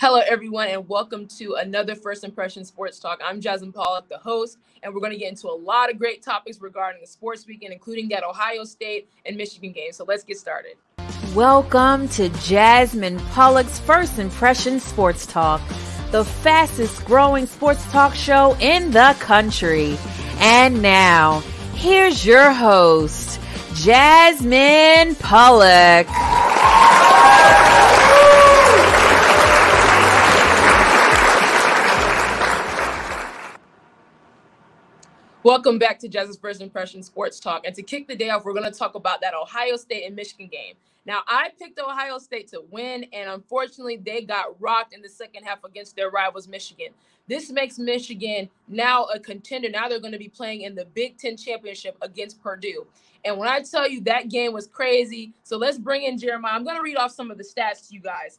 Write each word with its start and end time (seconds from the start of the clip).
Hello, 0.00 0.20
everyone, 0.20 0.68
and 0.68 0.88
welcome 0.88 1.26
to 1.26 1.54
another 1.54 1.96
First 1.96 2.22
Impression 2.22 2.64
Sports 2.64 3.00
Talk. 3.00 3.20
I'm 3.20 3.40
Jasmine 3.40 3.72
Pollock, 3.72 4.08
the 4.08 4.16
host, 4.16 4.58
and 4.84 4.94
we're 4.94 5.00
going 5.00 5.10
to 5.10 5.18
get 5.18 5.28
into 5.28 5.48
a 5.48 5.58
lot 5.58 5.90
of 5.90 5.98
great 5.98 6.22
topics 6.22 6.60
regarding 6.60 7.00
the 7.00 7.06
sports 7.08 7.48
weekend, 7.48 7.72
including 7.72 8.08
that 8.10 8.22
Ohio 8.22 8.62
State 8.62 9.08
and 9.26 9.36
Michigan 9.36 9.72
game. 9.72 9.90
So 9.90 10.04
let's 10.04 10.22
get 10.22 10.38
started. 10.38 10.76
Welcome 11.34 12.06
to 12.10 12.28
Jasmine 12.44 13.18
Pollock's 13.32 13.80
First 13.80 14.20
Impression 14.20 14.78
Sports 14.78 15.26
Talk, 15.26 15.60
the 16.12 16.24
fastest 16.24 17.04
growing 17.04 17.46
sports 17.46 17.84
talk 17.90 18.14
show 18.14 18.56
in 18.60 18.92
the 18.92 19.16
country. 19.18 19.98
And 20.38 20.80
now, 20.80 21.40
here's 21.74 22.24
your 22.24 22.52
host, 22.52 23.40
Jasmine 23.74 25.16
Pollock. 25.16 26.06
Welcome 35.48 35.78
back 35.78 35.98
to 36.00 36.08
Jazz's 36.08 36.36
First 36.36 36.60
Impression 36.60 37.02
Sports 37.02 37.40
Talk. 37.40 37.64
And 37.64 37.74
to 37.74 37.82
kick 37.82 38.06
the 38.06 38.14
day 38.14 38.28
off, 38.28 38.44
we're 38.44 38.52
going 38.52 38.70
to 38.70 38.78
talk 38.78 38.96
about 38.96 39.22
that 39.22 39.32
Ohio 39.32 39.76
State 39.76 40.04
and 40.04 40.14
Michigan 40.14 40.46
game. 40.48 40.74
Now, 41.06 41.22
I 41.26 41.48
picked 41.58 41.80
Ohio 41.80 42.18
State 42.18 42.48
to 42.48 42.64
win, 42.70 43.06
and 43.14 43.30
unfortunately, 43.30 43.96
they 43.96 44.20
got 44.20 44.60
rocked 44.60 44.92
in 44.92 45.00
the 45.00 45.08
second 45.08 45.44
half 45.44 45.64
against 45.64 45.96
their 45.96 46.10
rivals, 46.10 46.48
Michigan. 46.48 46.88
This 47.28 47.50
makes 47.50 47.78
Michigan 47.78 48.50
now 48.68 49.04
a 49.04 49.18
contender. 49.18 49.70
Now 49.70 49.88
they're 49.88 50.00
going 50.00 50.12
to 50.12 50.18
be 50.18 50.28
playing 50.28 50.60
in 50.60 50.74
the 50.74 50.84
Big 50.84 51.16
Ten 51.16 51.34
championship 51.34 51.96
against 52.02 52.42
Purdue. 52.42 52.86
And 53.24 53.38
when 53.38 53.48
I 53.48 53.62
tell 53.62 53.88
you 53.88 54.02
that 54.02 54.28
game 54.28 54.52
was 54.52 54.66
crazy, 54.66 55.32
so 55.44 55.56
let's 55.56 55.78
bring 55.78 56.02
in 56.02 56.18
Jeremiah. 56.18 56.52
I'm 56.52 56.64
going 56.64 56.76
to 56.76 56.82
read 56.82 56.98
off 56.98 57.12
some 57.12 57.30
of 57.30 57.38
the 57.38 57.44
stats 57.44 57.88
to 57.88 57.94
you 57.94 58.00
guys. 58.00 58.38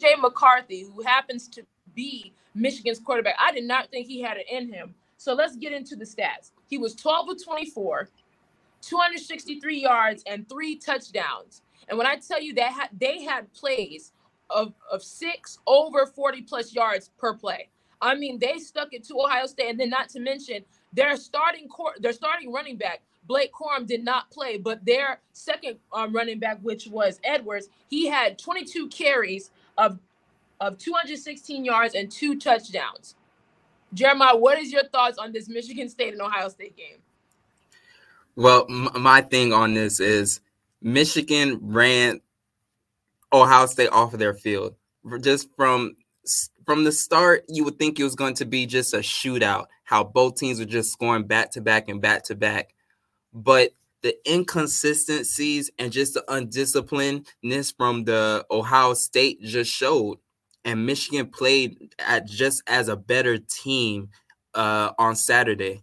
Jay 0.00 0.14
McCarthy, 0.16 0.84
who 0.94 1.02
happens 1.02 1.48
to 1.48 1.64
be 1.92 2.32
Michigan's 2.54 3.00
quarterback, 3.00 3.34
I 3.40 3.50
did 3.50 3.64
not 3.64 3.90
think 3.90 4.06
he 4.06 4.20
had 4.20 4.36
it 4.36 4.46
in 4.48 4.72
him 4.72 4.94
so 5.20 5.34
let's 5.34 5.54
get 5.56 5.72
into 5.72 5.96
the 5.96 6.06
stats. 6.06 6.52
He 6.66 6.78
was 6.78 6.94
12 6.94 7.28
of 7.28 7.44
24, 7.44 8.08
263 8.80 9.78
yards, 9.78 10.22
and 10.26 10.48
three 10.48 10.76
touchdowns. 10.76 11.60
And 11.88 11.98
when 11.98 12.06
I 12.06 12.16
tell 12.16 12.40
you 12.40 12.54
that 12.54 12.88
they 12.98 13.22
had 13.22 13.52
plays 13.52 14.12
of, 14.48 14.72
of 14.90 15.02
six 15.02 15.58
over 15.66 16.06
40 16.06 16.42
plus 16.42 16.74
yards 16.74 17.10
per 17.18 17.34
play. 17.34 17.68
I 18.00 18.14
mean, 18.14 18.38
they 18.38 18.58
stuck 18.58 18.94
it 18.94 19.04
to 19.08 19.20
Ohio 19.20 19.44
State, 19.44 19.68
and 19.68 19.78
then 19.78 19.90
not 19.90 20.08
to 20.10 20.20
mention 20.20 20.64
their 20.94 21.16
starting 21.16 21.68
court, 21.68 22.00
their 22.00 22.14
starting 22.14 22.50
running 22.50 22.76
back 22.78 23.02
Blake 23.26 23.52
Corum 23.52 23.86
did 23.86 24.02
not 24.02 24.30
play, 24.30 24.56
but 24.56 24.84
their 24.86 25.20
second 25.34 25.78
um, 25.92 26.14
running 26.14 26.38
back, 26.38 26.60
which 26.62 26.86
was 26.86 27.20
Edwards, 27.22 27.68
he 27.88 28.06
had 28.08 28.38
22 28.38 28.88
carries 28.88 29.50
of 29.76 29.98
of 30.60 30.78
216 30.78 31.64
yards 31.64 31.94
and 31.94 32.10
two 32.10 32.38
touchdowns. 32.38 33.14
Jeremiah, 33.94 34.36
what 34.36 34.58
is 34.58 34.72
your 34.72 34.84
thoughts 34.88 35.18
on 35.18 35.32
this 35.32 35.48
Michigan 35.48 35.88
State 35.88 36.12
and 36.12 36.22
Ohio 36.22 36.48
State 36.48 36.76
game? 36.76 36.98
Well, 38.36 38.66
m- 38.68 38.90
my 39.02 39.20
thing 39.20 39.52
on 39.52 39.74
this 39.74 40.00
is 40.00 40.40
Michigan 40.80 41.58
ran 41.60 42.20
Ohio 43.32 43.66
State 43.66 43.90
off 43.90 44.12
of 44.12 44.18
their 44.18 44.34
field. 44.34 44.74
Just 45.20 45.54
from 45.56 45.96
from 46.64 46.84
the 46.84 46.92
start, 46.92 47.44
you 47.48 47.64
would 47.64 47.78
think 47.78 47.98
it 47.98 48.04
was 48.04 48.14
going 48.14 48.34
to 48.34 48.44
be 48.44 48.66
just 48.66 48.94
a 48.94 48.98
shootout, 48.98 49.66
how 49.84 50.04
both 50.04 50.36
teams 50.36 50.58
were 50.60 50.64
just 50.64 50.92
scoring 50.92 51.24
back 51.24 51.50
to 51.52 51.60
back 51.60 51.88
and 51.88 52.00
back 52.00 52.22
to 52.24 52.34
back. 52.34 52.74
But 53.32 53.70
the 54.02 54.16
inconsistencies 54.30 55.70
and 55.78 55.92
just 55.92 56.14
the 56.14 56.24
undisciplinedness 56.28 57.74
from 57.76 58.04
the 58.04 58.46
Ohio 58.50 58.94
State 58.94 59.42
just 59.42 59.70
showed 59.70 60.18
and 60.64 60.86
Michigan 60.86 61.26
played 61.26 61.94
at 61.98 62.26
just 62.26 62.62
as 62.66 62.88
a 62.88 62.96
better 62.96 63.38
team 63.38 64.10
uh, 64.54 64.92
on 64.98 65.16
Saturday. 65.16 65.82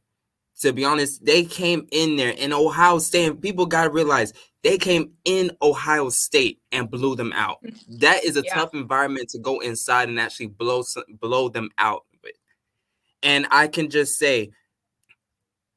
To 0.62 0.74
be 0.74 0.86
honest, 0.86 1.24
they 1.24 1.44
came 1.44 1.88
in 1.92 2.16
there 2.16 2.32
in 2.32 2.52
Ohio 2.52 2.98
State. 2.98 3.28
And 3.28 3.42
people 3.42 3.66
got 3.66 3.86
to 3.86 3.90
realize 3.92 4.34
they 4.64 4.78
came 4.78 5.12
in 5.24 5.52
Ohio 5.62 6.10
State 6.10 6.60
and 6.72 6.90
blew 6.90 7.16
them 7.16 7.32
out. 7.34 7.58
Mm-hmm. 7.64 7.98
That 8.00 8.24
is 8.24 8.38
a 8.38 8.44
yeah. 8.44 8.56
tough 8.56 8.74
environment 8.74 9.30
to 9.30 9.40
go 9.40 9.60
inside 9.60 10.10
and 10.10 10.20
actually 10.20 10.48
blow 10.48 10.84
blow 11.20 11.50
them 11.50 11.70
out 11.78 12.06
with. 12.24 12.34
And 13.22 13.48
I 13.52 13.68
can 13.68 13.90
just 13.90 14.18
say, 14.18 14.52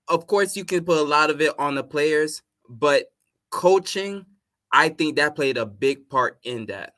of 0.09 0.27
course, 0.27 0.57
you 0.57 0.65
can 0.65 0.85
put 0.85 0.99
a 0.99 1.03
lot 1.03 1.31
of 1.31 1.41
it 1.41 1.53
on 1.59 1.75
the 1.75 1.85
players, 1.85 2.43
but 2.69 3.13
coaching, 3.51 4.25
I 4.73 4.89
think 4.89 5.17
that 5.17 5.37
played 5.37 5.57
a 5.57 5.67
big 5.67 6.09
part 6.09 6.39
in 6.43 6.67
that 6.67 6.95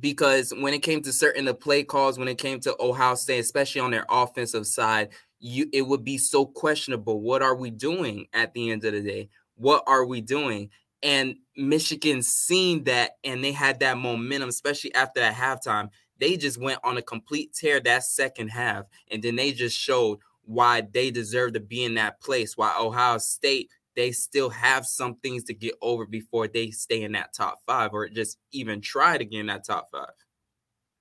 because 0.00 0.52
when 0.56 0.74
it 0.74 0.82
came 0.82 1.02
to 1.02 1.12
certain 1.12 1.44
the 1.44 1.54
play 1.54 1.84
calls, 1.84 2.18
when 2.18 2.28
it 2.28 2.38
came 2.38 2.60
to 2.60 2.76
Ohio 2.80 3.14
State, 3.14 3.40
especially 3.40 3.80
on 3.80 3.90
their 3.90 4.06
offensive 4.08 4.66
side, 4.66 5.10
you 5.38 5.68
it 5.72 5.82
would 5.82 6.04
be 6.04 6.18
so 6.18 6.46
questionable. 6.46 7.20
What 7.20 7.42
are 7.42 7.54
we 7.54 7.70
doing 7.70 8.26
at 8.32 8.54
the 8.54 8.70
end 8.70 8.84
of 8.84 8.92
the 8.92 9.02
day? 9.02 9.28
What 9.56 9.84
are 9.86 10.04
we 10.04 10.20
doing? 10.20 10.70
And 11.02 11.36
Michigan 11.56 12.22
seen 12.22 12.84
that 12.84 13.12
and 13.22 13.44
they 13.44 13.52
had 13.52 13.80
that 13.80 13.98
momentum, 13.98 14.48
especially 14.48 14.94
after 14.94 15.20
that 15.20 15.34
halftime. 15.34 15.90
They 16.18 16.36
just 16.36 16.60
went 16.60 16.78
on 16.82 16.96
a 16.96 17.02
complete 17.02 17.52
tear 17.52 17.80
that 17.80 18.04
second 18.04 18.48
half, 18.48 18.84
and 19.10 19.22
then 19.22 19.36
they 19.36 19.52
just 19.52 19.78
showed 19.78 20.18
why 20.44 20.80
they 20.80 21.10
deserve 21.10 21.54
to 21.54 21.60
be 21.60 21.84
in 21.84 21.94
that 21.94 22.20
place. 22.20 22.56
Why 22.56 22.74
Ohio 22.78 23.18
State 23.18 23.70
they 23.96 24.12
still 24.12 24.50
have 24.50 24.86
some 24.86 25.16
things 25.16 25.44
to 25.44 25.54
get 25.54 25.74
over 25.80 26.06
before 26.06 26.48
they 26.48 26.70
stay 26.70 27.02
in 27.02 27.12
that 27.12 27.32
top 27.32 27.60
five 27.66 27.92
or 27.92 28.08
just 28.08 28.38
even 28.52 28.80
try 28.80 29.16
to 29.16 29.24
get 29.24 29.40
in 29.40 29.46
that 29.46 29.64
top 29.64 29.88
five. 29.90 30.12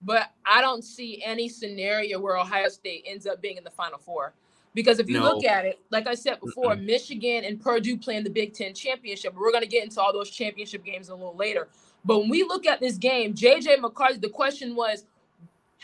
But 0.02 0.32
I 0.46 0.62
don't 0.62 0.84
see 0.84 1.22
any 1.24 1.48
scenario 1.48 2.20
where 2.20 2.38
Ohio 2.38 2.68
State 2.70 3.06
ends 3.08 3.26
up 3.26 3.42
being 3.42 3.58
in 3.58 3.64
the 3.64 3.72
final 3.72 3.98
four. 3.98 4.34
Because 4.76 5.00
if 5.00 5.08
you 5.08 5.20
no. 5.20 5.24
look 5.24 5.46
at 5.46 5.66
it, 5.66 5.80
like 5.92 6.08
I 6.08 6.16
said 6.16 6.40
before, 6.40 6.76
Mm-mm. 6.76 6.86
Michigan 6.86 7.44
and 7.46 7.62
Purdue 7.62 7.98
playing 7.98 8.24
the 8.24 8.30
Big 8.30 8.54
Ten 8.54 8.74
championship. 8.74 9.36
We're 9.36 9.52
going 9.52 9.64
to 9.64 9.70
get 9.70 9.84
into 9.84 10.02
all 10.02 10.12
those 10.12 10.32
championship 10.32 10.84
games 10.84 11.10
a 11.10 11.16
little 11.16 11.36
later. 11.36 11.70
But 12.04 12.20
when 12.20 12.30
we 12.30 12.44
look 12.44 12.66
at 12.66 12.80
this 12.80 12.98
game, 12.98 13.34
JJ 13.34 13.80
McCarthy, 13.80 14.18
the 14.18 14.30
question 14.30 14.76
was, 14.76 15.06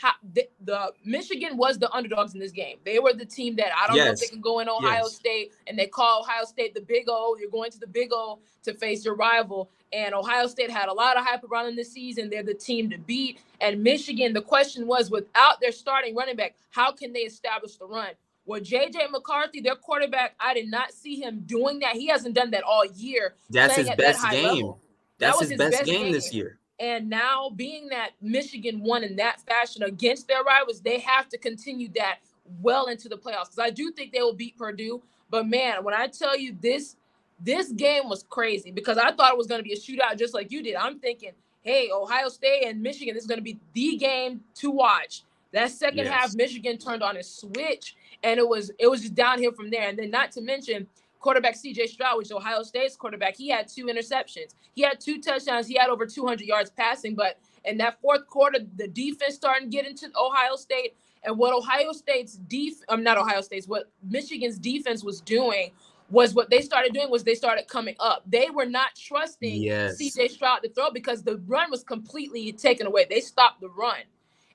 how, 0.00 0.12
the, 0.32 0.48
the, 0.64 0.92
Michigan 1.04 1.58
was 1.58 1.78
the 1.78 1.90
underdogs 1.92 2.32
in 2.32 2.40
this 2.40 2.52
game. 2.52 2.78
They 2.86 2.98
were 2.98 3.12
the 3.12 3.26
team 3.26 3.56
that 3.56 3.68
I 3.76 3.86
don't 3.86 3.96
yes. 3.96 4.06
know 4.06 4.12
if 4.12 4.20
they 4.20 4.26
can 4.28 4.40
go 4.40 4.60
in 4.60 4.68
Ohio 4.68 5.02
yes. 5.02 5.14
State 5.14 5.52
and 5.66 5.78
they 5.78 5.86
call 5.86 6.20
Ohio 6.20 6.44
State 6.44 6.72
the 6.72 6.80
Big 6.80 7.04
O. 7.08 7.36
You're 7.38 7.50
going 7.50 7.70
to 7.70 7.78
the 7.78 7.86
Big 7.86 8.08
O 8.10 8.38
to 8.62 8.72
face 8.72 9.04
your 9.04 9.14
rival. 9.14 9.68
And 9.92 10.14
Ohio 10.14 10.46
State 10.46 10.70
had 10.70 10.88
a 10.88 10.92
lot 10.92 11.18
of 11.18 11.26
hype 11.26 11.44
around 11.44 11.66
in 11.66 11.76
this 11.76 11.92
season. 11.92 12.30
They're 12.30 12.42
the 12.42 12.54
team 12.54 12.88
to 12.88 12.96
beat. 12.96 13.40
And 13.60 13.82
Michigan, 13.82 14.32
the 14.32 14.40
question 14.40 14.86
was, 14.86 15.10
without 15.10 15.60
their 15.60 15.72
starting 15.72 16.14
running 16.16 16.36
back, 16.36 16.56
how 16.70 16.92
can 16.92 17.12
they 17.12 17.20
establish 17.20 17.76
the 17.76 17.84
run? 17.84 18.12
Well, 18.46 18.62
JJ 18.62 19.10
McCarthy, 19.10 19.60
their 19.60 19.76
quarterback, 19.76 20.34
I 20.40 20.54
did 20.54 20.70
not 20.70 20.92
see 20.92 21.16
him 21.16 21.42
doing 21.44 21.80
that. 21.80 21.96
He 21.96 22.06
hasn't 22.06 22.34
done 22.34 22.52
that 22.52 22.62
all 22.62 22.86
year. 22.86 23.34
That's 23.50 23.76
his 23.76 23.90
best 23.98 24.22
that 24.22 24.32
game. 24.32 24.72
That's 25.18 25.38
that 25.38 25.42
his, 25.42 25.50
his, 25.50 25.58
best, 25.58 25.84
game, 25.84 26.04
game 26.04 26.12
this 26.12 26.32
year. 26.32 26.58
And 26.80 27.10
now, 27.10 27.50
being 27.54 27.88
that 27.88 28.12
Michigan 28.22 28.80
won 28.80 29.04
in 29.04 29.16
that 29.16 29.42
fashion 29.42 29.82
against 29.82 30.26
their 30.26 30.42
rivals, 30.42 30.80
they 30.80 30.98
have 31.00 31.28
to 31.28 31.36
continue 31.38 31.90
that 31.94 32.20
well 32.62 32.86
into 32.86 33.08
the 33.08 33.16
playoffs. 33.16 33.50
Because 33.50 33.58
I 33.58 33.70
do 33.70 33.92
think 33.92 34.12
they 34.12 34.22
will 34.22 34.32
beat 34.32 34.56
Purdue. 34.56 35.02
But 35.28 35.46
man, 35.46 35.84
when 35.84 35.94
I 35.94 36.06
tell 36.06 36.36
you 36.36 36.56
this, 36.60 36.96
this 37.38 37.70
game 37.70 38.08
was 38.08 38.24
crazy 38.28 38.70
because 38.70 38.96
I 38.96 39.12
thought 39.12 39.32
it 39.32 39.38
was 39.38 39.46
going 39.46 39.60
to 39.60 39.62
be 39.62 39.74
a 39.74 39.76
shootout 39.76 40.18
just 40.18 40.32
like 40.32 40.50
you 40.50 40.62
did. 40.62 40.74
I'm 40.74 40.98
thinking, 40.98 41.32
hey, 41.62 41.90
Ohio 41.92 42.28
State 42.28 42.64
and 42.66 42.82
Michigan 42.82 43.14
this 43.14 43.24
is 43.24 43.28
going 43.28 43.38
to 43.38 43.44
be 43.44 43.58
the 43.74 43.96
game 43.96 44.40
to 44.56 44.70
watch. 44.70 45.22
That 45.52 45.70
second 45.70 46.04
yes. 46.04 46.08
half, 46.08 46.34
Michigan 46.34 46.78
turned 46.78 47.02
on 47.02 47.16
a 47.16 47.22
switch, 47.22 47.96
and 48.22 48.38
it 48.38 48.48
was 48.48 48.70
it 48.78 48.86
was 48.86 49.02
just 49.02 49.14
downhill 49.14 49.52
from 49.52 49.68
there. 49.68 49.88
And 49.88 49.98
then, 49.98 50.10
not 50.10 50.30
to 50.32 50.40
mention, 50.40 50.86
quarterback 51.20 51.54
CJ 51.54 51.88
Stroud, 51.88 52.18
which 52.18 52.32
Ohio 52.32 52.62
State's 52.62 52.96
quarterback, 52.96 53.36
he 53.36 53.48
had 53.48 53.68
two 53.68 53.86
interceptions. 53.86 54.54
He 54.74 54.82
had 54.82 54.98
two 54.98 55.20
touchdowns. 55.20 55.66
He 55.66 55.74
had 55.74 55.90
over 55.90 56.06
200 56.06 56.44
yards 56.44 56.70
passing. 56.70 57.14
But 57.14 57.38
in 57.64 57.76
that 57.78 58.00
fourth 58.00 58.26
quarter, 58.26 58.58
the 58.76 58.88
defense 58.88 59.34
started 59.34 59.70
getting 59.70 59.94
to 59.94 60.00
get 60.00 60.10
into 60.10 60.18
Ohio 60.18 60.56
State. 60.56 60.96
And 61.22 61.36
what 61.36 61.54
Ohio 61.54 61.92
State's 61.92 62.34
def 62.34 62.74
I'm 62.88 63.04
not 63.04 63.18
Ohio 63.18 63.42
State's, 63.42 63.68
what 63.68 63.90
Michigan's 64.02 64.58
defense 64.58 65.04
was 65.04 65.20
doing 65.20 65.70
was 66.10 66.34
what 66.34 66.50
they 66.50 66.60
started 66.60 66.92
doing 66.92 67.10
was 67.10 67.22
they 67.22 67.34
started 67.34 67.68
coming 67.68 67.94
up. 68.00 68.22
They 68.26 68.48
were 68.50 68.66
not 68.66 68.96
trusting 68.96 69.62
yes. 69.62 70.00
CJ 70.00 70.30
Stroud 70.30 70.62
to 70.62 70.70
throw 70.70 70.90
because 70.90 71.22
the 71.22 71.36
run 71.46 71.70
was 71.70 71.84
completely 71.84 72.50
taken 72.52 72.86
away. 72.86 73.06
They 73.08 73.20
stopped 73.20 73.60
the 73.60 73.68
run 73.68 74.00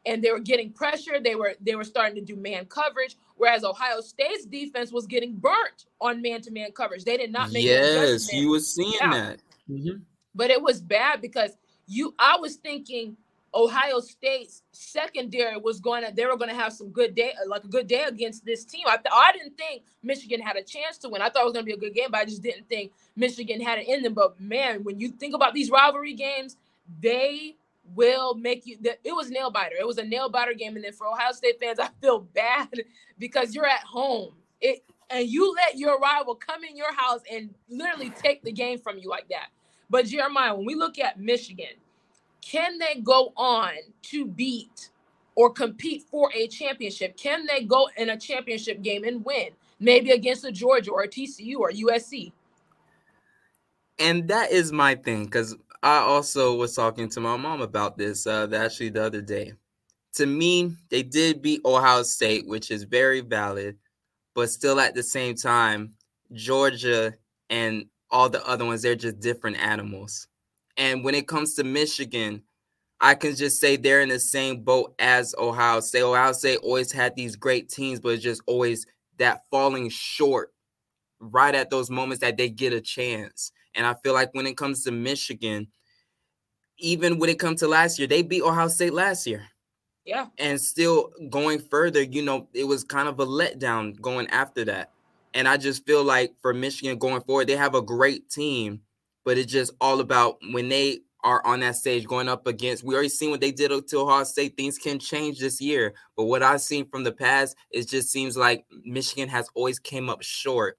and 0.05 0.23
they 0.23 0.31
were 0.31 0.39
getting 0.39 0.71
pressure. 0.71 1.19
They 1.19 1.35
were 1.35 1.55
they 1.61 1.75
were 1.75 1.83
starting 1.83 2.15
to 2.15 2.21
do 2.21 2.35
man 2.35 2.65
coverage, 2.65 3.15
whereas 3.35 3.63
Ohio 3.63 4.01
State's 4.01 4.45
defense 4.45 4.91
was 4.91 5.07
getting 5.07 5.35
burnt 5.35 5.85
on 5.99 6.21
man 6.21 6.41
to 6.41 6.51
man 6.51 6.71
coverage. 6.71 7.03
They 7.03 7.17
did 7.17 7.31
not 7.31 7.51
make. 7.51 7.65
Yes, 7.65 8.31
you 8.31 8.49
were 8.49 8.59
seeing 8.59 8.97
that. 8.99 9.39
Mm-hmm. 9.69 9.97
But 10.33 10.51
it 10.51 10.61
was 10.61 10.81
bad 10.81 11.21
because 11.21 11.57
you. 11.87 12.13
I 12.19 12.37
was 12.37 12.55
thinking 12.57 13.17
Ohio 13.53 13.99
State's 13.99 14.63
secondary 14.71 15.57
was 15.57 15.79
going 15.79 16.05
to. 16.05 16.13
They 16.13 16.25
were 16.25 16.37
going 16.37 16.49
to 16.49 16.55
have 16.55 16.73
some 16.73 16.89
good 16.89 17.15
day, 17.15 17.33
like 17.47 17.63
a 17.63 17.67
good 17.67 17.87
day 17.87 18.03
against 18.03 18.45
this 18.45 18.65
team. 18.65 18.83
I 18.87 18.97
th- 18.97 19.07
I 19.11 19.31
didn't 19.31 19.57
think 19.57 19.83
Michigan 20.03 20.41
had 20.41 20.57
a 20.57 20.63
chance 20.63 20.97
to 20.99 21.09
win. 21.09 21.21
I 21.21 21.29
thought 21.29 21.41
it 21.41 21.45
was 21.45 21.53
going 21.53 21.65
to 21.65 21.69
be 21.69 21.73
a 21.73 21.77
good 21.77 21.95
game, 21.95 22.09
but 22.11 22.19
I 22.19 22.25
just 22.25 22.43
didn't 22.43 22.67
think 22.69 22.91
Michigan 23.15 23.61
had 23.61 23.79
it 23.79 23.87
in 23.87 24.03
them. 24.03 24.13
But 24.13 24.39
man, 24.39 24.83
when 24.83 24.99
you 24.99 25.09
think 25.09 25.33
about 25.33 25.53
these 25.53 25.71
rivalry 25.71 26.13
games, 26.13 26.57
they 27.01 27.55
will 27.93 28.35
make 28.35 28.65
you 28.65 28.77
it 28.81 29.15
was 29.15 29.29
nail 29.29 29.51
biter. 29.51 29.75
It 29.79 29.85
was 29.85 29.97
a 29.97 30.03
nail 30.03 30.29
biter 30.29 30.53
game. 30.53 30.75
And 30.75 30.83
then 30.83 30.93
for 30.93 31.07
Ohio 31.07 31.31
State 31.31 31.59
fans, 31.59 31.79
I 31.81 31.89
feel 32.01 32.21
bad 32.21 32.69
because 33.19 33.53
you're 33.53 33.67
at 33.67 33.83
home. 33.83 34.33
It 34.61 34.83
and 35.09 35.27
you 35.27 35.53
let 35.53 35.77
your 35.77 35.99
rival 35.99 36.35
come 36.35 36.63
in 36.63 36.75
your 36.75 36.93
house 36.93 37.21
and 37.31 37.53
literally 37.69 38.09
take 38.09 38.43
the 38.43 38.51
game 38.51 38.79
from 38.79 38.97
you 38.97 39.09
like 39.09 39.29
that. 39.29 39.47
But 39.89 40.07
Jeremiah, 40.07 40.55
when 40.55 40.65
we 40.65 40.73
look 40.73 40.97
at 40.97 41.19
Michigan, 41.19 41.75
can 42.41 42.79
they 42.79 43.01
go 43.01 43.31
on 43.37 43.73
to 44.03 44.25
beat 44.25 44.89
or 45.35 45.51
compete 45.51 46.03
for 46.09 46.31
a 46.33 46.47
championship? 46.47 47.17
Can 47.17 47.45
they 47.45 47.63
go 47.63 47.87
in 47.97 48.09
a 48.09 48.17
championship 48.17 48.81
game 48.81 49.03
and 49.03 49.23
win? 49.23 49.49
Maybe 49.79 50.11
against 50.11 50.45
a 50.45 50.51
Georgia 50.51 50.91
or 50.91 51.03
a 51.03 51.07
TCU 51.07 51.57
or 51.59 51.71
USC. 51.71 52.31
And 53.99 54.27
that 54.27 54.51
is 54.51 54.71
my 54.71 54.95
thing 54.95 55.25
because 55.25 55.55
I 55.85 55.99
also 55.99 56.55
was 56.57 56.75
talking 56.75 57.09
to 57.11 57.21
my 57.21 57.37
mom 57.37 57.61
about 57.61 57.97
this 57.97 58.27
uh, 58.27 58.49
actually 58.55 58.89
the 58.89 59.03
other 59.05 59.21
day. 59.21 59.53
To 60.15 60.25
me, 60.27 60.75
they 60.89 61.03
did 61.03 61.41
beat 61.41 61.61
Ohio 61.65 62.03
State, 62.03 62.47
which 62.47 62.71
is 62.71 62.83
very 62.85 63.21
valid, 63.21 63.77
but 64.35 64.49
still 64.49 64.79
at 64.79 64.95
the 64.95 65.03
same 65.03 65.35
time, 65.35 65.93
Georgia 66.33 67.13
and 67.49 67.85
all 68.11 68.29
the 68.29 68.45
other 68.47 68.65
ones, 68.65 68.83
they're 68.83 68.95
just 68.95 69.19
different 69.19 69.57
animals. 69.57 70.27
And 70.77 71.03
when 71.03 71.15
it 71.15 71.27
comes 71.27 71.55
to 71.55 71.65
Michigan, 71.65 72.43
I 73.01 73.15
can 73.15 73.35
just 73.35 73.61
say 73.61 73.77
they're 73.77 74.01
in 74.01 74.09
the 74.09 74.19
same 74.19 74.63
boat 74.63 74.95
as 74.99 75.35
Ohio 75.37 75.81
State. 75.81 76.03
Ohio 76.03 76.33
State 76.33 76.59
always 76.63 76.91
had 76.91 77.15
these 77.15 77.35
great 77.37 77.69
teams, 77.69 77.99
but 77.99 78.09
it's 78.15 78.23
just 78.23 78.41
always 78.47 78.87
that 79.19 79.43
falling 79.51 79.89
short 79.89 80.53
right 81.19 81.55
at 81.55 81.69
those 81.69 81.89
moments 81.89 82.21
that 82.21 82.37
they 82.37 82.49
get 82.49 82.73
a 82.73 82.81
chance. 82.81 83.51
And 83.75 83.85
I 83.85 83.95
feel 84.03 84.13
like 84.13 84.33
when 84.33 84.47
it 84.47 84.57
comes 84.57 84.83
to 84.83 84.91
Michigan, 84.91 85.67
even 86.77 87.19
when 87.19 87.29
it 87.29 87.39
comes 87.39 87.59
to 87.59 87.67
last 87.67 87.99
year, 87.99 88.07
they 88.07 88.21
beat 88.21 88.41
Ohio 88.41 88.67
State 88.67 88.93
last 88.93 89.27
year. 89.27 89.45
Yeah. 90.05 90.27
And 90.37 90.61
still 90.61 91.11
going 91.29 91.59
further, 91.59 92.01
you 92.01 92.21
know, 92.21 92.47
it 92.53 92.65
was 92.65 92.83
kind 92.83 93.07
of 93.07 93.19
a 93.19 93.25
letdown 93.25 93.99
going 93.99 94.27
after 94.27 94.63
that. 94.65 94.91
And 95.33 95.47
I 95.47 95.57
just 95.57 95.85
feel 95.85 96.03
like 96.03 96.33
for 96.41 96.53
Michigan 96.53 96.97
going 96.97 97.21
forward, 97.21 97.47
they 97.47 97.57
have 97.57 97.75
a 97.75 97.81
great 97.81 98.29
team, 98.29 98.81
but 99.25 99.37
it's 99.37 99.51
just 99.51 99.73
all 99.81 99.99
about 99.99 100.37
when 100.51 100.69
they 100.69 100.99
are 101.23 101.43
on 101.43 101.59
that 101.61 101.75
stage 101.75 102.05
going 102.05 102.29
up 102.29 102.45
against. 102.45 102.83
We 102.83 102.93
already 102.93 103.09
seen 103.09 103.31
what 103.31 103.41
they 103.41 103.51
did 103.51 103.71
to 103.87 103.99
Ohio 103.99 104.23
State. 104.23 104.55
Things 104.55 104.77
can 104.77 104.99
change 104.99 105.39
this 105.39 105.59
year, 105.59 105.95
but 106.15 106.25
what 106.25 106.43
I've 106.43 106.61
seen 106.61 106.87
from 106.87 107.03
the 107.03 107.11
past, 107.11 107.57
it 107.71 107.89
just 107.89 108.09
seems 108.11 108.37
like 108.37 108.65
Michigan 108.85 109.27
has 109.29 109.49
always 109.55 109.79
came 109.79 110.07
up 110.07 110.21
short. 110.21 110.77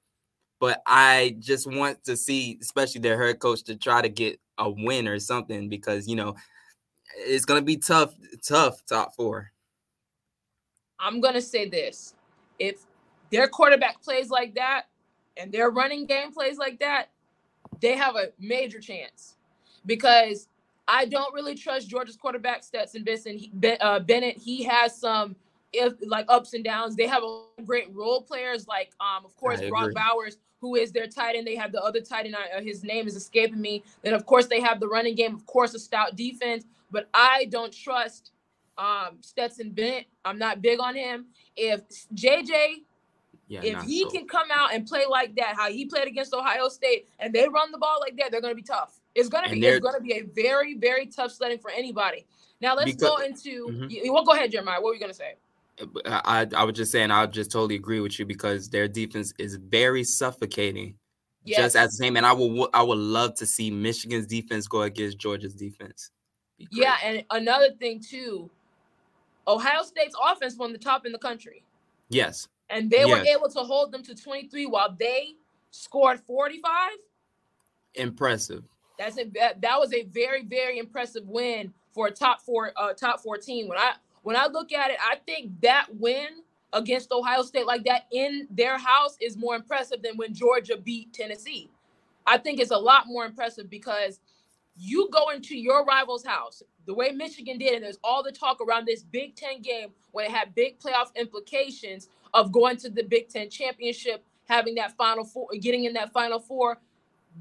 But 0.58 0.82
I 0.86 1.36
just 1.38 1.70
want 1.70 2.02
to 2.04 2.16
see, 2.16 2.58
especially 2.62 3.00
their 3.00 3.22
head 3.22 3.38
coach, 3.40 3.62
to 3.64 3.76
try 3.76 4.00
to 4.00 4.08
get 4.08 4.40
a 4.58 4.70
win 4.70 5.06
or 5.06 5.18
something 5.18 5.68
because 5.68 6.08
you 6.08 6.16
know 6.16 6.34
it's 7.18 7.44
gonna 7.44 7.62
be 7.62 7.76
tough, 7.76 8.14
tough 8.46 8.84
top 8.86 9.14
four. 9.14 9.52
I'm 10.98 11.20
gonna 11.20 11.42
say 11.42 11.68
this: 11.68 12.14
if 12.58 12.86
their 13.30 13.48
quarterback 13.48 14.02
plays 14.02 14.30
like 14.30 14.54
that 14.54 14.84
and 15.36 15.52
their 15.52 15.70
running 15.70 16.06
game 16.06 16.32
plays 16.32 16.58
like 16.58 16.78
that, 16.80 17.10
they 17.80 17.96
have 17.96 18.16
a 18.16 18.28
major 18.38 18.80
chance. 18.80 19.36
Because 19.84 20.48
I 20.88 21.04
don't 21.04 21.32
really 21.34 21.54
trust 21.54 21.88
Georgia's 21.88 22.16
quarterback 22.16 22.64
Stetson 22.64 23.04
uh, 23.80 24.00
Bennett. 24.00 24.36
He 24.38 24.64
has 24.64 24.98
some 24.98 25.36
if 25.72 25.94
like 26.06 26.26
ups 26.28 26.54
and 26.54 26.64
downs. 26.64 26.96
They 26.96 27.06
have 27.06 27.22
a 27.22 27.62
great 27.64 27.92
role 27.94 28.22
players 28.22 28.66
like 28.66 28.92
um 29.00 29.24
of 29.24 29.36
course 29.36 29.60
Brock 29.68 29.92
Bowers, 29.94 30.38
who 30.60 30.76
is 30.76 30.92
their 30.92 31.06
tight 31.06 31.36
end. 31.36 31.46
They 31.46 31.56
have 31.56 31.72
the 31.72 31.82
other 31.82 32.00
tight 32.00 32.26
end. 32.26 32.34
Uh, 32.34 32.60
his 32.60 32.84
name 32.84 33.06
is 33.06 33.16
escaping 33.16 33.60
me. 33.60 33.82
Then 34.02 34.14
of 34.14 34.26
course 34.26 34.46
they 34.46 34.60
have 34.60 34.80
the 34.80 34.88
running 34.88 35.14
game. 35.14 35.34
Of 35.34 35.46
course 35.46 35.74
a 35.74 35.78
stout 35.78 36.16
defense. 36.16 36.64
But 36.90 37.08
I 37.12 37.46
don't 37.46 37.72
trust 37.72 38.32
um 38.78 39.18
Stetson 39.20 39.70
Bennett. 39.70 40.06
I'm 40.24 40.38
not 40.38 40.62
big 40.62 40.80
on 40.80 40.94
him. 40.94 41.26
If 41.56 41.82
JJ 42.14 42.84
yeah, 43.48 43.60
if 43.62 43.82
he 43.84 44.02
so. 44.02 44.10
can 44.10 44.26
come 44.26 44.48
out 44.52 44.74
and 44.74 44.86
play 44.86 45.04
like 45.08 45.36
that, 45.36 45.54
how 45.56 45.70
he 45.70 45.84
played 45.84 46.08
against 46.08 46.34
Ohio 46.34 46.68
State, 46.68 47.08
and 47.20 47.32
they 47.32 47.48
run 47.48 47.70
the 47.70 47.78
ball 47.78 47.98
like 48.00 48.16
that, 48.16 48.32
they're 48.32 48.40
going 48.40 48.50
to 48.50 48.56
be 48.56 48.62
tough. 48.62 48.98
It's 49.14 49.28
going 49.28 49.44
to 49.44 49.50
be 49.50 49.64
it's 49.64 49.78
going 49.78 49.94
to 49.94 50.00
be 50.00 50.14
a 50.14 50.22
very 50.22 50.76
very 50.76 51.06
tough 51.06 51.32
sledding 51.32 51.58
for 51.58 51.70
anybody. 51.70 52.26
Now 52.60 52.74
let's 52.74 52.92
because, 52.92 53.08
go 53.08 53.16
into. 53.18 53.68
Mm-hmm. 53.68 53.86
You, 53.88 54.12
well, 54.12 54.24
go 54.24 54.32
ahead, 54.32 54.50
Jeremiah. 54.50 54.80
What 54.80 54.88
were 54.88 54.94
you 54.94 55.00
going 55.00 55.12
to 55.12 55.16
say? 55.16 55.34
I, 56.06 56.46
I 56.56 56.64
was 56.64 56.74
just 56.74 56.92
saying 56.92 57.10
I 57.10 57.26
just 57.26 57.50
totally 57.50 57.74
agree 57.74 58.00
with 58.00 58.18
you 58.18 58.24
because 58.24 58.68
their 58.68 58.88
defense 58.88 59.32
is 59.38 59.56
very 59.56 60.04
suffocating. 60.04 60.94
Yes. 61.44 61.58
Just 61.58 61.76
as 61.76 61.90
the 61.90 61.96
same, 61.96 62.16
and 62.16 62.26
I 62.26 62.32
will 62.32 62.68
I 62.74 62.82
would 62.82 62.98
love 62.98 63.34
to 63.36 63.46
see 63.46 63.70
Michigan's 63.70 64.26
defense 64.26 64.66
go 64.66 64.82
against 64.82 65.18
Georgia's 65.18 65.54
defense. 65.54 66.10
Yeah, 66.70 66.96
and 67.04 67.24
another 67.30 67.70
thing 67.78 68.00
too, 68.00 68.50
Ohio 69.46 69.82
State's 69.82 70.16
offense 70.24 70.56
from 70.56 70.72
the 70.72 70.78
top 70.78 71.06
in 71.06 71.12
the 71.12 71.18
country. 71.18 71.62
Yes. 72.08 72.48
And 72.68 72.90
they 72.90 73.04
yes. 73.04 73.08
were 73.08 73.24
able 73.26 73.48
to 73.50 73.60
hold 73.60 73.92
them 73.92 74.02
to 74.04 74.14
23 74.14 74.66
while 74.66 74.94
they 74.98 75.34
scored 75.70 76.20
45. 76.20 76.90
Impressive. 77.94 78.64
That's 78.98 79.16
it. 79.18 79.34
That, 79.34 79.78
was 79.78 79.92
a 79.92 80.04
very, 80.04 80.44
very 80.44 80.78
impressive 80.78 81.26
win 81.28 81.72
for 81.92 82.08
a 82.08 82.10
top 82.10 82.40
four, 82.40 82.72
uh, 82.76 82.92
top 82.92 83.20
14. 83.20 83.68
When 83.68 83.78
I 83.78 83.92
when 84.26 84.34
I 84.34 84.48
look 84.48 84.72
at 84.72 84.90
it, 84.90 84.96
I 85.00 85.18
think 85.24 85.52
that 85.60 85.86
win 86.00 86.26
against 86.72 87.12
Ohio 87.12 87.42
State 87.42 87.64
like 87.64 87.84
that 87.84 88.06
in 88.10 88.48
their 88.50 88.76
house 88.76 89.16
is 89.20 89.36
more 89.36 89.54
impressive 89.54 90.02
than 90.02 90.16
when 90.16 90.34
Georgia 90.34 90.76
beat 90.76 91.12
Tennessee. 91.12 91.70
I 92.26 92.36
think 92.36 92.58
it's 92.58 92.72
a 92.72 92.76
lot 92.76 93.06
more 93.06 93.24
impressive 93.24 93.70
because 93.70 94.18
you 94.76 95.08
go 95.12 95.30
into 95.30 95.56
your 95.56 95.84
rival's 95.84 96.24
house 96.24 96.60
the 96.86 96.94
way 96.94 97.12
Michigan 97.12 97.56
did, 97.56 97.74
and 97.74 97.84
there's 97.84 98.00
all 98.02 98.24
the 98.24 98.32
talk 98.32 98.60
around 98.60 98.84
this 98.84 99.04
Big 99.04 99.36
Ten 99.36 99.62
game 99.62 99.90
when 100.10 100.24
it 100.24 100.32
had 100.32 100.56
big 100.56 100.80
playoff 100.80 101.14
implications 101.14 102.08
of 102.34 102.50
going 102.50 102.78
to 102.78 102.90
the 102.90 103.04
Big 103.04 103.28
Ten 103.28 103.48
championship, 103.48 104.24
having 104.48 104.74
that 104.74 104.96
final 104.96 105.24
four, 105.24 105.50
getting 105.60 105.84
in 105.84 105.92
that 105.92 106.12
final 106.12 106.40
four. 106.40 106.78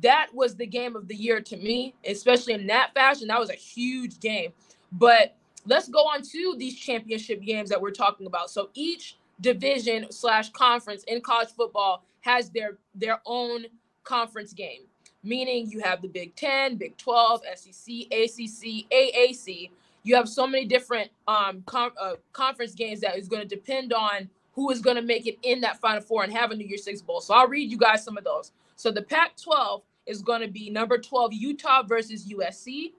That 0.04 0.28
was 0.36 0.56
the 0.56 0.68
game 0.68 0.96
of 0.96 1.08
the 1.08 1.16
year 1.16 1.42
to 1.42 1.58
me, 1.58 1.96
especially 2.08 2.54
in 2.54 2.68
that 2.68 2.94
fashion. 2.94 3.30
That 3.30 3.40
was 3.40 3.50
a 3.50 3.54
huge 3.54 4.20
game. 4.20 4.54
But 4.92 5.36
let's 5.66 5.90
go 5.90 6.00
on 6.00 6.22
to 6.22 6.56
these 6.58 6.76
championship 6.78 7.42
games 7.42 7.70
that 7.70 7.82
we're 7.82 7.92
talking 7.92 8.28
about. 8.28 8.50
So 8.50 8.70
each 8.74 9.18
division 9.42 10.08
slash 10.12 10.50
conference 10.52 11.04
in 11.08 11.22
college 11.22 11.50
football 11.50 12.04
has 12.22 12.50
their 12.50 12.78
their 12.94 13.22
own 13.26 13.66
conference 14.04 14.54
game, 14.54 14.82
meaning 15.24 15.70
you 15.70 15.80
have 15.82 16.02
the 16.02 16.08
Big 16.08 16.36
Ten, 16.36 16.76
Big 16.76 16.98
Twelve, 16.98 17.42
SEC, 17.56 17.94
ACC, 18.12 18.90
AAC. 18.92 19.70
You 20.04 20.16
have 20.16 20.30
so 20.30 20.46
many 20.46 20.66
different 20.66 21.10
um, 21.28 21.64
com- 21.66 21.94
uh, 22.00 22.16
conference 22.32 22.76
games 22.76 23.02
that 23.02 23.18
is 23.18 23.28
going 23.28 23.42
to 23.42 23.48
depend 23.48 23.92
on 23.92 24.30
who 24.54 24.70
is 24.72 24.80
going 24.80 24.96
to 24.96 25.02
make 25.02 25.28
it 25.28 25.38
in 25.44 25.62
that 25.62 25.80
Final 25.82 26.02
Four 26.02 26.24
and 26.24 26.32
have 26.32 26.52
a 26.52 26.56
New 26.56 26.66
Year's 26.66 26.84
Six 26.84 27.02
bowl. 27.02 27.22
So 27.22 27.34
I'll 27.34 27.48
read 27.48 27.70
you 27.72 27.78
guys 27.78 28.04
some 28.04 28.18
of 28.18 28.24
those. 28.24 28.52
So 28.76 28.92
the 28.92 29.02
Pac-12 29.02 29.82
is 30.06 30.22
going 30.22 30.42
to 30.42 30.48
be 30.48 30.70
number 30.70 30.98
12 30.98 31.34
Utah 31.34 31.84
versus 31.84 32.28
USC. 32.28 32.94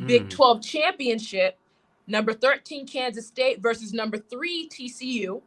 Mm. 0.00 0.06
Big 0.06 0.30
12 0.30 0.62
championship 0.62 1.58
Number 2.12 2.34
13, 2.34 2.86
Kansas 2.86 3.26
State 3.26 3.62
versus 3.62 3.94
number 3.94 4.18
three, 4.18 4.68
TCU. 4.68 5.40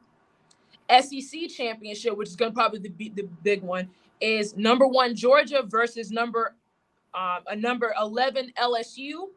SEC 0.89 1.47
championship, 1.47 2.17
which 2.17 2.29
is 2.29 2.35
going 2.35 2.51
to 2.51 2.55
probably 2.55 2.79
be 2.89 3.09
the 3.09 3.29
big 3.43 3.61
one, 3.61 3.87
is 4.19 4.57
number 4.57 4.87
one, 4.87 5.15
Georgia 5.15 5.61
versus 5.63 6.09
number 6.09 6.55
um, 7.13 7.41
a 7.47 7.55
number 7.55 7.93
11 8.01 8.51
LSU. 8.59 9.27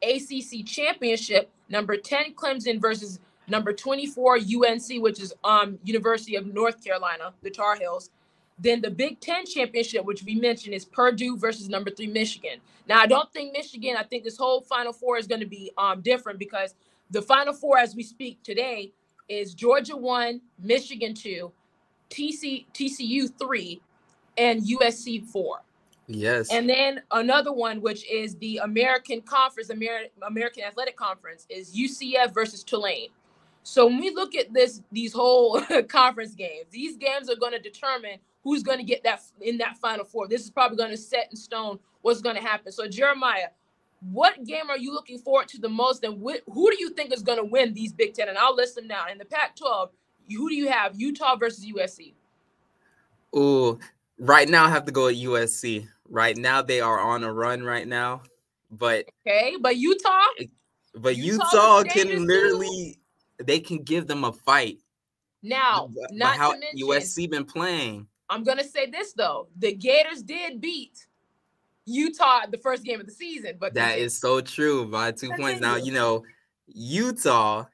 ACC 0.00 0.64
championship, 0.64 1.50
number 1.68 1.96
10 1.96 2.34
Clemson 2.34 2.80
versus 2.80 3.18
number 3.48 3.72
24 3.72 4.36
UNC, 4.36 5.02
which 5.02 5.20
is 5.20 5.34
um 5.42 5.76
University 5.82 6.36
of 6.36 6.46
North 6.46 6.84
Carolina, 6.84 7.34
the 7.42 7.50
Tar 7.50 7.74
Heels. 7.74 8.10
Then 8.58 8.80
the 8.80 8.90
Big 8.90 9.20
Ten 9.20 9.46
championship, 9.46 10.04
which 10.04 10.24
we 10.24 10.34
mentioned, 10.34 10.74
is 10.74 10.84
Purdue 10.84 11.36
versus 11.36 11.68
number 11.68 11.90
three 11.90 12.08
Michigan. 12.08 12.58
Now, 12.88 13.00
I 13.00 13.06
don't 13.06 13.32
think 13.32 13.52
Michigan. 13.52 13.96
I 13.96 14.02
think 14.02 14.24
this 14.24 14.36
whole 14.36 14.62
Final 14.62 14.92
Four 14.92 15.18
is 15.18 15.26
going 15.26 15.40
to 15.40 15.46
be 15.46 15.70
um, 15.78 16.00
different 16.00 16.38
because 16.38 16.74
the 17.10 17.22
Final 17.22 17.52
Four, 17.52 17.78
as 17.78 17.94
we 17.94 18.02
speak 18.02 18.42
today, 18.42 18.92
is 19.28 19.54
Georgia 19.54 19.96
one, 19.96 20.40
Michigan 20.58 21.14
two, 21.14 21.52
TC 22.10 22.66
TCU 22.74 23.30
three, 23.38 23.80
and 24.36 24.62
USC 24.62 25.24
four. 25.26 25.62
Yes. 26.08 26.50
And 26.50 26.68
then 26.68 27.02
another 27.10 27.52
one, 27.52 27.82
which 27.82 28.10
is 28.10 28.34
the 28.36 28.60
American 28.64 29.20
Conference, 29.20 29.70
Amer- 29.70 30.08
American 30.26 30.64
Athletic 30.64 30.96
Conference, 30.96 31.46
is 31.50 31.76
UCF 31.76 32.32
versus 32.32 32.64
Tulane. 32.64 33.10
So 33.62 33.86
when 33.86 34.00
we 34.00 34.10
look 34.14 34.34
at 34.34 34.54
this, 34.54 34.80
these 34.90 35.12
whole 35.12 35.60
conference 35.88 36.34
games, 36.34 36.68
these 36.70 36.96
games 36.96 37.28
are 37.28 37.36
going 37.36 37.52
to 37.52 37.58
determine 37.58 38.18
who's 38.44 38.62
going 38.62 38.78
to 38.78 38.84
get 38.84 39.02
that 39.04 39.22
in 39.40 39.58
that 39.58 39.78
final 39.78 40.04
four. 40.04 40.28
This 40.28 40.42
is 40.42 40.50
probably 40.50 40.76
going 40.76 40.90
to 40.90 40.96
set 40.96 41.28
in 41.30 41.36
stone 41.36 41.78
what's 42.02 42.20
going 42.20 42.36
to 42.36 42.42
happen. 42.42 42.72
So 42.72 42.86
Jeremiah, 42.88 43.48
what 44.10 44.44
game 44.44 44.70
are 44.70 44.78
you 44.78 44.92
looking 44.92 45.18
forward 45.18 45.48
to 45.48 45.58
the 45.60 45.68
most, 45.68 46.04
and 46.04 46.22
wh- 46.22 46.42
who 46.52 46.70
do 46.70 46.76
you 46.78 46.90
think 46.90 47.12
is 47.12 47.22
going 47.22 47.38
to 47.38 47.44
win 47.44 47.74
these 47.74 47.92
Big 47.92 48.14
Ten? 48.14 48.28
And 48.28 48.38
I'll 48.38 48.54
list 48.54 48.76
them 48.76 48.86
now. 48.86 49.06
In 49.10 49.18
the 49.18 49.24
Pac-12, 49.24 49.90
who 50.36 50.48
do 50.48 50.54
you 50.54 50.68
have? 50.68 50.98
Utah 51.00 51.36
versus 51.36 51.66
USC. 51.66 52.12
Oh, 53.34 53.78
right 54.18 54.48
now 54.48 54.64
I 54.64 54.70
have 54.70 54.84
to 54.86 54.92
go 54.92 55.08
at 55.08 55.16
USC. 55.16 55.86
Right 56.08 56.36
now 56.36 56.62
they 56.62 56.80
are 56.80 56.98
on 57.00 57.24
a 57.24 57.32
run. 57.32 57.62
Right 57.62 57.86
now, 57.86 58.22
but 58.70 59.06
okay, 59.26 59.56
but 59.60 59.76
Utah, 59.76 60.22
but 60.94 61.16
Utah's 61.16 61.52
Utah 61.52 61.82
can 61.82 62.26
literally 62.26 62.98
they 63.44 63.60
can 63.60 63.82
give 63.82 64.06
them 64.06 64.24
a 64.24 64.32
fight. 64.32 64.78
now, 65.42 65.90
But- 65.94 66.14
not 66.14 66.36
how 66.36 66.52
mention, 66.52 66.78
USC 66.88 67.30
been 67.30 67.44
playing. 67.44 68.06
I'm 68.30 68.44
gonna 68.44 68.64
say 68.64 68.86
this 68.90 69.12
though: 69.12 69.48
the 69.56 69.74
Gators 69.74 70.22
did 70.22 70.60
beat 70.60 71.06
Utah 71.86 72.46
the 72.50 72.58
first 72.58 72.84
game 72.84 73.00
of 73.00 73.06
the 73.06 73.12
season, 73.12 73.56
but 73.58 73.74
that 73.74 73.98
is 73.98 74.16
so 74.16 74.40
true 74.40 74.86
by 74.86 75.12
two 75.12 75.32
points. 75.34 75.60
Now, 75.60 75.76
you 75.76 75.92
know, 75.92 76.22
Utah, 76.66 77.64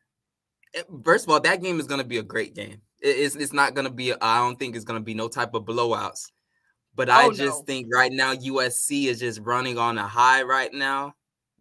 eh, 0.74 0.82
first 1.04 1.24
of 1.26 1.30
all, 1.30 1.40
that 1.40 1.60
game 1.62 1.80
is 1.80 1.86
going 1.86 2.00
to 2.00 2.06
be 2.06 2.18
a 2.18 2.22
great 2.22 2.54
game. 2.54 2.80
It's, 3.00 3.34
it's 3.34 3.52
not 3.52 3.74
going 3.74 3.86
to 3.86 3.92
be, 3.92 4.12
I 4.14 4.38
don't 4.38 4.56
think 4.58 4.76
it's 4.76 4.84
going 4.84 5.00
to 5.00 5.04
be 5.04 5.14
no 5.14 5.26
type 5.28 5.52
of 5.54 5.64
blowouts. 5.64 6.30
But 6.94 7.10
I 7.10 7.24
Oh, 7.26 7.32
just 7.32 7.58
no. 7.58 7.64
think 7.64 7.88
right 7.92 8.12
now 8.12 8.34
USC 8.34 9.06
is 9.06 9.18
just 9.18 9.40
running 9.40 9.78
on 9.78 9.98
a 9.98 10.06
high 10.06 10.42
right 10.42 10.72
now. 10.72 11.14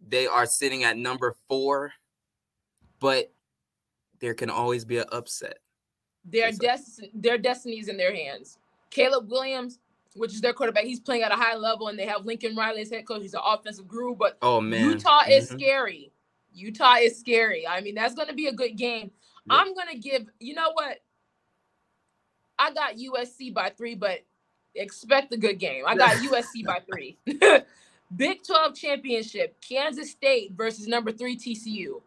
They 0.06 0.28
are 0.28 0.46
sitting 0.46 0.84
at 0.84 0.96
number 0.96 1.34
four, 1.48 1.92
but 3.00 3.32
there 4.20 4.32
can 4.34 4.48
always 4.48 4.84
be 4.84 4.98
an 4.98 5.06
upset. 5.10 5.58
their 6.24 6.52
des- 6.52 7.10
their 7.12 7.36
destinies 7.36 7.88
in 7.88 7.96
their 7.96 8.14
hands. 8.14 8.58
Caleb 8.94 9.30
Williams, 9.30 9.78
which 10.14 10.32
is 10.32 10.40
their 10.40 10.52
quarterback, 10.54 10.84
he's 10.84 11.00
playing 11.00 11.22
at 11.22 11.32
a 11.32 11.36
high 11.36 11.56
level, 11.56 11.88
and 11.88 11.98
they 11.98 12.06
have 12.06 12.24
Lincoln 12.24 12.54
Riley 12.56 12.80
as 12.82 12.90
head 12.90 13.06
coach. 13.06 13.20
He's 13.22 13.34
an 13.34 13.40
offensive 13.44 13.86
guru, 13.88 14.14
but 14.14 14.38
Oh, 14.40 14.60
man. 14.60 14.88
Utah 14.88 15.24
is 15.28 15.50
Mhm. 15.50 15.58
scary. 15.58 16.12
Utah 16.54 16.94
is 16.94 17.18
scary. 17.18 17.66
I 17.66 17.80
mean, 17.80 17.96
that's 17.96 18.14
going 18.14 18.28
to 18.28 18.34
be 18.34 18.46
a 18.46 18.52
good 18.52 18.76
game. 18.76 19.10
Yeah. 19.46 19.56
I'm 19.56 19.74
going 19.74 19.88
to 19.88 19.98
give, 19.98 20.28
you 20.38 20.54
know 20.54 20.70
what? 20.72 21.00
I 22.58 22.72
got 22.72 22.96
USC 22.96 23.50
by 23.52 23.70
three, 23.70 23.96
but 23.96 24.20
expect 24.76 25.32
a 25.32 25.36
good 25.36 25.58
game. 25.58 25.84
I 25.86 25.96
got 25.96 26.12
USC 26.22 26.64
by 26.64 26.80
three. 26.88 27.18
Big 28.16 28.44
12 28.44 28.76
championship, 28.76 29.60
Kansas 29.60 30.12
State 30.12 30.52
versus 30.52 30.86
number 30.86 31.10
three 31.10 31.36
TCU. 31.36 32.00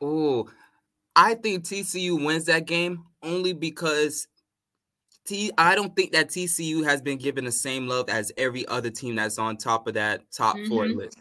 Oh, 0.00 0.48
I 1.14 1.34
think 1.34 1.64
TCU 1.64 2.24
wins 2.24 2.46
that 2.46 2.64
game 2.66 3.04
only 3.22 3.52
because 3.52 4.26
T 5.26 5.50
I 5.56 5.74
don't 5.74 5.94
think 5.96 6.12
that 6.12 6.28
TCU 6.28 6.84
has 6.84 7.00
been 7.00 7.18
given 7.18 7.44
the 7.44 7.52
same 7.52 7.88
love 7.88 8.08
as 8.10 8.30
every 8.36 8.66
other 8.68 8.90
team 8.90 9.14
that's 9.16 9.38
on 9.38 9.56
top 9.56 9.86
of 9.86 9.94
that 9.94 10.30
top 10.30 10.56
four 10.68 10.84
Mhm. 10.86 10.96
list. 10.96 11.18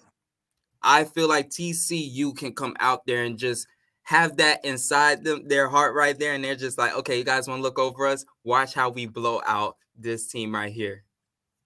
I 0.83 1.05
feel 1.05 1.29
like 1.29 1.50
TCU 1.50 2.33
can 2.33 2.53
come 2.53 2.75
out 2.79 3.05
there 3.05 3.24
and 3.24 3.38
just 3.38 3.67
have 4.03 4.38
that 4.38 4.63
inside 4.65 5.24
them, 5.24 5.48
their 5.48 5.69
heart 5.69 5.95
right 5.95 6.17
there, 6.19 6.33
and 6.33 6.43
they're 6.43 6.55
just 6.55 6.77
like, 6.77 6.93
okay, 6.95 7.17
you 7.17 7.24
guys 7.24 7.48
want 7.48 7.60
to 7.60 7.63
look 7.63 7.79
over 7.79 8.07
us? 8.07 8.25
Watch 8.43 8.74
how 8.74 8.89
we 8.89 9.05
blow 9.07 9.41
out 9.45 9.77
this 9.98 10.27
team 10.27 10.53
right 10.53 10.74
here. 10.74 11.05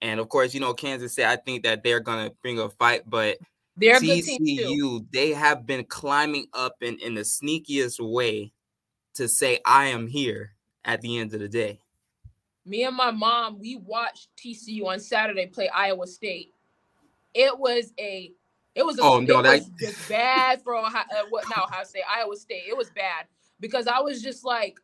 And 0.02 0.20
of 0.20 0.28
course, 0.28 0.54
you 0.54 0.60
know, 0.60 0.74
Kansas 0.74 1.12
State, 1.12 1.26
I 1.26 1.36
think 1.36 1.64
that 1.64 1.82
they're 1.84 2.00
gonna 2.00 2.30
bring 2.42 2.58
a 2.60 2.70
fight, 2.70 3.02
but 3.08 3.38
They're 3.76 3.96
a 3.98 4.00
good 4.00 4.22
team 4.24 4.38
too. 4.38 4.54
TCU, 4.54 5.06
they 5.12 5.32
have 5.32 5.66
been 5.66 5.84
climbing 5.84 6.48
up 6.54 6.76
in, 6.82 6.98
in 7.00 7.14
the 7.14 7.22
sneakiest 7.22 7.98
way 8.00 8.52
to 9.14 9.28
say, 9.28 9.60
I 9.66 9.86
am 9.86 10.06
here 10.06 10.54
at 10.84 11.00
the 11.02 11.18
end 11.18 11.34
of 11.34 11.40
the 11.40 11.48
day. 11.48 11.80
Me 12.68 12.84
and 12.84 12.94
my 12.96 13.10
mom 13.10 13.58
we 13.58 13.76
watched 13.76 14.28
TCU 14.36 14.86
on 14.86 15.00
Saturday 15.00 15.46
play 15.46 15.68
Iowa 15.68 16.06
State. 16.06 16.52
It 17.34 17.58
was 17.58 17.92
a 17.98 18.32
it 18.74 18.84
was 18.84 18.98
a 18.98 19.02
Oh, 19.02 19.18
it 19.18 19.22
no, 19.28 19.42
that- 19.42 19.60
was 19.60 19.70
just 19.80 20.08
bad 20.08 20.62
for 20.62 20.76
Ohio, 20.76 21.04
uh, 21.10 21.22
what 21.30 21.44
now 21.54 21.64
Ohio 21.64 21.84
State 21.84 22.04
Iowa 22.08 22.36
State. 22.36 22.64
It 22.68 22.76
was 22.76 22.90
bad 22.90 23.26
because 23.60 23.86
I 23.86 24.00
was 24.00 24.22
just 24.22 24.44
like 24.44 24.78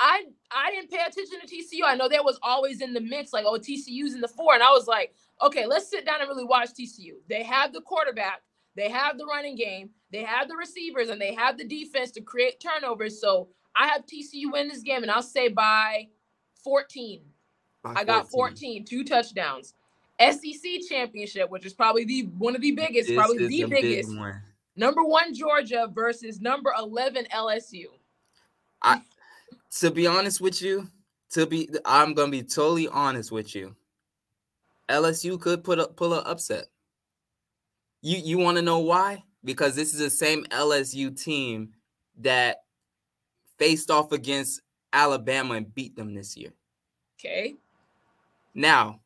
I 0.00 0.24
I 0.50 0.70
didn't 0.70 0.90
pay 0.90 0.98
attention 1.06 1.40
to 1.40 1.46
TCU. 1.46 1.84
I 1.84 1.94
know 1.96 2.08
there 2.08 2.22
was 2.22 2.38
always 2.42 2.80
in 2.80 2.94
the 2.94 3.00
mix 3.00 3.32
like 3.32 3.44
oh 3.46 3.58
TCU's 3.58 4.14
in 4.14 4.20
the 4.20 4.28
four 4.28 4.54
and 4.54 4.62
I 4.62 4.70
was 4.70 4.86
like 4.86 5.14
okay 5.42 5.66
let's 5.66 5.88
sit 5.90 6.04
down 6.06 6.20
and 6.20 6.28
really 6.28 6.44
watch 6.44 6.70
TCU. 6.70 7.14
They 7.28 7.42
have 7.42 7.72
the 7.72 7.80
quarterback, 7.80 8.42
they 8.76 8.88
have 8.88 9.18
the 9.18 9.26
running 9.26 9.56
game, 9.56 9.90
they 10.12 10.22
have 10.22 10.48
the 10.48 10.56
receivers, 10.56 11.08
and 11.10 11.20
they 11.20 11.34
have 11.34 11.58
the 11.58 11.64
defense 11.64 12.10
to 12.12 12.20
create 12.20 12.60
turnovers. 12.60 13.20
So 13.20 13.48
I 13.76 13.86
have 13.88 14.04
TCU 14.06 14.50
win 14.52 14.66
this 14.68 14.82
game, 14.82 15.02
and 15.02 15.10
I'll 15.10 15.22
say 15.22 15.48
by 15.48 16.08
14. 16.62 17.20
By 17.82 17.94
I 17.96 18.04
got 18.04 18.28
14, 18.30 18.84
two 18.84 19.04
touchdowns. 19.04 19.74
SEC 20.20 20.80
championship, 20.88 21.48
which 21.50 21.64
is 21.64 21.72
probably 21.72 22.04
the 22.04 22.22
one 22.38 22.56
of 22.56 22.60
the 22.62 22.72
biggest, 22.72 23.08
This 23.08 23.16
probably 23.16 23.46
the 23.46 23.62
a 23.62 23.68
big 23.68 23.82
biggest. 23.82 24.16
one. 24.16 24.42
Number 24.74 25.04
one 25.04 25.34
Georgia 25.34 25.88
versus 25.92 26.40
number 26.40 26.72
11 26.78 27.26
LSU. 27.32 27.86
I, 28.82 29.00
To 29.80 29.90
be 29.90 30.06
honest 30.06 30.40
with 30.40 30.60
you, 30.62 30.88
to 31.30 31.46
be 31.46 31.68
I'm 31.84 32.14
gonna 32.14 32.30
be 32.30 32.42
totally 32.42 32.88
honest 32.88 33.30
with 33.30 33.54
you. 33.54 33.76
LSU 34.88 35.40
could 35.40 35.62
put 35.62 35.78
up 35.78 35.96
pull 35.96 36.14
an 36.14 36.22
upset. 36.26 36.66
You 38.02 38.18
you 38.18 38.38
want 38.38 38.56
to 38.56 38.62
know 38.62 38.78
why? 38.78 39.22
Because 39.44 39.76
this 39.76 39.92
is 39.92 40.00
the 40.00 40.10
same 40.10 40.44
LSU 40.46 41.10
team 41.20 41.74
that 42.20 42.62
faced 43.58 43.90
off 43.90 44.12
against 44.12 44.62
Alabama 44.92 45.54
and 45.54 45.74
beat 45.74 45.96
them 45.96 46.14
this 46.14 46.36
year. 46.36 46.52
Okay. 47.18 47.56
Now, 48.54 49.00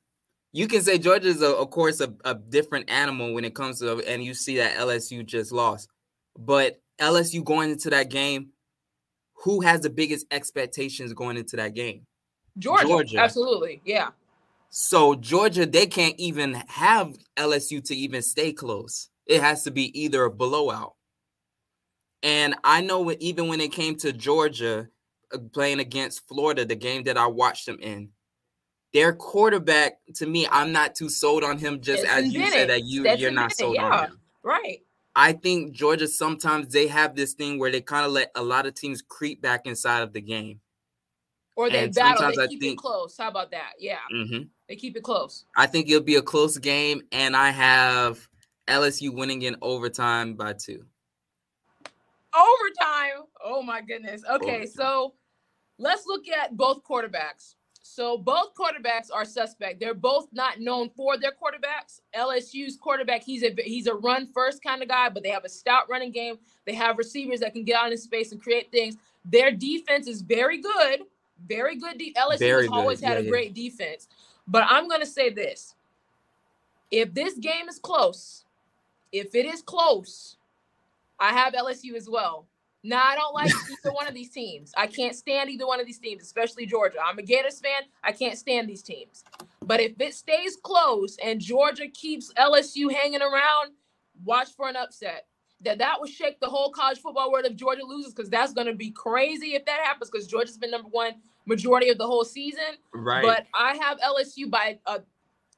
you 0.52 0.68
can 0.68 0.82
say 0.82 0.98
Georgia's, 0.98 1.42
a, 1.42 1.48
of 1.48 1.70
course, 1.70 2.00
a, 2.00 2.12
a 2.24 2.34
different 2.34 2.90
animal 2.90 3.32
when 3.32 3.44
it 3.44 3.54
comes 3.54 3.80
to, 3.80 3.98
and 4.06 4.22
you 4.22 4.34
see 4.34 4.56
that 4.58 4.76
LSU 4.76 5.24
just 5.24 5.52
lost. 5.52 5.88
But 6.38 6.80
LSU 7.00 7.44
going 7.44 7.70
into 7.70 7.90
that 7.90 8.10
game, 8.10 8.50
who 9.34 9.60
has 9.60 9.80
the 9.80 9.90
biggest 9.90 10.26
expectations 10.30 11.12
going 11.12 11.36
into 11.36 11.56
that 11.56 11.74
game? 11.74 12.06
Georgia. 12.58 12.86
Georgia. 12.86 13.18
Absolutely. 13.18 13.80
Yeah. 13.84 14.10
So 14.70 15.14
Georgia, 15.14 15.66
they 15.66 15.86
can't 15.86 16.14
even 16.18 16.54
have 16.68 17.16
LSU 17.36 17.82
to 17.84 17.96
even 17.96 18.22
stay 18.22 18.52
close. 18.52 19.08
It 19.26 19.40
has 19.40 19.64
to 19.64 19.70
be 19.70 19.98
either 20.00 20.24
a 20.24 20.30
blowout. 20.30 20.94
And 22.22 22.54
I 22.62 22.80
know 22.82 23.12
even 23.18 23.48
when 23.48 23.60
it 23.60 23.72
came 23.72 23.96
to 23.96 24.12
Georgia 24.12 24.88
playing 25.52 25.80
against 25.80 26.26
Florida, 26.28 26.64
the 26.64 26.74
game 26.76 27.02
that 27.04 27.16
I 27.16 27.26
watched 27.26 27.66
them 27.66 27.78
in, 27.80 28.10
their 28.92 29.12
quarterback, 29.12 29.98
to 30.16 30.26
me, 30.26 30.46
I'm 30.50 30.72
not 30.72 30.94
too 30.94 31.08
sold 31.08 31.44
on 31.44 31.58
him. 31.58 31.80
Just 31.80 32.04
as 32.04 32.32
you 32.32 32.46
said 32.50 32.68
that 32.68 32.84
you 32.84 33.02
Stetson 33.02 33.20
you're 33.20 33.30
not 33.30 33.52
sold 33.52 33.76
yeah. 33.76 33.84
on 33.84 34.04
him. 34.08 34.20
Right. 34.42 34.80
I 35.14 35.32
think 35.34 35.72
Georgia 35.72 36.08
sometimes 36.08 36.72
they 36.72 36.86
have 36.88 37.14
this 37.14 37.34
thing 37.34 37.58
where 37.58 37.70
they 37.70 37.80
kind 37.80 38.06
of 38.06 38.12
let 38.12 38.30
a 38.34 38.42
lot 38.42 38.66
of 38.66 38.74
teams 38.74 39.02
creep 39.02 39.40
back 39.42 39.66
inside 39.66 40.00
of 40.02 40.12
the 40.12 40.20
game. 40.20 40.60
Or 41.54 41.68
they 41.68 41.84
And 41.84 41.94
battle. 41.94 42.16
sometimes 42.16 42.36
They 42.38 42.42
I 42.44 42.46
keep 42.46 42.60
think- 42.60 42.78
it 42.78 42.82
close. 42.82 43.16
How 43.18 43.28
about 43.28 43.50
that? 43.50 43.72
Yeah. 43.78 43.98
hmm 44.10 44.44
They 44.68 44.76
keep 44.76 44.96
it 44.96 45.02
close. 45.02 45.44
I 45.56 45.66
think 45.66 45.88
it'll 45.88 46.00
be 46.02 46.16
a 46.16 46.22
close 46.22 46.56
game, 46.56 47.02
and 47.12 47.36
I 47.36 47.50
have 47.50 48.26
LSU 48.68 49.14
winning 49.14 49.42
in 49.42 49.56
overtime 49.60 50.34
by 50.34 50.54
two. 50.54 50.84
Overtime. 52.34 53.24
Oh 53.44 53.62
my 53.62 53.82
goodness. 53.82 54.22
Okay, 54.30 54.56
Overtime. 54.56 54.66
so 54.68 55.14
let's 55.82 56.06
look 56.06 56.28
at 56.28 56.56
both 56.56 56.82
quarterbacks. 56.84 57.54
So 57.84 58.16
both 58.16 58.54
quarterbacks 58.54 59.08
are 59.12 59.24
suspect. 59.24 59.80
They're 59.80 59.92
both 59.92 60.28
not 60.32 60.60
known 60.60 60.88
for 60.96 61.18
their 61.18 61.32
quarterbacks. 61.32 62.00
LSU's 62.16 62.76
quarterback, 62.76 63.22
he's 63.24 63.42
a 63.42 63.52
he's 63.64 63.88
a 63.88 63.94
run 63.94 64.28
first 64.32 64.62
kind 64.62 64.82
of 64.82 64.88
guy, 64.88 65.08
but 65.08 65.22
they 65.22 65.28
have 65.30 65.44
a 65.44 65.48
stout 65.48 65.90
running 65.90 66.12
game. 66.12 66.38
They 66.64 66.74
have 66.74 66.96
receivers 66.96 67.40
that 67.40 67.52
can 67.52 67.64
get 67.64 67.76
out 67.76 67.90
in 67.90 67.98
space 67.98 68.32
and 68.32 68.40
create 68.40 68.70
things. 68.70 68.96
Their 69.24 69.50
defense 69.50 70.06
is 70.06 70.22
very 70.22 70.58
good, 70.62 71.00
very 71.46 71.76
good. 71.76 71.98
De- 71.98 72.14
LSU 72.14 72.38
Very 72.38 72.62
has 72.62 72.70
good. 72.70 72.76
always 72.78 73.00
had 73.00 73.14
Yeah, 73.14 73.18
a 73.18 73.22
yeah. 73.24 73.30
great 73.30 73.54
defense. 73.54 74.08
But 74.46 74.64
I'm 74.68 74.88
gonna 74.88 75.04
say 75.04 75.30
this: 75.30 75.74
if 76.90 77.12
this 77.12 77.34
game 77.34 77.68
is 77.68 77.78
close, 77.80 78.44
if 79.10 79.34
it 79.34 79.44
is 79.44 79.60
close, 79.60 80.36
I 81.18 81.32
have 81.32 81.52
LSU 81.52 81.94
as 81.96 82.08
well. 82.08 82.46
Now 82.84 83.02
I 83.04 83.14
don't 83.14 83.34
like 83.34 83.50
either 83.70 83.94
one 83.94 84.08
of 84.08 84.14
these 84.14 84.30
teams. 84.30 84.72
I 84.76 84.86
can't 84.86 85.14
stand 85.14 85.50
either 85.50 85.66
one 85.66 85.80
of 85.80 85.86
these 85.86 85.98
teams, 85.98 86.22
especially 86.22 86.66
Georgia. 86.66 86.98
I'm 87.04 87.18
a 87.18 87.22
Gators 87.22 87.60
fan. 87.60 87.82
I 88.02 88.12
can't 88.12 88.36
stand 88.36 88.68
these 88.68 88.82
teams. 88.82 89.24
But 89.60 89.80
if 89.80 89.92
it 90.00 90.14
stays 90.14 90.56
close 90.62 91.16
and 91.22 91.40
Georgia 91.40 91.86
keeps 91.88 92.32
LSU 92.34 92.92
hanging 92.92 93.22
around, 93.22 93.72
watch 94.24 94.48
for 94.56 94.68
an 94.68 94.76
upset. 94.76 95.26
That 95.60 95.78
that 95.78 96.00
will 96.00 96.08
shake 96.08 96.40
the 96.40 96.48
whole 96.48 96.72
college 96.72 96.98
football 96.98 97.30
world 97.30 97.44
if 97.46 97.54
Georgia 97.54 97.84
loses, 97.86 98.12
because 98.12 98.28
that's 98.28 98.52
going 98.52 98.66
to 98.66 98.74
be 98.74 98.90
crazy 98.90 99.54
if 99.54 99.64
that 99.66 99.78
happens. 99.84 100.10
Because 100.10 100.26
Georgia's 100.26 100.58
been 100.58 100.72
number 100.72 100.88
one 100.88 101.12
majority 101.46 101.88
of 101.88 101.98
the 101.98 102.06
whole 102.06 102.24
season. 102.24 102.64
Right. 102.92 103.22
But 103.22 103.46
I 103.54 103.76
have 103.76 103.98
LSU 104.00 104.50
by 104.50 104.80
uh, 104.86 104.98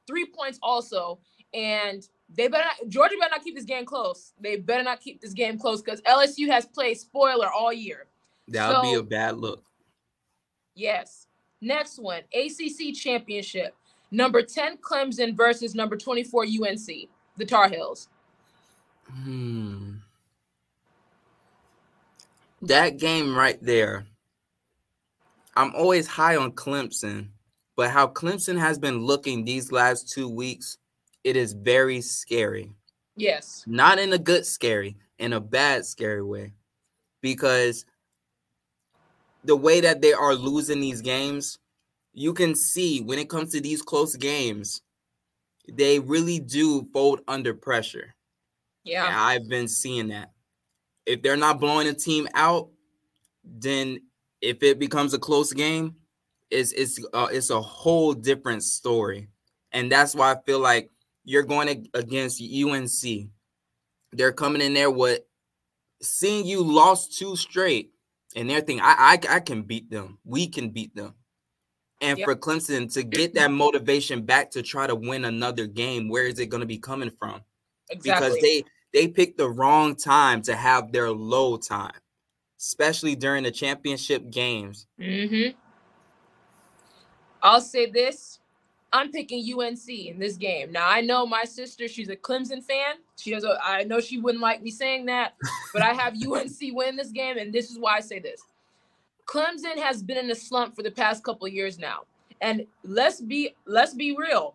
three 0.07 0.26
points 0.26 0.59
also, 0.62 1.21
and 1.54 2.07
they 2.37 2.49
better 2.49 2.64
not, 2.64 2.88
Georgia 2.88 3.17
better 3.19 3.31
not 3.31 3.45
keep 3.45 3.55
this 3.55 3.64
game 3.64 3.85
close. 3.85 4.33
They 4.41 4.57
better 4.57 4.83
not 4.83 5.00
keep 5.00 5.21
this 5.21 5.33
game 5.33 5.59
close 5.59 5.83
because 5.83 6.00
LSU 6.03 6.49
has 6.49 6.67
played 6.67 6.99
spoiler 6.99 7.50
all 7.50 7.73
year. 7.73 8.07
that 8.49 8.71
would 8.71 8.83
be 8.83 8.95
a 8.95 9.03
bad 9.03 9.37
look. 9.37 9.64
Yes. 10.75 11.26
Next 11.61 11.99
one, 11.99 12.23
ACC 12.35 12.95
championship. 12.95 13.75
Number 14.11 14.43
10 14.43 14.79
Clemson 14.79 15.37
versus 15.37 15.75
number 15.75 15.97
24 15.97 16.45
UNC, 16.45 17.09
the 17.37 17.45
Tar 17.45 17.69
Heels. 17.69 18.09
Hmm. 19.11 19.95
That 22.62 22.99
game 22.99 23.37
right 23.37 23.59
there. 23.62 24.07
I'm 25.57 25.75
always 25.75 26.07
high 26.07 26.37
on 26.37 26.53
Clemson, 26.53 27.29
but 27.76 27.91
how 27.91 28.09
Clemson 28.09 28.59
has 28.59 28.79
been 28.79 28.99
looking 28.99 29.45
these 29.45 29.71
last 29.71 30.11
two 30.11 30.29
weeks, 30.29 30.79
it 31.25 31.37
is 31.37 31.54
very 31.54 32.00
scary. 32.02 32.71
Yes. 33.16 33.64
Not 33.66 33.99
in 33.99 34.12
a 34.12 34.19
good 34.19 34.45
scary, 34.45 34.97
in 35.19 35.33
a 35.33 35.40
bad 35.40 35.87
scary 35.87 36.23
way. 36.23 36.52
Because 37.23 37.87
the 39.43 39.57
way 39.57 39.81
that 39.81 40.02
they 40.02 40.12
are 40.12 40.35
losing 40.35 40.81
these 40.81 41.00
games, 41.00 41.59
you 42.12 42.35
can 42.35 42.54
see 42.54 43.00
when 43.00 43.19
it 43.19 43.31
comes 43.31 43.52
to 43.52 43.61
these 43.61 43.83
close 43.83 44.14
games, 44.16 44.83
they 45.73 45.99
really 45.99 46.38
do 46.38 46.87
fold 46.93 47.21
under 47.26 47.54
pressure. 47.54 48.14
Yeah. 48.85 49.07
And 49.07 49.16
I've 49.16 49.49
been 49.49 49.69
seeing 49.69 50.09
that. 50.09 50.33
If 51.07 51.23
they're 51.23 51.37
not 51.37 51.61
blowing 51.61 51.88
a 51.88 51.95
team 51.95 52.28
out, 52.35 52.69
then 53.43 54.00
if 54.40 54.62
it 54.62 54.78
becomes 54.78 55.14
a 55.14 55.19
close 55.19 55.52
game, 55.52 55.97
it's 56.50 56.73
it's 56.73 57.04
uh, 57.12 57.28
it's 57.33 57.50
a 57.50 57.61
whole 57.61 58.12
different 58.12 58.62
story. 58.62 59.28
And 59.73 59.90
that's 59.90 60.14
why 60.14 60.33
I 60.33 60.37
feel 60.47 60.61
like 60.61 60.90
you're 61.25 61.43
going 61.43 61.88
against 61.95 62.43
UNC. 62.43 63.28
They're 64.12 64.33
coming 64.33 64.62
in 64.62 64.75
there 64.75 64.90
with 64.90 65.21
seeing 66.02 66.47
you 66.47 66.62
lost 66.62 67.19
two 67.19 67.37
straight, 67.37 67.93
and 68.37 68.49
they're 68.49 68.61
thinking, 68.61 68.85
I, 68.85 69.19
I, 69.31 69.37
I 69.37 69.40
can 69.40 69.62
beat 69.62 69.90
them. 69.90 70.19
We 70.25 70.47
can 70.47 70.71
beat 70.71 70.95
them. 70.95 71.14
And 72.00 72.19
yep. 72.19 72.26
for 72.26 72.37
Clemson 72.37 72.93
to 72.95 73.02
get 73.02 73.35
that 73.35 73.50
motivation 73.50 74.23
back 74.23 74.50
to 74.52 74.62
try 74.62 74.87
to 74.87 74.95
win 74.95 75.25
another 75.25 75.66
game, 75.66 76.09
where 76.09 76.26
is 76.26 76.38
it 76.38 76.47
going 76.47 76.61
to 76.61 76.66
be 76.66 76.78
coming 76.78 77.11
from? 77.19 77.40
Exactly. 77.90 78.28
Because 78.28 78.40
they 78.40 78.64
they 78.93 79.09
picked 79.09 79.38
the 79.38 79.49
wrong 79.49 79.97
time 79.97 80.43
to 80.43 80.54
have 80.54 80.93
their 80.93 81.11
low 81.11 81.57
time, 81.57 81.95
especially 82.61 83.16
during 83.16 83.45
the 83.45 83.50
championship 83.50 84.31
games. 84.31 84.87
Mm-hmm. 85.00 85.57
I'll 87.43 87.61
say 87.61 87.90
this. 87.90 88.38
I'm 88.95 89.11
picking 89.11 89.45
UNC 89.59 89.89
in 89.89 90.21
this 90.21 90.37
game. 90.37 90.71
Now 90.71 90.89
I 90.89 91.01
know 91.01 91.27
my 91.27 91.43
sister, 91.43 91.89
she's 91.89 92.09
a 92.09 92.17
Clemson 92.17 92.63
fan. 92.63 92.95
She 93.17 93.33
does 93.33 93.43
a, 93.43 93.59
I 93.61 93.83
know 93.83 93.99
she 93.99 94.19
wouldn't 94.19 94.41
like 94.41 94.63
me 94.63 94.71
saying 94.71 95.07
that, 95.07 95.35
but 95.73 95.83
I 95.83 95.93
have 95.93 96.15
UNC 96.27 96.57
win 96.61 96.95
this 96.95 97.11
game, 97.11 97.37
and 97.37 97.53
this 97.53 97.73
is 97.73 97.79
why 97.79 97.97
I 97.97 98.01
say 98.01 98.21
this. 98.21 98.41
Clemson 99.27 99.77
has 99.79 100.01
been 100.01 100.17
in 100.17 100.31
a 100.31 100.35
slump 100.35 100.77
for 100.77 100.85
the 100.85 100.93
past 100.93 101.25
couple 101.25 101.49
years 101.49 101.77
now. 101.77 102.03
And 102.41 102.67
let's 102.85 103.21
be 103.21 103.57
let's 103.67 103.95
be 103.95 104.15
real. 104.17 104.55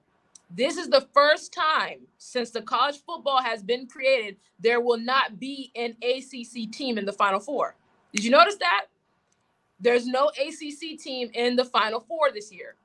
This 0.50 0.78
is 0.78 0.88
the 0.88 1.06
first 1.14 1.54
time 1.54 2.00
since 2.18 2.50
the 2.50 2.62
college 2.62 3.02
football 3.06 3.42
has 3.42 3.62
been 3.62 3.88
created 3.88 4.38
there 4.60 4.80
will 4.80 4.98
not 4.98 5.38
be 5.38 5.72
an 5.76 5.96
ACC 6.02 6.72
team 6.72 6.98
in 6.98 7.06
the 7.06 7.14
final 7.14 7.42
4. 7.42 7.76
Did 8.14 8.24
you 8.24 8.32
notice 8.32 8.56
that? 8.56 8.86
There's 9.82 10.08
no 10.08 10.30
ACC 10.30 10.98
team 10.98 11.30
in 11.34 11.56
the 11.56 11.66
final 11.66 12.00
4 12.00 12.32
this 12.34 12.52
year. 12.52 12.76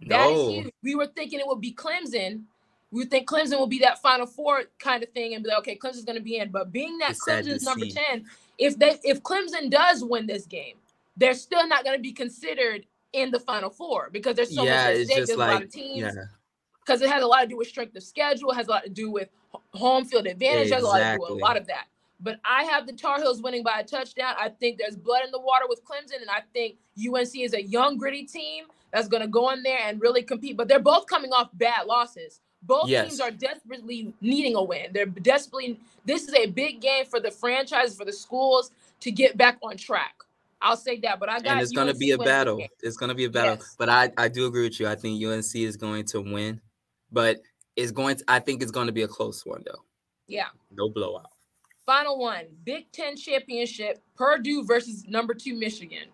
That 0.00 0.30
no. 0.30 0.48
is 0.48 0.54
huge. 0.54 0.74
We 0.82 0.94
were 0.94 1.06
thinking 1.06 1.40
it 1.40 1.46
would 1.46 1.60
be 1.60 1.72
Clemson. 1.72 2.44
We 2.90 3.04
think 3.04 3.28
Clemson 3.28 3.58
will 3.58 3.66
be 3.66 3.80
that 3.80 4.00
Final 4.00 4.26
Four 4.26 4.64
kind 4.78 5.02
of 5.02 5.10
thing, 5.10 5.34
and 5.34 5.42
be 5.42 5.50
like, 5.50 5.58
okay, 5.58 5.76
Clemson's 5.76 6.04
going 6.04 6.16
to 6.16 6.22
be 6.22 6.38
in. 6.38 6.50
But 6.50 6.72
being 6.72 6.98
that 6.98 7.16
Clemson's 7.16 7.64
number 7.64 7.84
see. 7.84 7.92
ten, 7.92 8.24
if 8.56 8.78
they 8.78 8.98
if 9.02 9.22
Clemson 9.22 9.70
does 9.70 10.02
win 10.02 10.26
this 10.26 10.46
game, 10.46 10.76
they're 11.16 11.34
still 11.34 11.66
not 11.66 11.84
going 11.84 11.96
to 11.96 12.02
be 12.02 12.12
considered 12.12 12.86
in 13.12 13.30
the 13.30 13.40
Final 13.40 13.70
Four 13.70 14.08
because 14.12 14.36
there's 14.36 14.54
so 14.54 14.64
yeah, 14.64 14.84
much 14.84 14.96
at 14.96 15.06
stake. 15.06 15.16
There's 15.16 15.36
like, 15.36 15.50
a 15.50 15.52
lot 15.54 15.62
of 15.62 15.70
teams. 15.70 16.16
Because 16.84 17.02
yeah. 17.02 17.08
it 17.08 17.12
has 17.12 17.22
a 17.22 17.26
lot 17.26 17.42
to 17.42 17.46
do 17.46 17.58
with 17.58 17.68
strength 17.68 17.94
of 17.96 18.02
schedule, 18.02 18.52
has 18.52 18.68
a 18.68 18.70
lot 18.70 18.84
to 18.84 18.90
do 18.90 19.10
with 19.10 19.28
home 19.74 20.04
field 20.04 20.26
advantage, 20.26 20.68
exactly. 20.68 20.74
has 20.74 20.82
a 20.84 20.86
lot 20.86 20.98
to 20.98 21.16
do 21.16 21.20
with 21.22 21.30
a 21.30 21.44
lot 21.44 21.56
of 21.56 21.66
that. 21.66 21.86
But 22.20 22.40
I 22.44 22.64
have 22.64 22.86
the 22.86 22.92
Tar 22.92 23.20
Heels 23.20 23.42
winning 23.42 23.62
by 23.62 23.80
a 23.80 23.84
touchdown. 23.84 24.34
I 24.38 24.48
think 24.48 24.78
there's 24.78 24.96
blood 24.96 25.22
in 25.24 25.30
the 25.30 25.40
water 25.40 25.66
with 25.68 25.84
Clemson, 25.84 26.20
and 26.20 26.30
I 26.30 26.42
think 26.52 26.76
UNC 26.98 27.36
is 27.36 27.54
a 27.54 27.62
young, 27.62 27.96
gritty 27.96 28.24
team 28.24 28.64
that's 28.92 29.08
going 29.08 29.22
to 29.22 29.28
go 29.28 29.50
in 29.50 29.62
there 29.62 29.78
and 29.84 30.00
really 30.00 30.22
compete. 30.22 30.56
But 30.56 30.68
they're 30.68 30.78
both 30.78 31.06
coming 31.06 31.32
off 31.32 31.50
bad 31.54 31.86
losses. 31.86 32.40
Both 32.62 32.88
yes. 32.88 33.08
teams 33.08 33.20
are 33.20 33.30
desperately 33.30 34.12
needing 34.20 34.56
a 34.56 34.62
win. 34.62 34.92
They're 34.92 35.06
desperately. 35.06 35.78
This 36.04 36.26
is 36.26 36.34
a 36.34 36.46
big 36.46 36.80
game 36.80 37.04
for 37.04 37.20
the 37.20 37.30
franchise, 37.30 37.96
for 37.96 38.04
the 38.04 38.12
schools 38.12 38.72
to 39.00 39.10
get 39.10 39.36
back 39.36 39.58
on 39.62 39.76
track. 39.76 40.14
I'll 40.60 40.76
say 40.76 40.98
that, 41.00 41.20
but 41.20 41.28
I 41.28 41.38
got. 41.38 41.52
And 41.52 41.60
it's 41.60 41.70
going 41.70 41.86
to 41.86 41.94
be 41.94 42.10
a 42.10 42.18
battle. 42.18 42.60
It's 42.82 42.96
going 42.96 43.10
to 43.10 43.14
be 43.14 43.26
a 43.26 43.30
battle. 43.30 43.54
Yes. 43.54 43.76
But 43.78 43.88
I, 43.88 44.10
I 44.16 44.28
do 44.28 44.46
agree 44.46 44.64
with 44.64 44.80
you. 44.80 44.88
I 44.88 44.96
think 44.96 45.22
UNC 45.24 45.54
is 45.54 45.76
going 45.76 46.04
to 46.06 46.20
win, 46.20 46.60
but 47.12 47.40
it's 47.76 47.92
going. 47.92 48.16
To, 48.16 48.24
I 48.26 48.40
think 48.40 48.62
it's 48.62 48.72
going 48.72 48.86
to 48.86 48.92
be 48.92 49.02
a 49.02 49.08
close 49.08 49.46
one, 49.46 49.62
though. 49.64 49.84
Yeah. 50.26 50.46
No 50.72 50.88
blowout. 50.88 51.30
Final 51.86 52.18
one: 52.18 52.46
Big 52.64 52.90
Ten 52.90 53.16
championship. 53.16 54.02
Purdue 54.16 54.64
versus 54.64 55.04
number 55.06 55.32
two 55.32 55.54
Michigan. 55.54 56.08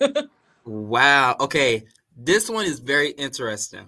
wow. 0.66 1.36
Okay, 1.40 1.84
this 2.16 2.50
one 2.50 2.64
is 2.66 2.78
very 2.80 3.10
interesting. 3.12 3.86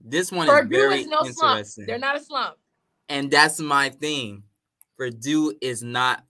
This 0.00 0.30
one 0.32 0.46
Purdue 0.46 0.74
is 0.76 0.80
very 0.82 1.00
is 1.00 1.06
no 1.08 1.18
interesting. 1.26 1.64
Slump. 1.64 1.86
They're 1.88 1.98
not 1.98 2.16
a 2.16 2.24
slump. 2.24 2.56
And 3.08 3.30
that's 3.30 3.58
my 3.60 3.88
thing. 3.90 4.44
Purdue 4.96 5.54
is 5.60 5.82
not 5.82 6.24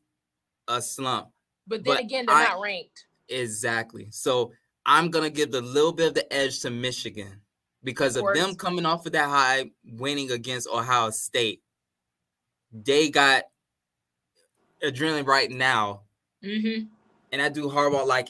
a 0.69 0.81
slump. 0.81 1.29
But 1.67 1.85
then 1.85 1.95
But 1.97 2.05
again, 2.05 2.27
they're 2.27 2.35
I- 2.37 2.45
not 2.45 2.61
ranked. 2.61 3.05
Exactly. 3.29 4.09
So 4.11 4.53
I'm 4.87 5.11
gonna 5.11 5.31
give 5.31 5.53
the 5.53 5.61
little 5.61 5.93
bit 5.93 6.09
of 6.09 6.15
the 6.15 6.33
edge 6.33 6.61
to 6.61 6.71
Michigan 6.71 7.41
because 7.85 8.17
Of 8.17 8.25
of, 8.27 8.35
them 8.35 8.55
coming 8.57 8.87
off 8.87 9.07
of 9.07 9.13
that 9.13 9.29
high, 9.29 9.71
winning 9.85 10.31
against 10.33 10.69
Ohio 10.69 11.11
State. 11.11 11.63
They 12.73 13.09
got 13.11 13.45
adrenaline 14.83 15.27
right 15.27 15.51
now, 15.51 16.03
Mm-hmm. 16.43 16.87
and 17.33 17.43
I 17.43 17.49
do 17.51 17.69
Harbaugh 17.69 18.07
like 18.07 18.29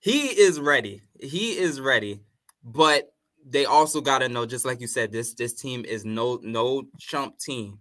he 0.00 0.26
is 0.28 0.58
ready. 0.58 1.02
He 1.20 1.58
is 1.58 1.80
ready, 1.80 2.20
but 2.64 3.12
they 3.46 3.64
also 3.66 4.00
got 4.00 4.18
to 4.18 4.28
know, 4.28 4.46
just 4.46 4.64
like 4.64 4.80
you 4.80 4.86
said, 4.86 5.12
this 5.12 5.34
this 5.34 5.52
team 5.52 5.84
is 5.84 6.04
no 6.04 6.40
no 6.42 6.84
chump 6.98 7.38
team. 7.38 7.78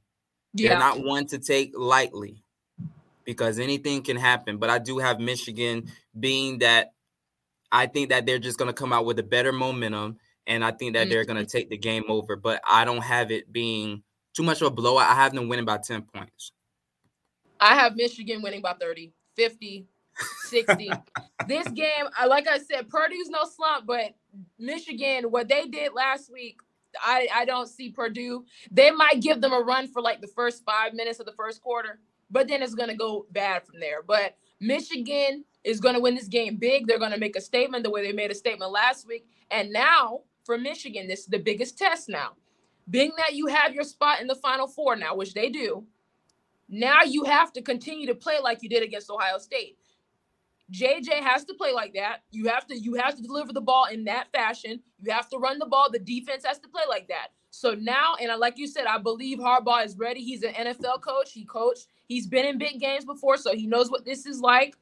Yeah. 0.53 0.69
They're 0.69 0.79
not 0.79 1.03
one 1.03 1.25
to 1.27 1.39
take 1.39 1.73
lightly 1.75 2.43
because 3.25 3.59
anything 3.59 4.01
can 4.01 4.17
happen. 4.17 4.57
But 4.57 4.69
I 4.69 4.79
do 4.79 4.97
have 4.97 5.19
Michigan 5.19 5.91
being 6.19 6.59
that 6.59 6.93
I 7.71 7.85
think 7.85 8.09
that 8.09 8.25
they're 8.25 8.39
just 8.39 8.57
going 8.57 8.69
to 8.69 8.73
come 8.73 8.91
out 8.91 9.05
with 9.05 9.19
a 9.19 9.23
better 9.23 9.51
momentum. 9.51 10.17
And 10.47 10.65
I 10.65 10.71
think 10.71 10.95
that 10.95 11.09
they're 11.09 11.25
going 11.25 11.37
to 11.37 11.43
mm-hmm. 11.43 11.57
take 11.57 11.69
the 11.69 11.77
game 11.77 12.05
over. 12.09 12.35
But 12.35 12.61
I 12.67 12.85
don't 12.85 13.03
have 13.03 13.31
it 13.31 13.53
being 13.53 14.01
too 14.33 14.41
much 14.41 14.61
of 14.61 14.67
a 14.67 14.71
blowout. 14.71 15.09
I 15.09 15.13
have 15.13 15.33
them 15.33 15.47
winning 15.47 15.65
by 15.65 15.77
10 15.77 16.01
points. 16.13 16.51
I 17.59 17.75
have 17.75 17.95
Michigan 17.95 18.41
winning 18.41 18.61
by 18.61 18.73
30, 18.73 19.11
50, 19.35 19.85
60. 20.47 20.91
this 21.47 21.67
game, 21.69 22.05
like 22.27 22.47
I 22.47 22.59
said, 22.59 22.89
Purdue's 22.89 23.29
no 23.29 23.45
slump, 23.45 23.85
but 23.85 24.13
Michigan, 24.57 25.25
what 25.25 25.47
they 25.47 25.65
did 25.65 25.93
last 25.93 26.31
week, 26.31 26.59
I, 27.01 27.27
I 27.33 27.45
don't 27.45 27.67
see 27.67 27.89
Purdue. 27.89 28.45
They 28.71 28.91
might 28.91 29.21
give 29.21 29.41
them 29.41 29.53
a 29.53 29.59
run 29.59 29.87
for 29.87 30.01
like 30.01 30.21
the 30.21 30.27
first 30.27 30.63
five 30.65 30.93
minutes 30.93 31.19
of 31.19 31.25
the 31.25 31.33
first 31.33 31.61
quarter, 31.61 31.99
but 32.31 32.47
then 32.47 32.61
it's 32.61 32.75
going 32.75 32.89
to 32.89 32.95
go 32.95 33.25
bad 33.31 33.65
from 33.65 33.79
there. 33.79 34.01
But 34.01 34.35
Michigan 34.59 35.45
is 35.63 35.79
going 35.79 35.95
to 35.95 36.01
win 36.01 36.15
this 36.15 36.27
game 36.27 36.57
big. 36.57 36.87
They're 36.87 36.99
going 36.99 37.11
to 37.11 37.19
make 37.19 37.35
a 37.35 37.41
statement 37.41 37.83
the 37.83 37.89
way 37.89 38.05
they 38.05 38.13
made 38.13 38.31
a 38.31 38.35
statement 38.35 38.71
last 38.71 39.07
week. 39.07 39.27
And 39.51 39.71
now 39.71 40.21
for 40.43 40.57
Michigan, 40.57 41.07
this 41.07 41.21
is 41.21 41.25
the 41.27 41.39
biggest 41.39 41.77
test 41.77 42.09
now. 42.09 42.31
Being 42.89 43.11
that 43.17 43.35
you 43.35 43.47
have 43.47 43.75
your 43.75 43.83
spot 43.83 44.19
in 44.19 44.27
the 44.27 44.35
Final 44.35 44.67
Four 44.67 44.95
now, 44.95 45.15
which 45.15 45.33
they 45.33 45.49
do, 45.49 45.85
now 46.67 47.01
you 47.03 47.23
have 47.23 47.53
to 47.53 47.61
continue 47.61 48.07
to 48.07 48.15
play 48.15 48.39
like 48.41 48.63
you 48.63 48.69
did 48.69 48.83
against 48.83 49.09
Ohio 49.09 49.37
State. 49.37 49.77
JJ 50.71 51.21
has 51.21 51.45
to 51.45 51.53
play 51.53 51.73
like 51.73 51.93
that. 51.95 52.19
You 52.31 52.47
have 52.47 52.67
to 52.67 52.77
you 52.77 52.95
have 52.95 53.15
to 53.15 53.21
deliver 53.21 53.53
the 53.53 53.61
ball 53.61 53.85
in 53.91 54.03
that 54.05 54.31
fashion. 54.31 54.81
You 55.01 55.11
have 55.11 55.29
to 55.29 55.37
run 55.37 55.59
the 55.59 55.65
ball. 55.65 55.89
The 55.91 55.99
defense 55.99 56.45
has 56.45 56.59
to 56.59 56.67
play 56.67 56.83
like 56.87 57.07
that. 57.07 57.29
So 57.51 57.73
now, 57.73 58.15
and 58.21 58.31
I, 58.31 58.35
like 58.35 58.57
you 58.57 58.67
said, 58.67 58.85
I 58.85 58.99
believe 58.99 59.39
Harbaugh 59.39 59.85
is 59.85 59.97
ready. 59.97 60.23
He's 60.23 60.43
an 60.43 60.53
NFL 60.53 61.01
coach. 61.01 61.31
He 61.31 61.45
coached. 61.45 61.87
He's 62.07 62.27
been 62.27 62.45
in 62.45 62.57
big 62.57 62.79
games 62.79 63.05
before, 63.05 63.37
so 63.37 63.55
he 63.55 63.65
knows 63.65 63.89
what 63.89 64.05
this 64.05 64.25
is 64.25 64.39
like. 64.39 64.75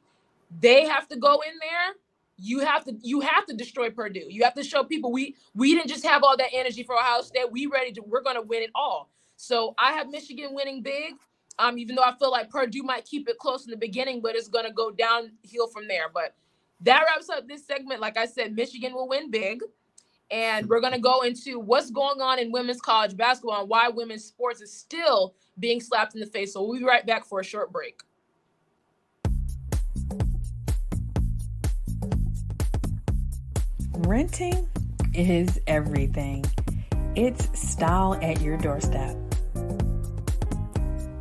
They 0.62 0.88
have 0.88 1.08
to 1.10 1.18
go 1.18 1.42
in 1.48 1.54
there. 1.60 1.96
You 2.38 2.60
have 2.60 2.84
to 2.86 2.94
you 3.02 3.22
have 3.22 3.46
to 3.48 3.54
destroy 3.56 3.90
Purdue. 3.90 4.28
You 4.30 4.44
have 4.44 4.54
to 4.56 4.64
show 4.64 4.84
people 4.84 5.12
we 5.12 5.36
we 5.56 5.74
didn't 5.74 5.90
just 5.90 6.06
have 6.06 6.24
all 6.24 6.38
that 6.38 6.50
energy 6.54 6.84
for 6.84 6.96
Ohio 6.96 7.22
State. 7.22 7.52
We 7.52 7.66
ready 7.68 7.92
to 7.94 8.02
we're 8.06 8.22
going 8.22 8.36
to 8.36 8.42
win 8.42 8.62
it 8.62 8.72
all. 8.76 9.10
So 9.38 9.74
I 9.80 9.94
have 9.94 10.10
Michigan 10.10 10.50
winning 10.52 10.82
big. 10.82 11.14
Um, 11.60 11.78
even 11.80 11.96
though 11.96 12.04
I 12.04 12.16
feel 12.18 12.32
like 12.32 12.50
Purdue 12.50 12.84
might 12.84 13.06
keep 13.06 13.28
it 13.28 13.38
close 13.40 13.66
in 13.66 13.72
the 13.72 13.78
beginning, 13.78 14.22
but 14.22 14.36
it's 14.36 14.48
gonna 14.48 14.72
go 14.72 14.92
downhill 14.92 15.68
from 15.68 15.88
there. 15.88 16.10
But 16.14 16.36
that 16.82 17.04
wraps 17.08 17.30
up 17.30 17.48
this 17.48 17.66
segment. 17.66 18.02
Like 18.02 18.18
I 18.18 18.26
said, 18.26 18.56
Michigan 18.56 18.94
will 18.94 19.08
win 19.08 19.32
big. 19.32 19.62
And 20.30 20.68
we're 20.68 20.82
gonna 20.82 21.00
go 21.00 21.22
into 21.22 21.60
what's 21.60 21.90
going 21.90 22.22
on 22.22 22.38
in 22.38 22.52
women's 22.52 22.82
college 22.82 23.16
basketball 23.16 23.62
and 23.62 23.70
why 23.70 23.88
women's 23.88 24.26
sports 24.26 24.62
is 24.62 24.74
still 24.74 25.36
being 25.58 25.80
slapped 25.80 26.16
in 26.16 26.20
the 26.20 26.28
face. 26.28 26.54
So 26.54 26.64
we'll 26.64 26.80
be 26.80 26.86
right 26.86 27.06
back 27.06 27.26
for 27.26 27.40
a 27.40 27.44
short 27.44 27.72
break. 27.72 28.02
Renting 33.94 34.68
is 35.14 35.60
everything. 35.66 36.46
It's 37.16 37.60
style 37.60 38.20
at 38.22 38.42
your 38.42 38.58
doorstep. 38.58 39.27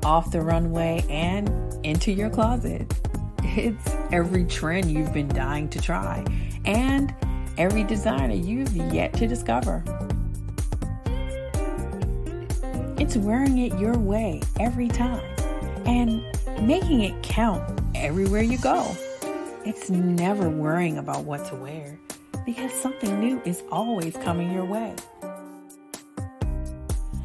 Off 0.06 0.30
the 0.30 0.40
runway 0.40 1.04
and 1.10 1.50
into 1.84 2.12
your 2.12 2.30
closet. 2.30 2.94
It's 3.42 3.90
every 4.12 4.44
trend 4.44 4.90
you've 4.90 5.12
been 5.12 5.28
dying 5.28 5.68
to 5.70 5.80
try 5.80 6.24
and 6.64 7.12
every 7.58 7.82
designer 7.84 8.34
you've 8.34 8.74
yet 8.76 9.12
to 9.14 9.26
discover. 9.26 9.82
it's 12.98 13.16
wearing 13.16 13.58
it 13.58 13.78
your 13.78 13.96
way 13.96 14.42
every 14.58 14.88
time 14.88 15.22
and 15.86 16.22
making 16.60 17.02
it 17.02 17.22
count 17.22 17.62
everywhere 17.94 18.42
you 18.42 18.58
go. 18.58 18.96
It's 19.64 19.90
never 19.90 20.48
worrying 20.48 20.98
about 20.98 21.24
what 21.24 21.44
to 21.46 21.54
wear 21.56 21.98
because 22.44 22.72
something 22.72 23.20
new 23.20 23.40
is 23.44 23.62
always 23.70 24.16
coming 24.16 24.52
your 24.52 24.64
way. 24.64 24.94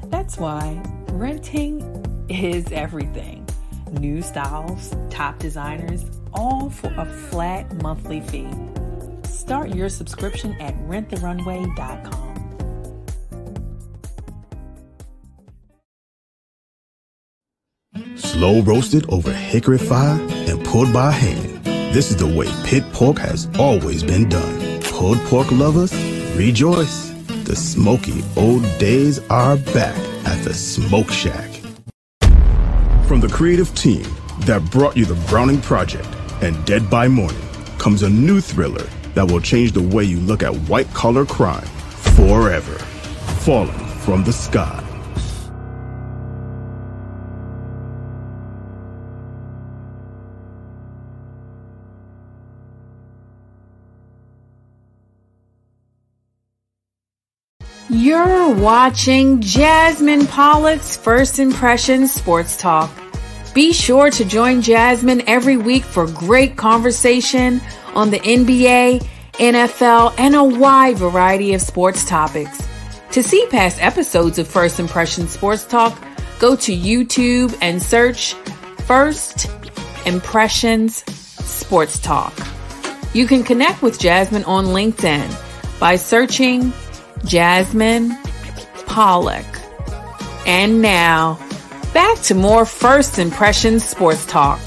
That's 0.06 0.38
why 0.38 0.82
renting 1.13 1.90
is 2.32 2.72
everything. 2.72 3.46
New 4.00 4.22
styles, 4.22 4.96
top 5.10 5.38
designers, 5.39 6.06
all 6.34 6.70
for 6.70 6.94
a 6.98 7.06
flat 7.06 7.82
monthly 7.82 8.22
fee. 8.22 8.48
Start 9.26 9.76
your 9.76 9.89
subscription 9.89 10.56
at 10.62 10.76
renttherunway.com. 10.88 12.32
Slow 18.15 18.62
roasted 18.62 19.06
over 19.10 19.32
hickory 19.32 19.78
fire 19.78 20.20
and 20.22 20.63
pulled 20.65 20.94
by 20.94 21.12
hand. 21.12 21.63
This 21.94 22.12
is 22.12 22.17
the 22.17 22.28
way 22.28 22.48
pit 22.63 22.84
pork 22.94 23.17
has 23.20 23.50
always 23.60 24.04
been 24.04 24.30
done. 24.30 24.82
Pulled 24.84 25.20
pork 25.26 25.52
lovers, 25.52 25.94
rejoice. 26.38 27.10
The 27.44 27.56
smoky 27.56 28.24
old 28.38 28.63
days 28.80 29.20
are 29.30 29.58
back 29.58 29.98
at 30.26 30.41
the 30.46 30.54
Smoke 30.54 31.12
Shack. 31.12 31.51
From 33.12 33.19
the 33.19 33.28
creative 33.28 33.76
team 33.76 34.06
that 34.45 34.63
brought 34.71 34.95
you 34.95 35.04
the 35.04 35.15
Browning 35.28 35.60
Project 35.60 36.08
and 36.41 36.65
Dead 36.65 36.89
by 36.89 37.10
Morning 37.10 37.45
comes 37.78 38.04
a 38.04 38.10
new 38.10 38.39
thriller 38.39 38.88
that 39.15 39.30
will 39.30 39.41
change 39.41 39.74
the 39.74 39.82
way 39.82 40.06
you 40.06 40.17
look 40.21 40.43
at 40.43 40.56
white 40.69 40.88
collar 40.93 41.26
crime 41.26 41.67
forever. 42.15 42.78
Falling 43.43 43.74
from 44.06 44.24
the 44.24 44.32
sky. 44.32 44.90
You're 58.02 58.52
watching 58.56 59.42
Jasmine 59.42 60.26
Pollock's 60.26 60.98
First 60.98 61.38
Impressions 61.38 62.12
Sports 62.12 62.58
Talk. 62.58 62.90
Be 63.54 63.72
sure 63.74 64.10
to 64.10 64.26
join 64.26 64.64
Jasmine 64.64 65.22
every 65.28 65.56
week 65.56 65.84
for 65.84 66.08
great 66.08 66.58
conversation 66.58 67.62
on 67.94 68.10
the 68.10 68.18
NBA, 68.18 69.08
NFL, 69.34 70.16
and 70.18 70.34
a 70.34 70.44
wide 70.44 70.98
variety 70.98 71.54
of 71.54 71.62
sports 71.62 72.04
topics. 72.04 72.68
To 73.12 73.22
see 73.22 73.46
past 73.52 73.80
episodes 73.80 74.40
of 74.40 74.48
First 74.48 74.80
Impressions 74.80 75.30
Sports 75.30 75.66
Talk, 75.66 75.96
go 76.40 76.56
to 76.56 76.76
YouTube 76.76 77.56
and 77.62 77.80
search 77.80 78.34
First 78.88 79.48
Impressions 80.08 81.04
Sports 81.46 82.00
Talk. 82.00 82.34
You 83.14 83.28
can 83.28 83.44
connect 83.44 83.84
with 83.84 84.00
Jasmine 84.00 84.46
on 84.46 84.66
LinkedIn 84.66 85.80
by 85.80 85.98
searching 85.98 86.74
Jasmine 87.25 88.17
Pollock. 88.86 89.45
And 90.45 90.81
now, 90.81 91.39
back 91.93 92.19
to 92.23 92.36
more 92.36 92.65
First 92.65 93.19
Impressions 93.19 93.88
Sports 93.88 94.25
Talk. 94.25 94.60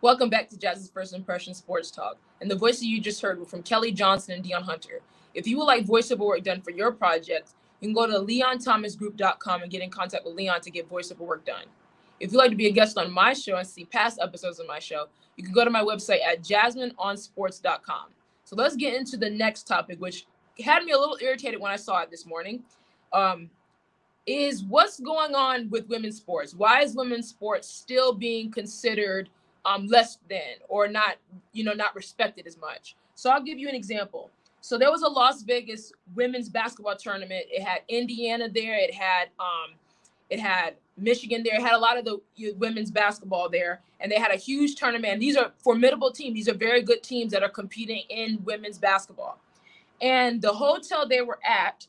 Welcome 0.00 0.30
back 0.30 0.48
to 0.50 0.56
Jazz's 0.56 0.88
First 0.88 1.14
Impression 1.14 1.52
Sports 1.52 1.90
Talk. 1.90 2.18
And 2.40 2.50
the 2.50 2.54
voices 2.54 2.84
you 2.84 3.00
just 3.00 3.20
heard 3.20 3.38
were 3.40 3.44
from 3.44 3.62
Kelly 3.62 3.90
Johnson 3.90 4.34
and 4.34 4.44
Dion 4.44 4.62
Hunter. 4.62 5.00
If 5.34 5.48
you 5.48 5.58
would 5.58 5.64
like 5.64 5.84
voiceover 5.84 6.20
work 6.20 6.44
done 6.44 6.60
for 6.60 6.70
your 6.70 6.92
project, 6.92 7.50
you 7.80 7.88
can 7.88 7.94
go 7.94 8.06
to 8.06 8.12
leonthomasgroup.com 8.12 9.62
and 9.62 9.70
get 9.70 9.82
in 9.82 9.90
contact 9.90 10.24
with 10.24 10.34
Leon 10.34 10.60
to 10.60 10.70
get 10.70 10.88
voiceover 10.88 11.20
work 11.20 11.44
done. 11.44 11.64
If 12.20 12.32
you'd 12.32 12.38
like 12.38 12.50
to 12.50 12.56
be 12.56 12.68
a 12.68 12.72
guest 12.72 12.96
on 12.96 13.10
my 13.10 13.32
show 13.32 13.56
and 13.56 13.66
see 13.66 13.84
past 13.84 14.18
episodes 14.22 14.60
of 14.60 14.66
my 14.66 14.78
show, 14.78 15.06
you 15.36 15.44
can 15.44 15.52
go 15.52 15.64
to 15.64 15.70
my 15.70 15.82
website 15.82 16.24
at 16.24 16.42
jasmineonsports.com. 16.42 18.06
So 18.46 18.54
let's 18.54 18.76
get 18.76 18.94
into 18.94 19.16
the 19.16 19.28
next 19.28 19.64
topic, 19.64 20.00
which 20.00 20.24
had 20.64 20.84
me 20.84 20.92
a 20.92 20.98
little 20.98 21.18
irritated 21.20 21.60
when 21.60 21.72
I 21.72 21.76
saw 21.76 22.00
it 22.02 22.12
this 22.12 22.24
morning. 22.24 22.62
Um, 23.12 23.50
is 24.24 24.62
what's 24.62 25.00
going 25.00 25.34
on 25.34 25.68
with 25.68 25.88
women's 25.88 26.16
sports? 26.16 26.54
Why 26.54 26.82
is 26.82 26.94
women's 26.94 27.28
sports 27.28 27.68
still 27.68 28.12
being 28.12 28.52
considered 28.52 29.28
um, 29.64 29.88
less 29.88 30.18
than 30.30 30.62
or 30.68 30.86
not, 30.86 31.16
you 31.52 31.64
know, 31.64 31.72
not 31.72 31.96
respected 31.96 32.46
as 32.46 32.56
much? 32.56 32.94
So 33.16 33.30
I'll 33.30 33.42
give 33.42 33.58
you 33.58 33.68
an 33.68 33.74
example. 33.74 34.30
So 34.60 34.78
there 34.78 34.92
was 34.92 35.02
a 35.02 35.08
Las 35.08 35.42
Vegas 35.42 35.92
women's 36.14 36.48
basketball 36.48 36.96
tournament. 36.96 37.46
It 37.50 37.62
had 37.62 37.80
Indiana 37.88 38.48
there. 38.48 38.76
It 38.76 38.94
had 38.94 39.28
um, 39.40 39.74
it 40.30 40.38
had 40.38 40.74
Michigan 40.96 41.42
there. 41.44 41.60
Had 41.60 41.74
a 41.74 41.78
lot 41.78 41.98
of 41.98 42.04
the 42.04 42.20
women's 42.56 42.90
basketball 42.90 43.48
there, 43.48 43.82
and 44.00 44.10
they 44.10 44.18
had 44.18 44.32
a 44.32 44.36
huge 44.36 44.76
tournament. 44.76 45.20
These 45.20 45.36
are 45.36 45.52
formidable 45.58 46.10
teams. 46.10 46.34
These 46.34 46.48
are 46.48 46.54
very 46.54 46.82
good 46.82 47.02
teams 47.02 47.32
that 47.32 47.42
are 47.42 47.48
competing 47.48 48.02
in 48.08 48.42
women's 48.44 48.78
basketball. 48.78 49.38
And 50.00 50.42
the 50.42 50.52
hotel 50.52 51.06
they 51.08 51.22
were 51.22 51.38
at 51.44 51.86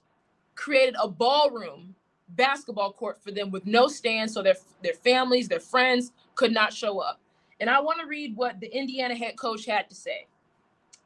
created 0.56 0.96
a 1.02 1.08
ballroom 1.08 1.96
basketball 2.30 2.92
court 2.92 3.22
for 3.22 3.32
them 3.32 3.52
with 3.52 3.66
no 3.66 3.88
stands, 3.88 4.34
so 4.34 4.42
their 4.42 4.56
their 4.84 4.94
families, 4.94 5.48
their 5.48 5.60
friends 5.60 6.12
could 6.36 6.52
not 6.52 6.74
show 6.74 7.00
up. 7.00 7.20
And 7.60 7.70
I 7.70 7.80
want 7.80 8.00
to 8.00 8.06
read 8.06 8.36
what 8.36 8.60
the 8.60 8.76
Indiana 8.76 9.16
head 9.16 9.38
coach 9.38 9.66
had 9.66 9.90
to 9.90 9.96
say, 9.96 10.28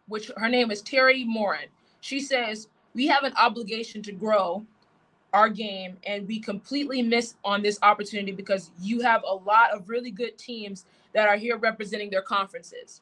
which 0.07 0.31
her 0.35 0.49
name 0.49 0.71
is 0.71 0.81
Teri 0.81 1.25
Moren. 1.25 1.69
She 2.01 2.19
says, 2.19 2.67
"We 2.93 3.07
have 3.07 3.23
an 3.23 3.33
obligation 3.37 4.01
to 4.03 4.11
grow 4.11 4.65
our 5.33 5.49
game 5.49 5.97
and 6.05 6.27
we 6.27 6.39
completely 6.39 7.01
miss 7.01 7.35
on 7.43 7.61
this 7.61 7.79
opportunity 7.83 8.31
because 8.31 8.71
you 8.81 9.01
have 9.01 9.23
a 9.27 9.33
lot 9.33 9.71
of 9.71 9.87
really 9.89 10.11
good 10.11 10.37
teams 10.37 10.85
that 11.13 11.27
are 11.27 11.37
here 11.37 11.57
representing 11.57 12.09
their 12.09 12.21
conferences. 12.21 13.01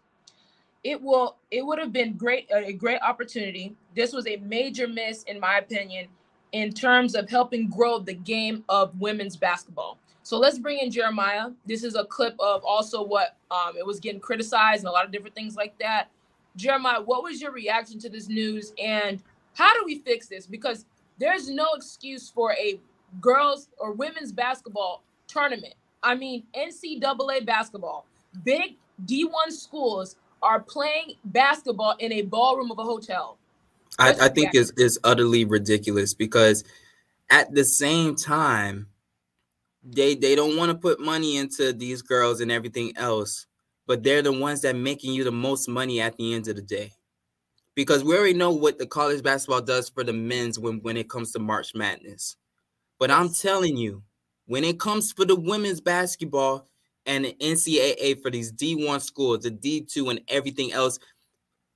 It 0.84 1.02
will 1.02 1.38
it 1.52 1.65
would 1.65 1.80
have 1.80 1.92
been 1.92 2.13
great 2.13 2.50
a 2.54 2.72
great 2.72 3.02
opportunity. 3.02 3.76
This 3.96 4.13
was 4.13 4.28
a 4.28 4.38
major 4.38 4.88
miss 4.88 5.24
in 5.24 5.39
my 5.39 5.58
opinion 5.58 6.08
in 6.52 6.72
terms 6.72 7.15
of 7.15 7.30
helping 7.30 7.70
grow 7.70 8.00
the 8.00 8.13
game 8.13 8.63
of 8.70 8.98
women's 9.00 9.36
basketball. 9.36 9.98
So 10.24 10.38
let's 10.38 10.60
bring 10.60 10.80
in 10.80 10.92
jeremiah. 10.92 11.50
This 11.65 11.84
is 11.84 11.96
a 11.96 12.06
clip 12.06 12.36
of 12.39 12.63
also 12.63 13.04
what 13.04 13.36
um, 13.52 13.76
it 13.78 13.86
was 13.86 14.00
getting 14.00 14.22
criticized 14.22 14.84
and 14.84 14.89
a 14.89 14.92
lot 14.92 15.06
of 15.06 15.12
different 15.12 15.36
things 15.36 15.56
like 15.56 15.78
that. 15.80 16.10
Jeremiah 16.56 17.02
what 17.02 17.24
was 17.24 17.42
your 17.42 17.52
reaction 17.52 18.00
to 18.00 18.10
this 18.10 18.30
news 18.30 18.74
and 18.82 19.22
how 19.56 19.74
do 19.74 19.84
we 19.84 20.00
fix 20.00 20.28
this? 20.28 20.46
Because 20.46 20.86
there's 21.19 21.49
no 21.49 21.67
excuse 21.75 22.29
for 22.29 22.53
a 22.53 22.79
girls 23.21 23.69
or 23.77 23.91
women's 23.91 24.32
basketball 24.32 25.03
tournament. 25.27 25.73
I 26.01 26.15
mean, 26.15 26.43
NCAA 26.55 27.45
basketball, 27.45 28.05
big 28.43 28.77
D1 29.05 29.51
schools 29.51 30.15
are 30.41 30.60
playing 30.60 31.13
basketball 31.25 31.95
in 31.99 32.13
a 32.13 32.21
ballroom 32.21 32.71
of 32.71 32.79
a 32.79 32.84
hotel. 32.84 33.38
I, 33.97 34.15
I 34.21 34.29
think 34.29 34.55
is 34.55 34.71
is 34.77 34.99
utterly 35.03 35.45
ridiculous 35.45 36.13
because 36.13 36.63
at 37.29 37.53
the 37.53 37.65
same 37.65 38.15
time, 38.15 38.88
they 39.84 40.15
they 40.15 40.36
don't 40.36 40.55
want 40.55 40.71
to 40.71 40.77
put 40.77 40.99
money 40.99 41.36
into 41.36 41.73
these 41.73 42.01
girls 42.01 42.39
and 42.39 42.51
everything 42.51 42.93
else, 42.95 43.47
but 43.88 44.03
they're 44.03 44.21
the 44.21 44.32
ones 44.32 44.62
that 44.62 44.75
making 44.75 45.13
you 45.13 45.23
the 45.23 45.32
most 45.32 45.67
money 45.67 45.99
at 45.99 46.15
the 46.17 46.34
end 46.34 46.47
of 46.47 46.55
the 46.55 46.62
day 46.62 46.93
because 47.80 48.04
we 48.04 48.13
already 48.13 48.34
know 48.34 48.52
what 48.52 48.78
the 48.78 48.86
college 48.86 49.24
basketball 49.24 49.62
does 49.62 49.88
for 49.88 50.04
the 50.04 50.12
men's 50.12 50.60
when, 50.60 50.82
when 50.82 50.98
it 50.98 51.10
comes 51.10 51.32
to 51.32 51.39
March 51.39 51.74
Madness. 51.74 52.36
But 53.00 53.10
I'm 53.10 53.30
telling 53.30 53.78
you, 53.78 54.04
when 54.48 54.65
it 54.65 54.82
comes 54.82 55.13
for 55.13 55.24
the 55.24 55.38
women's 55.38 55.80
basketball 55.80 56.68
and 57.06 57.24
the 57.24 57.34
NCAA 57.39 58.22
for 58.22 58.30
these 58.32 58.52
D1 58.52 59.00
schools, 59.00 59.44
the 59.44 59.52
D2 59.52 60.10
and 60.10 60.20
everything 60.28 60.74
else, 60.74 61.00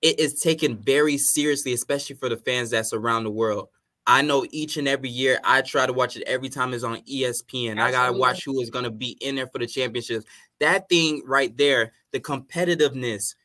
it 0.02 0.20
is 0.20 0.42
taken 0.42 0.76
very 0.76 1.18
seriously, 1.18 1.72
especially 1.72 2.18
for 2.18 2.28
the 2.28 2.36
fans 2.36 2.72
that's 2.72 2.92
around 2.92 3.24
the 3.24 3.32
world. 3.32 3.70
I 4.06 4.24
know 4.24 4.46
each 4.52 4.76
and 4.76 4.90
every 4.90 5.08
year 5.08 5.40
I 5.46 5.62
try 5.62 5.86
to 5.86 5.94
watch 5.94 6.18
it 6.18 6.24
every 6.28 6.50
time 6.50 6.74
it's 6.74 6.84
on 6.84 6.98
ESPN. 7.04 7.78
Absolutely. 7.78 7.82
I 7.82 7.92
gotta 7.92 8.18
watch 8.18 8.44
who 8.44 8.60
is 8.60 8.70
gonna 8.70 8.92
be 8.92 9.12
in 9.22 9.36
there 9.36 9.48
for 9.48 9.60
the 9.60 9.68
championships. 9.68 10.26
That 10.60 10.90
thing 10.90 11.22
right 11.26 11.56
there, 11.56 11.94
the 12.12 12.20
competitiveness, 12.20 13.36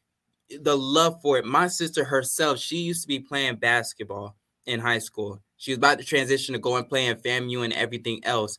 the 0.61 0.76
love 0.76 1.20
for 1.20 1.38
it. 1.38 1.44
My 1.44 1.68
sister 1.68 2.04
herself, 2.04 2.58
she 2.58 2.78
used 2.78 3.02
to 3.02 3.08
be 3.08 3.20
playing 3.20 3.56
basketball 3.56 4.37
in 4.66 4.80
high 4.80 4.98
school. 4.98 5.42
She 5.56 5.72
was 5.72 5.78
about 5.78 5.98
to 5.98 6.04
transition 6.04 6.52
to 6.52 6.58
go 6.58 6.76
and 6.76 6.88
play 6.88 7.06
in 7.06 7.16
FAMU 7.16 7.64
and 7.64 7.72
everything 7.72 8.20
else. 8.24 8.58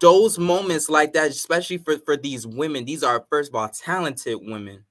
Those 0.00 0.38
moments 0.38 0.90
like 0.90 1.12
that, 1.14 1.30
especially 1.30 1.78
for, 1.78 1.98
for 1.98 2.16
these 2.16 2.46
women, 2.46 2.84
these 2.84 3.02
are 3.02 3.24
first 3.30 3.50
of 3.50 3.54
all 3.54 3.68
talented 3.68 4.38
women 4.40 4.84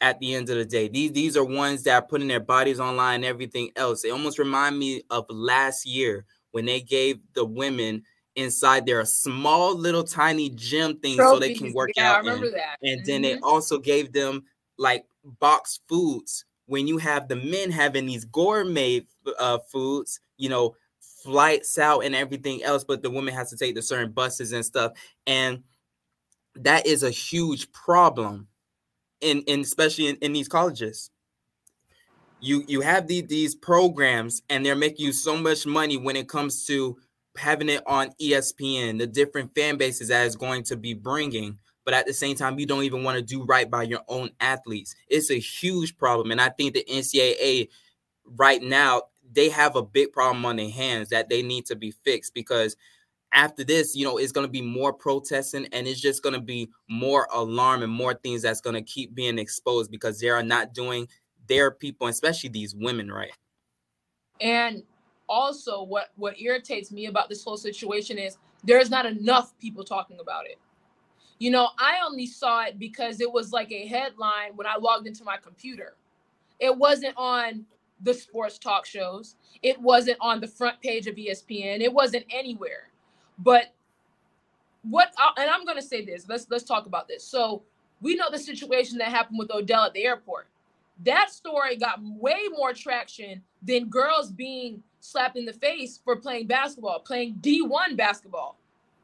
at 0.00 0.18
the 0.18 0.34
end 0.34 0.50
of 0.50 0.56
the 0.56 0.64
day. 0.64 0.88
These 0.88 1.12
these 1.12 1.36
are 1.36 1.44
ones 1.44 1.84
that 1.84 1.94
are 1.94 2.06
putting 2.06 2.28
their 2.28 2.40
bodies 2.40 2.80
online 2.80 3.16
and 3.16 3.24
everything 3.24 3.70
else. 3.76 4.02
They 4.02 4.10
almost 4.10 4.38
remind 4.38 4.78
me 4.78 5.02
of 5.10 5.24
last 5.30 5.86
year 5.86 6.26
when 6.50 6.66
they 6.66 6.80
gave 6.80 7.20
the 7.34 7.44
women 7.44 8.02
inside 8.36 8.84
their 8.84 9.04
small 9.04 9.74
little 9.76 10.04
tiny 10.04 10.50
gym 10.50 10.98
thing 10.98 11.16
Trophies. 11.16 11.34
so 11.34 11.38
they 11.40 11.54
can 11.54 11.72
work 11.72 11.90
yeah, 11.96 12.10
out. 12.10 12.16
I 12.16 12.18
remember 12.18 12.46
in. 12.46 12.52
that. 12.52 12.78
And 12.82 13.00
mm-hmm. 13.00 13.06
then 13.06 13.22
they 13.22 13.38
also 13.38 13.78
gave 13.78 14.12
them 14.12 14.44
like 14.78 15.06
boxed 15.24 15.82
foods 15.88 16.44
when 16.66 16.86
you 16.86 16.98
have 16.98 17.28
the 17.28 17.36
men 17.36 17.70
having 17.70 18.06
these 18.06 18.24
gourmet 18.24 19.06
uh, 19.38 19.58
foods, 19.70 20.20
you 20.36 20.48
know, 20.48 20.74
flights 21.22 21.78
out 21.78 22.00
and 22.00 22.14
everything 22.14 22.62
else, 22.62 22.84
but 22.84 23.02
the 23.02 23.10
woman 23.10 23.34
has 23.34 23.50
to 23.50 23.56
take 23.56 23.74
the 23.74 23.82
certain 23.82 24.12
buses 24.12 24.52
and 24.52 24.64
stuff. 24.64 24.92
And 25.26 25.62
that 26.56 26.86
is 26.86 27.02
a 27.02 27.10
huge 27.10 27.70
problem 27.72 28.48
in, 29.20 29.42
in 29.42 29.60
especially 29.60 30.08
in, 30.08 30.16
in 30.16 30.32
these 30.32 30.48
colleges. 30.48 31.10
You 32.40 32.62
you 32.68 32.82
have 32.82 33.06
these 33.06 33.26
these 33.26 33.54
programs 33.54 34.42
and 34.50 34.66
they're 34.66 34.76
making 34.76 35.06
you 35.06 35.12
so 35.12 35.34
much 35.36 35.64
money 35.64 35.96
when 35.96 36.14
it 36.14 36.28
comes 36.28 36.66
to 36.66 36.98
having 37.36 37.70
it 37.70 37.82
on 37.86 38.10
ESPN, 38.20 38.98
the 38.98 39.06
different 39.06 39.54
fan 39.54 39.76
bases 39.76 40.08
that 40.08 40.26
is 40.26 40.36
going 40.36 40.62
to 40.64 40.76
be 40.76 40.92
bringing 40.92 41.58
but 41.84 41.94
at 41.94 42.06
the 42.06 42.14
same 42.14 42.36
time, 42.36 42.58
you 42.58 42.66
don't 42.66 42.84
even 42.84 43.04
want 43.04 43.16
to 43.16 43.22
do 43.22 43.44
right 43.44 43.70
by 43.70 43.82
your 43.82 44.02
own 44.08 44.30
athletes. 44.40 44.94
It's 45.08 45.30
a 45.30 45.38
huge 45.38 45.96
problem. 45.96 46.30
And 46.30 46.40
I 46.40 46.48
think 46.48 46.74
the 46.74 46.84
NCAA 46.84 47.68
right 48.24 48.62
now, 48.62 49.02
they 49.32 49.48
have 49.48 49.76
a 49.76 49.82
big 49.82 50.12
problem 50.12 50.44
on 50.44 50.56
their 50.56 50.70
hands 50.70 51.10
that 51.10 51.28
they 51.28 51.42
need 51.42 51.66
to 51.66 51.76
be 51.76 51.90
fixed 51.90 52.34
because 52.34 52.76
after 53.32 53.64
this, 53.64 53.94
you 53.96 54.04
know, 54.04 54.16
it's 54.16 54.32
going 54.32 54.46
to 54.46 54.50
be 54.50 54.62
more 54.62 54.92
protesting 54.92 55.66
and 55.72 55.86
it's 55.86 56.00
just 56.00 56.22
going 56.22 56.34
to 56.34 56.40
be 56.40 56.70
more 56.88 57.26
alarm 57.32 57.82
and 57.82 57.92
more 57.92 58.14
things 58.14 58.42
that's 58.42 58.60
going 58.60 58.74
to 58.74 58.82
keep 58.82 59.14
being 59.14 59.38
exposed 59.38 59.90
because 59.90 60.20
they 60.20 60.28
are 60.28 60.42
not 60.42 60.72
doing 60.72 61.08
their 61.48 61.70
people, 61.70 62.06
especially 62.06 62.48
these 62.48 62.74
women, 62.74 63.10
right. 63.10 63.32
And 64.40 64.82
also, 65.28 65.82
what 65.82 66.10
what 66.16 66.40
irritates 66.40 66.92
me 66.92 67.06
about 67.06 67.28
this 67.28 67.44
whole 67.44 67.56
situation 67.56 68.18
is 68.18 68.36
there's 68.62 68.90
not 68.90 69.06
enough 69.06 69.56
people 69.58 69.84
talking 69.84 70.18
about 70.20 70.46
it. 70.46 70.58
You 71.44 71.50
know, 71.50 71.68
I 71.76 71.98
only 72.02 72.26
saw 72.26 72.64
it 72.64 72.78
because 72.78 73.20
it 73.20 73.30
was 73.30 73.52
like 73.52 73.70
a 73.70 73.86
headline 73.86 74.52
when 74.56 74.66
I 74.66 74.78
logged 74.78 75.06
into 75.06 75.24
my 75.24 75.36
computer. 75.36 75.92
It 76.58 76.74
wasn't 76.74 77.12
on 77.18 77.66
the 78.00 78.14
sports 78.14 78.56
talk 78.56 78.86
shows. 78.86 79.34
It 79.62 79.78
wasn't 79.78 80.16
on 80.22 80.40
the 80.40 80.46
front 80.46 80.80
page 80.80 81.06
of 81.06 81.16
ESPN. 81.16 81.80
It 81.80 81.92
wasn't 81.92 82.24
anywhere. 82.30 82.88
But 83.38 83.74
what 84.88 85.12
and 85.36 85.50
I'm 85.50 85.66
going 85.66 85.76
to 85.76 85.86
say 85.86 86.02
this. 86.02 86.26
Let's 86.26 86.46
let's 86.48 86.64
talk 86.64 86.86
about 86.86 87.08
this. 87.08 87.22
So, 87.22 87.62
we 88.00 88.14
know 88.14 88.30
the 88.30 88.38
situation 88.38 88.96
that 88.96 89.08
happened 89.08 89.38
with 89.38 89.50
Odell 89.50 89.84
at 89.84 89.92
the 89.92 90.06
airport. 90.06 90.46
That 91.04 91.30
story 91.30 91.76
got 91.76 92.00
way 92.02 92.38
more 92.56 92.72
traction 92.72 93.42
than 93.60 93.90
girls 93.90 94.32
being 94.32 94.82
slapped 95.00 95.36
in 95.36 95.44
the 95.44 95.52
face 95.52 96.00
for 96.02 96.16
playing 96.16 96.46
basketball, 96.46 97.00
playing 97.00 97.34
D1 97.42 97.98
basketball. 97.98 98.56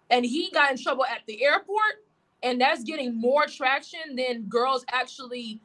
And 0.09 0.25
he 0.25 0.51
got 0.55 0.71
in 0.71 0.79
trouble 0.79 1.05
at 1.05 1.21
the 1.27 1.45
airport 1.45 1.97
and 2.43 2.61
that's 2.61 2.85
getting 2.85 3.15
more 3.15 3.47
traction 3.47 4.17
than 4.17 4.43
girls 4.45 4.85
actually 4.89 5.61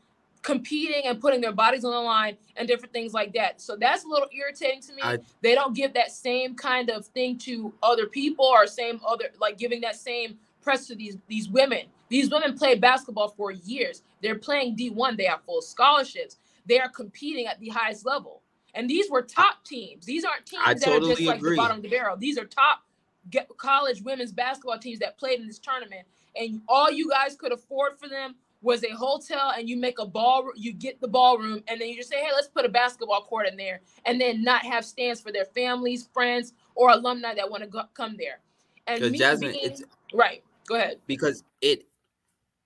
competing 0.46 1.06
and 1.06 1.20
putting 1.20 1.42
their 1.42 1.52
bodies 1.52 1.84
on 1.84 1.92
the 1.92 2.00
line 2.00 2.38
and 2.56 2.68
different 2.68 2.94
things 2.94 3.14
like 3.14 3.34
that. 3.34 3.60
So 3.60 3.76
that's 3.76 4.06
a 4.06 4.08
little 4.08 4.30
irritating 4.32 4.80
to 4.82 4.94
me. 4.94 5.02
I, 5.04 5.18
they 5.42 5.56
don't 5.56 5.76
give 5.76 5.94
that 5.96 6.12
same 6.12 6.54
kind 6.56 6.92
of 6.92 7.08
thing 7.08 7.40
to 7.40 7.74
other 7.82 8.06
people 8.06 8.46
or 8.46 8.68
same 8.68 9.02
other 9.06 9.26
like 9.42 9.58
giving 9.58 9.82
that 9.82 9.96
same 9.96 10.38
press 10.62 10.88
to 10.88 10.96
these 10.96 11.18
these 11.28 11.50
women. 11.50 11.86
These 12.10 12.30
women 12.30 12.56
play 12.56 12.76
basketball 12.76 13.30
for 13.30 13.52
years. 13.52 14.04
They're 14.22 14.38
playing 14.38 14.78
D1, 14.78 15.18
they 15.18 15.26
have 15.26 15.42
full 15.46 15.62
scholarships. 15.64 16.38
They 16.68 16.80
are 16.80 16.90
competing 16.90 17.48
at 17.48 17.60
the 17.60 17.70
highest 17.70 18.06
level. 18.06 18.42
And 18.76 18.90
these 18.90 19.10
were 19.10 19.22
top 19.22 19.64
teams. 19.64 20.06
These 20.06 20.26
aren't 20.26 20.46
teams 20.46 20.64
I 20.66 20.74
that 20.74 20.84
totally 20.84 21.14
are 21.14 21.16
just 21.16 21.28
like 21.28 21.42
the 21.42 21.56
bottom 21.56 21.78
of 21.78 21.84
the 21.84 21.90
barrel. 21.90 22.18
These 22.18 22.38
are 22.38 22.46
top 22.46 22.85
college 23.58 24.02
women's 24.02 24.32
basketball 24.32 24.78
teams 24.78 25.00
that 25.00 25.18
played 25.18 25.40
in 25.40 25.48
this 25.48 25.60
tournament. 25.60 26.06
And 26.36 26.62
all 26.68 26.92
you 26.92 27.10
guys 27.10 27.36
could 27.36 27.52
afford 27.52 27.98
for 28.00 28.08
them 28.08 28.36
was 28.62 28.84
a 28.84 28.90
hotel 28.90 29.54
and 29.56 29.70
you 29.70 29.78
make 29.78 30.00
a 30.00 30.06
ball 30.06 30.50
you 30.56 30.74
get 30.74 31.00
the 31.00 31.08
ballroom 31.08 31.62
and 31.68 31.80
then 31.80 31.88
you 31.88 31.96
just 31.96 32.10
say 32.10 32.20
hey 32.20 32.32
let's 32.34 32.48
put 32.48 32.66
a 32.66 32.70
basketball 32.70 33.22
court 33.22 33.48
in 33.48 33.56
there 33.56 33.80
and 34.06 34.20
then 34.20 34.44
not 34.44 34.66
have 34.66 34.84
stands 34.84 35.22
for 35.22 35.32
their 35.32 35.46
families 35.46 36.10
friends 36.12 36.54
or 36.74 36.90
alumni 36.90 37.36
that 37.36 37.48
want 37.48 37.62
to 37.62 37.70
go, 37.70 37.84
come 37.94 38.16
there. 38.18 38.40
And 38.88 39.12
me 39.12 39.18
Jasmine, 39.20 39.52
being, 39.52 39.66
it's 39.66 39.84
right 40.14 40.44
go 40.68 40.76
ahead. 40.76 41.00
Because 41.06 41.44
it 41.62 41.86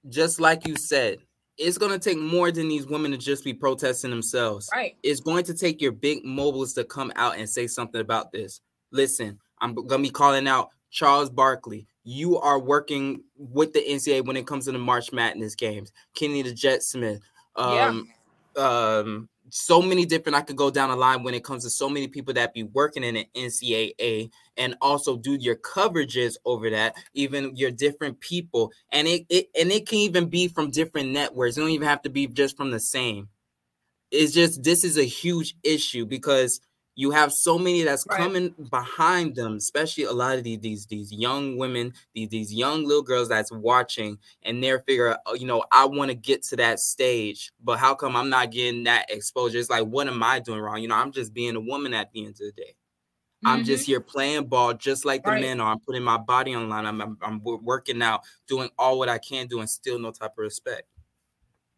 just 0.08 0.39
like 0.39 0.65
you 0.65 0.78
said 0.78 1.17
it's 1.58 1.78
going 1.78 1.91
to 1.91 2.00
take 2.00 2.17
more 2.17 2.50
than 2.52 2.69
these 2.69 2.88
women 2.88 3.12
to 3.12 3.17
just 3.17 3.43
be 3.43 3.54
protesting 3.54 4.10
themselves. 4.10 4.69
Right. 4.74 4.95
It's 5.04 5.19
going 5.19 5.43
to 5.43 5.54
take 5.54 5.82
your 5.82 5.91
big 5.91 6.24
mobiles 6.24 6.72
to 6.76 6.86
come 6.86 7.12
out 7.17 7.38
and 7.38 7.50
say 7.50 7.67
something 7.67 8.00
about 8.00 8.32
this. 8.32 8.62
Listen 8.93 9.38
i'm 9.62 9.74
going 9.74 9.88
to 9.88 10.10
be 10.10 10.10
calling 10.10 10.48
out 10.48 10.69
charles 10.89 11.30
barkley 11.30 11.88
you 12.10 12.39
are 12.39 12.60
working 12.60 13.24
with 13.38 13.74
the 13.74 13.82
NCAA 13.82 14.26
when 14.26 14.36
it 14.36 14.48
comes 14.48 14.65
to 14.65 14.72
the 14.72 14.80
March 14.80 15.12
Madness 15.12 15.54
games. 15.54 15.91
Kenny 16.15 16.41
the 16.41 16.54
Jet 16.54 16.82
Smith. 16.82 17.22
Um, 17.56 18.10
yeah. 18.56 18.63
um, 18.63 19.30
so 19.52 19.82
many 19.82 20.06
different 20.06 20.36
I 20.36 20.41
could 20.41 20.56
go 20.56 20.72
down 20.72 20.89
the 20.89 20.95
line 20.95 21.24
when 21.24 21.34
it 21.34 21.43
comes 21.43 21.63
to 21.63 21.69
so 21.69 21.88
many 21.88 22.08
people 22.08 22.34
that 22.36 22.54
be 22.54 22.63
working 22.63 23.04
in 23.04 23.15
the 23.15 23.28
NCAA 23.36 24.32
and 24.58 24.76
also 24.82 25.17
do 25.17 25.36
your 25.36 25.56
coverages 25.56 26.36
over 26.45 26.69
that, 26.72 26.95
even 27.13 27.56
your 27.56 27.72
different 27.72 28.19
people. 28.19 28.72
And 28.91 29.08
it, 29.08 29.26
it 29.30 29.50
and 29.60 29.72
it 29.72 29.88
can 29.88 30.00
even 30.00 30.30
be 30.30 30.48
from 30.48 30.72
different 30.72 31.10
networks. 31.10 31.58
It 31.58 31.62
don't 31.62 31.69
even 31.69 31.88
have 31.88 32.02
to 32.04 32.10
be 32.10 32.28
just 32.28 32.58
from 32.58 32.72
the 32.72 32.80
same. 32.80 33.30
It's 34.12 34.34
just 34.34 34.63
this 34.63 34.84
is 34.84 34.98
a 34.98 35.04
huge 35.04 35.56
issue 35.63 36.06
because 36.06 36.60
you 36.95 37.12
have 37.12 37.32
so 37.32 37.58
many 37.58 37.84
that's 37.84 38.06
right. 38.10 38.19
coming 38.19 38.54
behind 38.69 39.36
them, 39.36 39.56
especially 39.56 40.04
a 40.04 40.12
lot 40.12 40.38
of 40.38 40.43
these 40.43 40.60
these, 40.60 40.86
these 40.86 41.12
young 41.12 41.58
women, 41.58 41.93
these, 42.13 42.30
these 42.30 42.54
young 42.54 42.86
little 42.86 43.04
girls 43.04 43.30
that's 43.30 43.52
watching, 43.52 44.17
and 44.43 44.63
they're 44.63 44.80
figuring, 44.80 45.15
oh, 45.25 45.34
you 45.34 45.47
know, 45.47 45.63
I 45.71 45.86
want 45.86 46.10
to 46.10 46.15
get 46.15 46.43
to 46.43 46.56
that 46.58 46.80
stage, 46.80 47.52
but 47.63 47.80
how 47.80 47.95
come 47.95 48.15
I'm 48.15 48.30
not 48.30 48.52
getting 48.52 48.84
that 48.84 49.06
exposure? 49.10 49.58
It's 49.58 49.69
like, 49.69 49.86
what 49.86 50.08
am 50.08 50.21
I 50.21 50.39
doing 50.39 50.60
wrong? 50.60 50.82
You 50.82 50.89
know, 50.89 50.95
I'm 50.95 51.12
just 51.12 51.34
being 51.34 51.56
a 51.56 51.62
woman 51.62 51.93
at 51.93 52.12
the 52.12 52.25
end 52.25 52.36
of 52.36 52.39
the 52.39 52.52
day. 52.52 52.75
Mm-hmm. 53.45 53.47
I'm 53.47 53.63
just 53.63 53.84
mm-hmm. 53.84 53.91
here 53.91 54.02
playing 54.02 54.47
ball 54.47 54.73
just 54.73 55.06
like 55.06 55.23
the 55.23 55.32
right. 55.32 55.41
men 55.41 55.62
are. 55.62 55.71
I'm 55.71 55.80
putting 55.80 56.04
my 56.04 56.17
body 56.17 56.54
on 56.54 56.67
line. 56.67 56.86
I'm, 56.86 56.99
I'm, 56.99 57.17
I'm 57.21 57.41
working 57.43 58.02
out, 58.02 58.21
doing 58.47 58.69
all 58.78 58.99
what 58.99 59.08
I 59.08 59.17
can 59.17 59.47
do, 59.47 59.62
and 59.62 59.69
still 59.69 59.97
no 59.97 60.12
type 60.12 60.32
of 60.32 60.39
respect. 60.39 60.84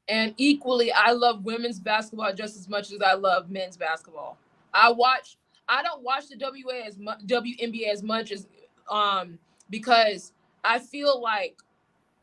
And 0.08 0.34
equally, 0.38 0.92
I 0.92 1.12
love 1.12 1.46
women's 1.46 1.80
basketball 1.80 2.34
just 2.34 2.58
as 2.58 2.68
much 2.68 2.92
as 2.92 3.02
I 3.02 3.14
love 3.14 3.52
men's 3.52 3.78
basketball. 3.78 4.40
I 4.74 4.92
watch. 4.92 5.38
I 5.68 5.84
don't 5.84 6.02
watch 6.04 6.28
the 6.28 6.38
WA 6.40 6.86
as 6.86 6.98
much, 6.98 7.20
WNBA 7.26 7.88
as 7.88 8.04
much 8.04 8.32
as 8.32 8.48
um 8.90 9.38
because 9.70 10.34
I 10.64 10.80
feel 10.80 11.22
like, 11.22 11.58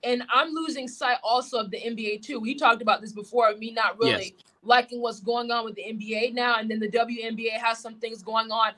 and 0.05 0.23
I'm 0.33 0.53
losing 0.53 0.87
sight 0.87 1.19
also 1.23 1.59
of 1.59 1.71
the 1.71 1.79
NBA 1.79 2.23
too. 2.23 2.39
We 2.39 2.55
talked 2.55 2.83
about 2.83 3.01
this 3.01 3.13
before. 3.13 3.55
Me 3.57 3.73
not 3.73 3.99
really 3.99 4.35
yes. 4.37 4.45
liking 4.63 5.01
what's 5.01 5.21
going 5.21 5.51
on 5.51 5.65
with 5.65 5.75
the 5.75 5.83
NBA 5.83 6.35
now, 6.35 6.59
and 6.59 6.71
then 6.71 6.79
the 6.79 6.89
WNBA 6.89 7.53
has 7.53 7.79
some 7.79 7.95
things 7.95 8.23
going 8.23 8.51
on. 8.51 8.73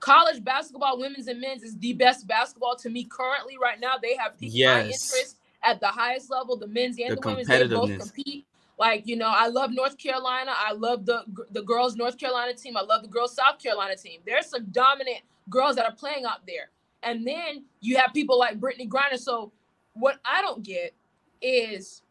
College 0.00 0.42
basketball, 0.42 0.98
women's 0.98 1.28
and 1.28 1.40
men's, 1.40 1.62
is 1.62 1.78
the 1.78 1.92
best 1.92 2.26
basketball 2.26 2.74
to 2.76 2.90
me 2.90 3.04
currently 3.04 3.56
right 3.60 3.78
now. 3.78 3.94
They 4.00 4.16
have 4.16 4.36
piqued 4.38 4.52
yes. 4.52 4.74
my 4.74 4.84
interest 4.84 5.36
at 5.62 5.78
the 5.78 5.86
highest 5.86 6.30
level. 6.30 6.56
The 6.56 6.66
men's 6.66 6.98
and 6.98 7.10
the, 7.10 7.20
the 7.20 7.28
women's, 7.28 7.46
they 7.46 7.66
both 7.68 7.98
compete 7.98 8.46
like, 8.82 9.06
you 9.06 9.14
know, 9.14 9.28
I 9.32 9.46
love 9.46 9.70
North 9.70 9.96
Carolina. 9.96 10.50
I 10.56 10.72
love 10.72 11.06
the 11.06 11.22
the 11.52 11.62
girls 11.62 11.94
North 11.94 12.18
Carolina 12.18 12.52
team. 12.52 12.76
I 12.76 12.80
love 12.80 13.02
the 13.02 13.08
girls 13.08 13.32
South 13.32 13.60
Carolina 13.62 13.94
team. 13.94 14.22
There's 14.26 14.46
some 14.46 14.64
dominant 14.72 15.20
girls 15.48 15.76
that 15.76 15.86
are 15.86 15.94
playing 15.94 16.24
out 16.24 16.44
there. 16.48 16.70
And 17.04 17.24
then 17.24 17.62
you 17.80 17.96
have 17.98 18.12
people 18.12 18.36
like 18.40 18.58
Brittney 18.58 18.88
Griner. 18.88 19.20
So 19.20 19.52
what 19.94 20.18
I 20.24 20.42
don't 20.42 20.64
get 20.64 20.94
is 21.40 22.02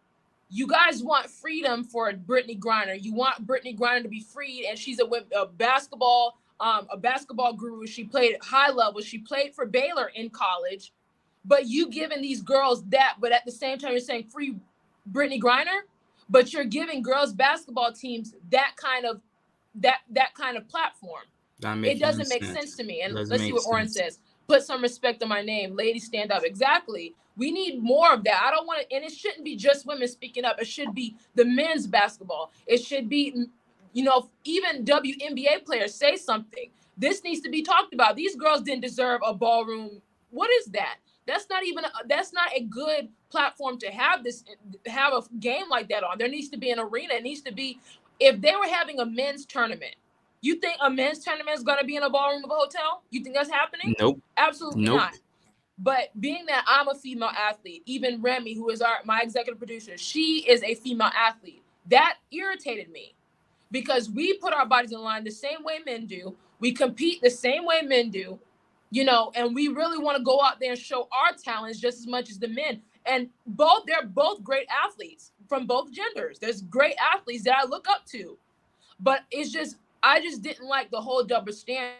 you 0.49 0.65
guys 0.65 1.03
want 1.03 1.29
freedom 1.29 1.83
for 1.83 2.13
Brittney 2.13 2.57
Griner. 2.57 2.97
You 2.97 3.13
want 3.13 3.45
Brittney 3.45 3.77
Griner 3.77 4.03
to 4.03 4.07
be 4.07 4.21
freed, 4.21 4.65
and 4.65 4.79
she's 4.79 5.01
a, 5.01 5.37
a 5.37 5.47
basketball 5.47 6.37
um, 6.61 6.87
a 6.89 6.95
basketball 6.95 7.51
guru. 7.51 7.85
She 7.85 8.05
played 8.05 8.35
at 8.35 8.45
high 8.45 8.71
level. 8.71 9.01
She 9.01 9.17
played 9.17 9.53
for 9.53 9.65
Baylor 9.65 10.09
in 10.15 10.29
college. 10.29 10.93
But 11.43 11.65
you 11.67 11.89
giving 11.89 12.21
these 12.21 12.41
girls 12.41 12.85
that, 12.91 13.15
but 13.19 13.33
at 13.33 13.43
the 13.45 13.51
same 13.51 13.77
time 13.77 13.91
you're 13.91 13.99
saying 13.99 14.29
free 14.29 14.55
Brittney 15.11 15.41
Griner 15.41 15.81
but 16.31 16.53
you're 16.53 16.63
giving 16.63 17.03
girls 17.03 17.33
basketball 17.33 17.91
teams 17.91 18.33
that 18.49 18.75
kind 18.77 19.05
of 19.05 19.21
that 19.75 19.99
that 20.09 20.33
kind 20.33 20.57
of 20.57 20.67
platform. 20.67 21.23
It 21.91 21.99
doesn't 21.99 22.29
make 22.29 22.43
sense. 22.43 22.57
sense. 22.57 22.77
to 22.77 22.83
me. 22.83 23.01
And 23.01 23.13
let's 23.13 23.43
see 23.43 23.53
what 23.53 23.67
Oren 23.67 23.87
says. 23.87 24.19
Put 24.47 24.63
some 24.63 24.81
respect 24.81 25.21
on 25.21 25.29
my 25.29 25.41
name. 25.41 25.75
Ladies, 25.75 26.05
stand 26.05 26.31
up. 26.31 26.43
Exactly. 26.43 27.13
We 27.37 27.51
need 27.51 27.81
more 27.81 28.13
of 28.13 28.23
that. 28.23 28.41
I 28.43 28.51
don't 28.51 28.65
want 28.65 28.81
to, 28.81 28.95
and 28.95 29.05
it 29.05 29.11
shouldn't 29.11 29.45
be 29.45 29.55
just 29.55 29.85
women 29.85 30.07
speaking 30.07 30.43
up. 30.43 30.59
It 30.59 30.67
should 30.67 30.95
be 30.95 31.15
the 31.35 31.45
men's 31.45 31.87
basketball. 31.87 32.51
It 32.65 32.83
should 32.83 33.07
be, 33.07 33.31
mm, 33.31 33.45
you 33.93 34.03
know, 34.03 34.29
even 34.43 34.83
WNBA 34.83 35.65
players 35.65 35.93
say 35.93 36.15
something. 36.15 36.69
This 36.97 37.23
needs 37.23 37.41
to 37.41 37.49
be 37.49 37.61
talked 37.61 37.93
about. 37.93 38.15
These 38.15 38.35
girls 38.35 38.61
didn't 38.61 38.81
deserve 38.81 39.21
a 39.25 39.33
ballroom. 39.33 40.01
What 40.31 40.49
is 40.51 40.65
that? 40.67 40.97
That's 41.27 41.47
not 41.49 41.65
even 41.65 41.85
a, 41.85 41.89
that's 42.07 42.33
not 42.33 42.49
a 42.55 42.61
good 42.61 43.09
platform 43.29 43.77
to 43.79 43.91
have 43.91 44.23
this 44.23 44.43
have 44.87 45.13
a 45.13 45.21
game 45.39 45.69
like 45.69 45.89
that 45.89 46.03
on. 46.03 46.17
There 46.17 46.27
needs 46.27 46.49
to 46.49 46.57
be 46.57 46.71
an 46.71 46.79
arena. 46.79 47.15
It 47.15 47.23
needs 47.23 47.41
to 47.41 47.53
be 47.53 47.79
if 48.19 48.41
they 48.41 48.53
were 48.55 48.67
having 48.67 48.99
a 48.99 49.05
men's 49.05 49.45
tournament. 49.45 49.95
You 50.41 50.55
think 50.55 50.77
a 50.81 50.89
men's 50.89 51.23
tournament 51.23 51.55
is 51.55 51.63
going 51.63 51.77
to 51.77 51.85
be 51.85 51.95
in 51.95 52.03
a 52.03 52.09
ballroom 52.09 52.43
of 52.43 52.49
a 52.49 52.55
hotel? 52.55 53.03
You 53.11 53.23
think 53.23 53.35
that's 53.35 53.51
happening? 53.51 53.95
Nope. 53.99 54.19
Absolutely 54.37 54.83
nope. 54.83 54.95
not. 54.97 55.13
But 55.77 56.09
being 56.19 56.45
that 56.47 56.63
I'm 56.67 56.87
a 56.87 56.95
female 56.95 57.29
athlete, 57.29 57.83
even 57.85 58.21
Remy, 58.21 58.55
who 58.55 58.69
is 58.69 58.81
our 58.81 58.97
my 59.05 59.21
executive 59.21 59.59
producer, 59.59 59.97
she 59.97 60.45
is 60.47 60.63
a 60.63 60.75
female 60.75 61.11
athlete. 61.15 61.61
That 61.87 62.17
irritated 62.31 62.91
me 62.91 63.15
because 63.71 64.09
we 64.09 64.37
put 64.37 64.53
our 64.53 64.65
bodies 64.65 64.91
in 64.91 64.99
line 64.99 65.23
the 65.23 65.31
same 65.31 65.63
way 65.63 65.79
men 65.85 66.05
do. 66.05 66.35
We 66.59 66.73
compete 66.73 67.21
the 67.21 67.29
same 67.29 67.65
way 67.65 67.81
men 67.81 68.11
do, 68.11 68.39
you 68.91 69.05
know, 69.05 69.31
and 69.35 69.55
we 69.55 69.69
really 69.69 69.97
want 69.97 70.17
to 70.17 70.23
go 70.23 70.41
out 70.41 70.59
there 70.59 70.71
and 70.71 70.79
show 70.79 71.07
our 71.11 71.31
talents 71.33 71.79
just 71.79 71.99
as 71.99 72.07
much 72.07 72.29
as 72.29 72.37
the 72.37 72.49
men. 72.49 72.81
And 73.05 73.29
both 73.47 73.85
they're 73.87 74.05
both 74.05 74.43
great 74.43 74.67
athletes 74.85 75.31
from 75.47 75.65
both 75.65 75.91
genders. 75.91 76.37
There's 76.37 76.61
great 76.61 76.95
athletes 77.13 77.45
that 77.45 77.55
I 77.57 77.65
look 77.65 77.87
up 77.89 78.05
to. 78.07 78.37
But 78.99 79.21
it's 79.31 79.49
just 79.49 79.77
I 80.03 80.21
just 80.21 80.41
didn't 80.41 80.67
like 80.67 80.91
the 80.91 81.01
whole 81.01 81.23
double 81.23 81.53
standard. 81.53 81.95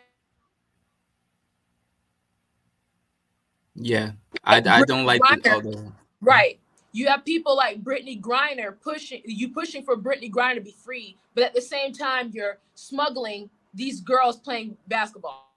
Yeah, 3.74 4.12
I, 4.44 4.58
I 4.58 4.84
don't 4.84 5.06
like 5.06 5.22
the 5.22 5.52
other. 5.52 5.70
Mm. 5.72 5.94
Right. 6.20 6.60
You 6.92 7.08
have 7.08 7.24
people 7.24 7.56
like 7.56 7.82
Brittney 7.82 8.22
Griner 8.22 8.76
pushing 8.82 9.22
you 9.24 9.50
pushing 9.50 9.84
for 9.84 9.96
Brittney 9.96 10.30
Griner 10.30 10.56
to 10.56 10.62
be 10.62 10.76
free, 10.84 11.18
but 11.34 11.46
at 11.46 11.54
the 11.54 11.62
same 11.62 11.94
time 11.94 12.32
you're 12.34 12.60
smuggling 12.76 13.50
these 13.74 14.02
girls 14.02 14.38
playing 14.38 14.76
basketball. 14.88 15.51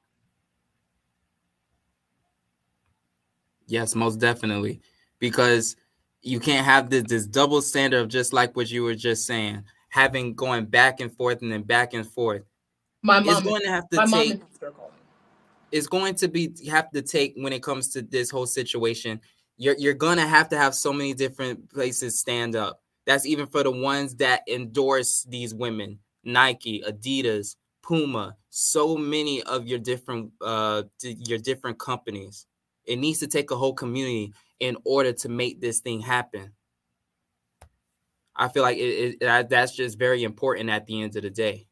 Yes, 3.66 3.94
most 3.94 4.16
definitely. 4.16 4.81
Because 5.18 5.77
you 6.22 6.40
can't 6.40 6.64
have 6.64 6.90
this, 6.90 7.05
this 7.05 7.27
double 7.27 7.62
standard 7.62 8.00
of 8.00 8.09
just 8.09 8.33
like 8.33 8.57
what 8.57 8.70
you 8.70 8.83
were 8.83 8.94
just 8.94 9.27
saying, 9.27 9.64
having 9.88 10.35
going 10.35 10.66
back 10.66 11.00
and 11.00 11.12
forth 11.12 11.42
and 11.42 11.53
then 11.53 11.62
back 11.62 11.94
and 11.94 12.07
forth. 12.07 12.42
My 13.03 13.20
mom 13.20 13.37
is 13.37 13.42
going 13.42 13.62
to 13.62 13.68
have 13.68 13.88
to 13.90 14.07
take 14.07 14.40
it's 15.74 15.88
going 15.88 16.14
to 16.14 16.29
be 16.29 16.55
have 16.70 16.88
to 16.92 17.03
take 17.03 17.35
when 17.37 17.53
it 17.53 17.61
comes 17.61 17.88
to 17.88 18.03
this 18.03 18.31
whole 18.31 18.46
situation. 18.46 19.20
You're 19.57 19.74
you're 19.77 19.92
gonna 19.92 20.27
have 20.27 20.48
to 20.50 20.57
have 20.57 20.72
so 20.72 20.92
many 20.92 21.14
different 21.14 21.68
places 21.68 22.16
stand 22.16 22.55
up. 22.55 22.81
That's 23.07 23.27
even 23.27 23.48
for 23.48 23.64
the 23.64 23.72
ones 23.72 24.14
that 24.16 24.42
endorse 24.48 25.24
these 25.24 25.53
women, 25.53 25.98
Nike, 26.22 26.85
Adidas, 26.87 27.57
Puma, 27.83 28.37
so 28.50 28.96
many 28.96 29.42
of 29.42 29.66
your 29.66 29.81
different 29.81 30.31
uh 30.40 30.85
your 31.03 31.38
different 31.38 31.81
companies. 31.81 32.46
It 32.84 32.96
needs 32.96 33.20
to 33.20 33.26
take 33.26 33.50
a 33.50 33.56
whole 33.56 33.74
community 33.74 34.32
in 34.60 34.76
order 34.84 35.12
to 35.12 35.28
make 35.28 35.60
this 35.60 35.80
thing 35.80 36.00
happen. 36.00 36.52
I 38.36 38.48
feel 38.48 38.62
like 38.62 38.78
it, 38.78 39.18
it, 39.20 39.48
that's 39.48 39.74
just 39.74 39.98
very 39.98 40.24
important 40.24 40.70
at 40.70 40.86
the 40.86 41.02
end 41.02 41.16
of 41.16 41.22
the 41.22 41.30
day. 41.30 41.66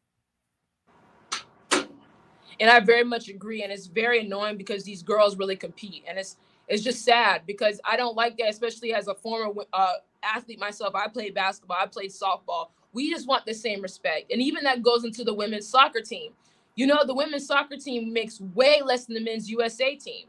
And 2.59 2.69
I 2.69 2.79
very 2.79 3.03
much 3.03 3.27
agree. 3.27 3.63
And 3.63 3.71
it's 3.71 3.87
very 3.87 4.25
annoying 4.25 4.57
because 4.57 4.83
these 4.83 5.03
girls 5.03 5.37
really 5.37 5.55
compete, 5.55 6.03
and 6.07 6.17
it's 6.17 6.37
it's 6.67 6.81
just 6.81 7.03
sad 7.03 7.41
because 7.45 7.81
I 7.83 7.97
don't 7.97 8.15
like 8.15 8.37
that, 8.37 8.47
especially 8.49 8.93
as 8.93 9.07
a 9.07 9.15
former 9.15 9.63
uh, 9.73 9.93
athlete 10.23 10.59
myself. 10.59 10.95
I 10.95 11.07
played 11.07 11.33
basketball, 11.33 11.77
I 11.79 11.87
played 11.87 12.11
softball. 12.11 12.69
We 12.93 13.09
just 13.09 13.27
want 13.27 13.45
the 13.45 13.53
same 13.53 13.81
respect, 13.81 14.31
and 14.31 14.41
even 14.41 14.63
that 14.63 14.81
goes 14.81 15.03
into 15.03 15.23
the 15.23 15.33
women's 15.33 15.67
soccer 15.67 16.01
team. 16.01 16.31
You 16.75 16.87
know, 16.87 17.05
the 17.05 17.13
women's 17.13 17.45
soccer 17.45 17.75
team 17.75 18.13
makes 18.13 18.39
way 18.39 18.81
less 18.83 19.05
than 19.05 19.15
the 19.15 19.21
men's 19.21 19.49
USA 19.49 19.95
team. 19.95 20.27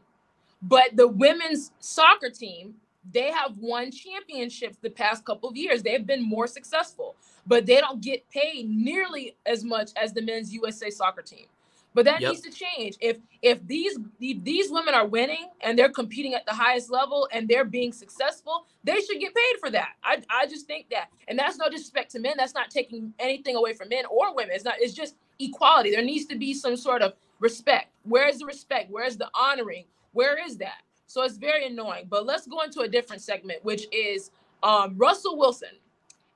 But 0.67 0.95
the 0.95 1.07
women's 1.07 1.71
soccer 1.79 2.29
team, 2.29 2.73
they 3.13 3.31
have 3.31 3.57
won 3.59 3.91
championships 3.91 4.77
the 4.81 4.89
past 4.89 5.23
couple 5.23 5.47
of 5.47 5.55
years. 5.55 5.83
They've 5.83 6.05
been 6.05 6.27
more 6.27 6.47
successful, 6.47 7.15
but 7.45 7.67
they 7.67 7.79
don't 7.79 8.01
get 8.01 8.27
paid 8.29 8.67
nearly 8.67 9.35
as 9.45 9.63
much 9.63 9.91
as 9.95 10.11
the 10.11 10.23
men's 10.23 10.51
USA 10.51 10.89
soccer 10.89 11.21
team. 11.21 11.45
But 11.93 12.03
that 12.05 12.19
yep. 12.19 12.31
needs 12.31 12.41
to 12.41 12.51
change. 12.51 12.97
If 12.99 13.19
if 13.41 13.65
these 13.65 13.97
if 14.19 14.43
these 14.43 14.69
women 14.69 14.93
are 14.93 15.07
winning 15.07 15.49
and 15.61 15.79
they're 15.79 15.89
competing 15.89 16.33
at 16.33 16.45
the 16.45 16.51
highest 16.51 16.91
level 16.91 17.29
and 17.31 17.47
they're 17.47 17.63
being 17.63 17.93
successful, 17.93 18.65
they 18.83 18.99
should 18.99 19.21
get 19.21 19.33
paid 19.33 19.59
for 19.61 19.69
that. 19.69 19.93
I, 20.03 20.21
I 20.29 20.45
just 20.45 20.67
think 20.67 20.89
that. 20.89 21.07
And 21.29 21.39
that's 21.39 21.57
no 21.57 21.69
disrespect 21.69 22.11
to 22.11 22.19
men. 22.19 22.33
That's 22.37 22.53
not 22.53 22.69
taking 22.69 23.13
anything 23.17 23.55
away 23.55 23.73
from 23.73 23.89
men 23.89 24.03
or 24.07 24.35
women. 24.35 24.55
It's 24.55 24.65
not, 24.65 24.75
it's 24.79 24.93
just 24.93 25.15
equality. 25.39 25.91
There 25.91 26.03
needs 26.03 26.25
to 26.25 26.35
be 26.35 26.53
some 26.53 26.75
sort 26.75 27.01
of 27.01 27.13
respect. 27.39 27.93
Where 28.03 28.27
is 28.27 28.39
the 28.39 28.45
respect? 28.45 28.91
Where 28.91 29.05
is 29.05 29.15
the 29.15 29.29
honoring? 29.33 29.85
Where 30.15 30.43
is 30.43 30.57
that? 30.57 30.81
So 31.07 31.23
it's 31.23 31.35
very 31.37 31.67
annoying. 31.67 32.07
But 32.09 32.25
let's 32.25 32.47
go 32.47 32.61
into 32.61 32.79
a 32.81 32.87
different 32.87 33.21
segment, 33.21 33.63
which 33.63 33.85
is 33.91 34.31
um, 34.63 34.95
Russell 34.97 35.37
Wilson. 35.37 35.77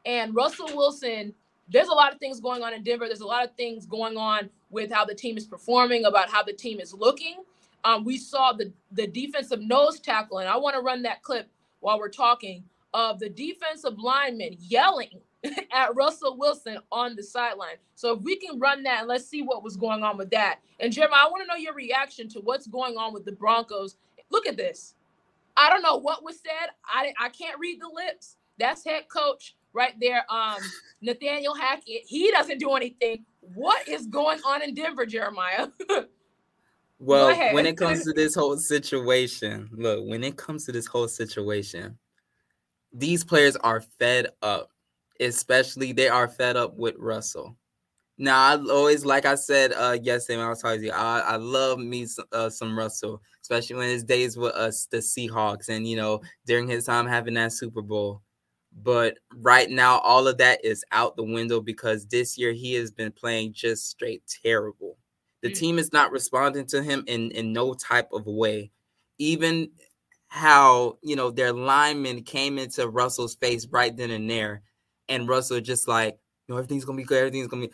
And 0.05 0.35
Russell 0.35 0.67
Wilson, 0.75 1.33
there's 1.69 1.87
a 1.87 1.93
lot 1.93 2.13
of 2.13 2.19
things 2.19 2.41
going 2.41 2.61
on 2.61 2.73
in 2.73 2.83
Denver. 2.83 3.07
There's 3.07 3.21
a 3.21 3.25
lot 3.27 3.45
of 3.45 3.55
things 3.55 3.85
going 3.85 4.17
on 4.17 4.49
with 4.69 4.91
how 4.91 5.05
the 5.05 5.15
team 5.15 5.37
is 5.37 5.47
performing, 5.47 6.03
about 6.03 6.29
how 6.29 6.43
the 6.43 6.51
team 6.51 6.81
is 6.81 6.93
looking. 6.93 7.37
Um, 7.85 8.03
we 8.03 8.17
saw 8.17 8.51
the 8.51 8.73
the 8.91 9.07
defensive 9.07 9.61
nose 9.61 10.01
tackle, 10.01 10.39
and 10.39 10.49
I 10.49 10.57
want 10.57 10.75
to 10.75 10.81
run 10.81 11.01
that 11.03 11.23
clip 11.23 11.49
while 11.79 11.97
we're 11.97 12.09
talking 12.09 12.65
of 12.93 13.19
the 13.19 13.29
defensive 13.29 13.97
lineman 13.97 14.57
yelling 14.59 15.21
at 15.71 15.95
Russell 15.95 16.37
Wilson 16.37 16.79
on 16.91 17.15
the 17.15 17.23
sideline. 17.23 17.77
So 17.95 18.15
if 18.15 18.21
we 18.23 18.35
can 18.35 18.59
run 18.59 18.83
that 18.83 19.07
let's 19.07 19.27
see 19.27 19.41
what 19.41 19.63
was 19.63 19.77
going 19.77 20.03
on 20.03 20.17
with 20.17 20.29
that. 20.31 20.59
And 20.79 20.91
Jeremiah, 20.91 21.21
I 21.25 21.29
want 21.29 21.43
to 21.43 21.47
know 21.47 21.59
your 21.59 21.73
reaction 21.73 22.27
to 22.29 22.39
what's 22.39 22.67
going 22.67 22.97
on 22.97 23.13
with 23.13 23.25
the 23.25 23.31
Broncos. 23.31 23.95
Look 24.29 24.47
at 24.47 24.57
this. 24.57 24.95
I 25.57 25.69
don't 25.69 25.81
know 25.81 25.97
what 25.97 26.23
was 26.23 26.39
said. 26.39 26.69
I 26.85 27.13
I 27.19 27.29
can't 27.29 27.59
read 27.59 27.81
the 27.81 27.89
lips. 27.93 28.37
That's 28.57 28.83
head 28.83 29.07
coach 29.09 29.55
right 29.73 29.93
there. 29.99 30.25
Um, 30.29 30.57
Nathaniel 31.01 31.55
Hackett. 31.55 32.03
He 32.05 32.31
doesn't 32.31 32.59
do 32.59 32.73
anything. 32.73 33.25
What 33.53 33.87
is 33.87 34.07
going 34.07 34.39
on 34.45 34.61
in 34.61 34.73
Denver, 34.73 35.05
Jeremiah? 35.05 35.69
well, 36.99 37.35
when 37.53 37.65
it 37.65 37.77
comes 37.77 38.03
to 38.03 38.13
this 38.13 38.35
whole 38.35 38.57
situation, 38.57 39.69
look, 39.71 40.05
when 40.07 40.23
it 40.23 40.37
comes 40.37 40.65
to 40.65 40.71
this 40.71 40.85
whole 40.85 41.07
situation, 41.07 41.97
these 42.93 43.23
players 43.23 43.55
are 43.57 43.81
fed 43.81 44.27
up 44.41 44.71
especially 45.19 45.91
they 45.91 46.09
are 46.09 46.27
fed 46.27 46.57
up 46.57 46.77
with 46.77 46.95
Russell. 46.97 47.57
Now, 48.21 48.37
I 48.37 48.61
always, 48.69 49.05
like 49.05 49.25
I 49.25 49.35
said 49.35 49.71
uh, 49.71 49.97
yesterday 50.01 50.37
when 50.37 50.45
I 50.45 50.49
was 50.49 50.61
talking 50.61 50.81
to 50.81 50.85
you, 50.87 50.91
I, 50.91 51.19
I 51.19 51.35
love 51.37 51.79
me 51.79 52.05
some, 52.05 52.25
uh, 52.33 52.49
some 52.49 52.77
Russell, 52.77 53.21
especially 53.41 53.77
when 53.77 53.87
his 53.87 54.03
days 54.03 54.35
with 54.35 54.53
us, 54.55 54.87
the 54.91 54.97
Seahawks, 54.97 55.69
and 55.69 55.87
you 55.87 55.95
know 55.95 56.21
during 56.45 56.67
his 56.67 56.85
time 56.85 57.07
having 57.07 57.35
that 57.35 57.53
Super 57.53 57.81
Bowl. 57.81 58.21
But 58.83 59.17
right 59.37 59.69
now, 59.69 59.99
all 59.99 60.27
of 60.27 60.37
that 60.37 60.63
is 60.65 60.83
out 60.91 61.15
the 61.15 61.23
window 61.23 61.61
because 61.61 62.05
this 62.05 62.37
year 62.37 62.51
he 62.51 62.73
has 62.73 62.91
been 62.91 63.13
playing 63.13 63.53
just 63.53 63.89
straight 63.89 64.21
terrible. 64.43 64.97
The 65.41 65.49
mm. 65.49 65.57
team 65.57 65.79
is 65.79 65.93
not 65.93 66.11
responding 66.11 66.65
to 66.67 66.83
him 66.83 67.05
in 67.07 67.31
in 67.31 67.53
no 67.53 67.73
type 67.73 68.09
of 68.11 68.25
way. 68.25 68.69
Even 69.17 69.71
how 70.27 70.97
you 71.01 71.15
know 71.15 71.31
their 71.31 71.53
linemen 71.53 72.23
came 72.23 72.59
into 72.59 72.89
Russell's 72.89 73.35
face 73.35 73.65
right 73.71 73.95
then 73.95 74.11
and 74.11 74.29
there 74.29 74.61
and 75.09 75.27
Russell 75.27 75.59
just 75.59 75.87
like, 75.87 76.17
you 76.47 76.53
know, 76.53 76.57
everything's 76.57 76.85
gonna 76.85 76.97
be 76.97 77.03
good, 77.03 77.17
everything's 77.17 77.47
gonna 77.47 77.67
be. 77.67 77.73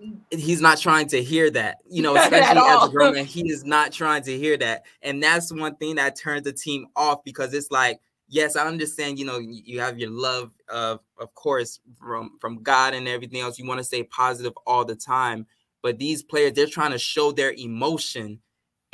Mm. 0.00 0.18
He's 0.38 0.60
not 0.60 0.78
trying 0.78 1.08
to 1.08 1.22
hear 1.22 1.50
that, 1.50 1.78
you 1.88 2.02
know, 2.02 2.16
especially 2.20 2.60
as 2.60 2.88
a 2.88 2.90
grown 2.90 3.14
man. 3.14 3.24
He 3.24 3.48
is 3.48 3.64
not 3.64 3.92
trying 3.92 4.22
to 4.24 4.36
hear 4.36 4.56
that, 4.58 4.84
and 5.02 5.22
that's 5.22 5.52
one 5.52 5.76
thing 5.76 5.96
that 5.96 6.16
turns 6.16 6.42
the 6.42 6.52
team 6.52 6.86
off 6.96 7.24
because 7.24 7.54
it's 7.54 7.70
like, 7.70 8.00
yes, 8.28 8.56
I 8.56 8.66
understand. 8.66 9.18
You 9.18 9.26
know, 9.26 9.38
you 9.38 9.80
have 9.80 9.98
your 9.98 10.10
love 10.10 10.50
of, 10.68 11.00
of 11.18 11.34
course, 11.34 11.80
from 11.98 12.38
from 12.40 12.62
God 12.62 12.94
and 12.94 13.08
everything 13.08 13.40
else. 13.40 13.58
You 13.58 13.66
want 13.66 13.78
to 13.78 13.84
stay 13.84 14.04
positive 14.04 14.52
all 14.66 14.84
the 14.84 14.96
time, 14.96 15.46
but 15.82 15.98
these 15.98 16.22
players, 16.22 16.52
they're 16.52 16.66
trying 16.66 16.92
to 16.92 16.98
show 16.98 17.32
their 17.32 17.52
emotion 17.52 18.40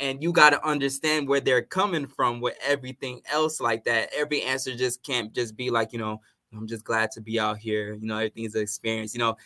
and 0.01 0.23
you 0.23 0.33
got 0.33 0.49
to 0.49 0.67
understand 0.67 1.27
where 1.27 1.39
they're 1.39 1.61
coming 1.61 2.07
from 2.07 2.41
with 2.41 2.57
everything 2.65 3.21
else 3.31 3.61
like 3.61 3.85
that 3.85 4.09
every 4.17 4.41
answer 4.41 4.75
just 4.75 5.03
can't 5.03 5.31
just 5.33 5.55
be 5.55 5.69
like 5.69 5.93
you 5.93 5.99
know 5.99 6.19
I'm 6.55 6.67
just 6.67 6.83
glad 6.83 7.11
to 7.11 7.21
be 7.21 7.39
out 7.39 7.57
here. 7.57 7.93
You 7.93 8.07
know, 8.07 8.17
everything's 8.17 8.55
an 8.55 8.61
experience. 8.61 9.13
You 9.13 9.19
know, 9.19 9.37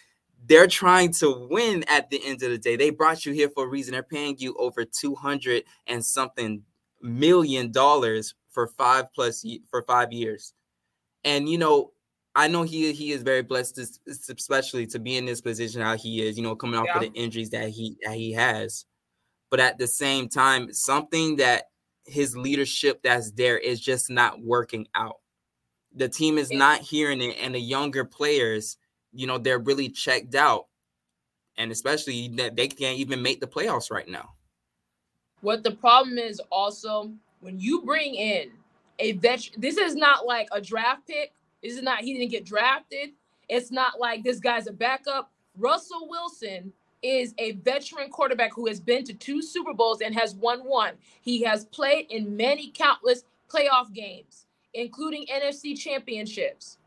they're 0.48 0.68
trying 0.68 1.12
to 1.14 1.48
win 1.50 1.84
at 1.88 2.10
the 2.10 2.22
end 2.26 2.44
of 2.44 2.50
the 2.50 2.58
day. 2.58 2.76
They 2.76 2.90
brought 2.90 3.26
you 3.26 3.34
here 3.34 3.50
for 3.50 3.66
a 3.66 3.68
reason. 3.68 3.94
They're 3.94 4.04
paying 4.04 4.36
you 4.38 4.56
over 4.56 4.86
200 4.86 5.64
and 5.88 6.04
something 6.04 6.64
million 7.02 7.72
dollars 7.72 8.34
for 8.50 8.68
five 8.68 9.12
plus 9.14 9.46
for 9.70 9.84
five 9.84 10.12
years. 10.12 10.54
And 11.24 11.50
you 11.50 11.58
know, 11.58 11.92
I 12.36 12.48
know 12.48 12.64
he 12.64 12.92
he 12.92 13.12
is 13.12 13.24
very 13.24 13.44
blessed, 13.44 13.76
to, 13.76 13.88
especially 14.08 14.86
to 14.88 15.00
be 15.00 15.18
in 15.18 15.26
this 15.26 15.42
position 15.42 15.82
how 15.82 15.96
he 15.96 16.28
is. 16.28 16.38
You 16.38 16.44
know, 16.44 16.56
coming 16.56 16.80
off 16.80 16.88
yeah. 16.88 16.96
of 16.96 17.02
the 17.02 17.14
injuries 17.14 17.50
that 17.52 17.70
he 17.70 17.98
that 18.04 18.16
he 18.16 18.34
has. 18.34 18.86
But 19.52 19.60
at 19.60 19.78
the 19.78 19.88
same 19.88 20.28
time, 20.28 20.74
something 20.74 21.38
that 21.38 21.66
his 22.06 22.36
leadership 22.36 23.02
that's 23.04 23.32
there 23.32 23.58
is 23.58 23.80
just 23.80 24.10
not 24.10 24.42
working 24.42 24.88
out 24.96 25.18
the 25.96 26.10
team 26.10 26.38
is 26.38 26.52
not 26.52 26.82
hearing 26.82 27.22
it, 27.22 27.38
and 27.42 27.56
the 27.56 27.60
younger 27.60 28.04
players, 28.04 28.78
you 29.14 29.26
know, 29.28 29.38
they're 29.38 29.60
really 29.60 29.90
checked 29.90 30.36
out, 30.36 30.68
and 31.58 31.72
especially 31.72 32.28
that 32.36 32.56
they 32.56 32.68
can't 32.68 33.00
even 33.00 33.22
make 33.22 33.40
the 33.40 33.48
playoffs 33.48 33.90
right 33.90 34.08
now. 34.08 34.32
What 35.42 35.64
the 35.64 35.72
problem 35.72 36.18
is 36.18 36.42
also 36.52 37.12
when 37.40 37.60
you 37.60 37.82
bring 37.84 38.16
in 38.16 38.52
a 39.00 39.14
vet, 39.14 39.50
this 39.58 39.78
is 39.78 39.96
not 39.96 40.26
like 40.26 40.48
a 40.52 40.60
draft 40.60 41.08
pick. 41.08 41.34
This 41.64 41.74
is 41.74 41.84
not 41.84 42.02
he 42.02 42.14
didn't 42.14 42.32
get 42.32 42.46
drafted. 42.46 43.12
It's 43.48 43.72
not 43.72 44.00
like 44.00 44.24
this 44.24 44.40
guy's 44.40 44.68
a 44.68 44.74
backup. 44.74 45.32
Russell 45.58 46.08
Wilson 46.10 46.74
is 47.02 47.34
a 47.38 47.52
veteran 47.54 48.10
quarterback 48.10 48.54
who 48.54 48.68
has 48.68 48.80
been 48.80 49.04
to 49.06 49.14
two 49.14 49.42
Super 49.42 49.74
Bowls 49.74 50.02
and 50.02 50.16
has 50.16 50.36
won 50.36 50.62
one. 50.62 50.94
He 51.22 51.44
has 51.44 51.66
played 51.66 52.08
in 52.10 52.36
many 52.36 52.72
countless 52.72 53.24
playoff 53.48 53.94
games 53.94 54.45
including 54.76 55.26
NFC 55.28 55.78
championships. 55.78 56.78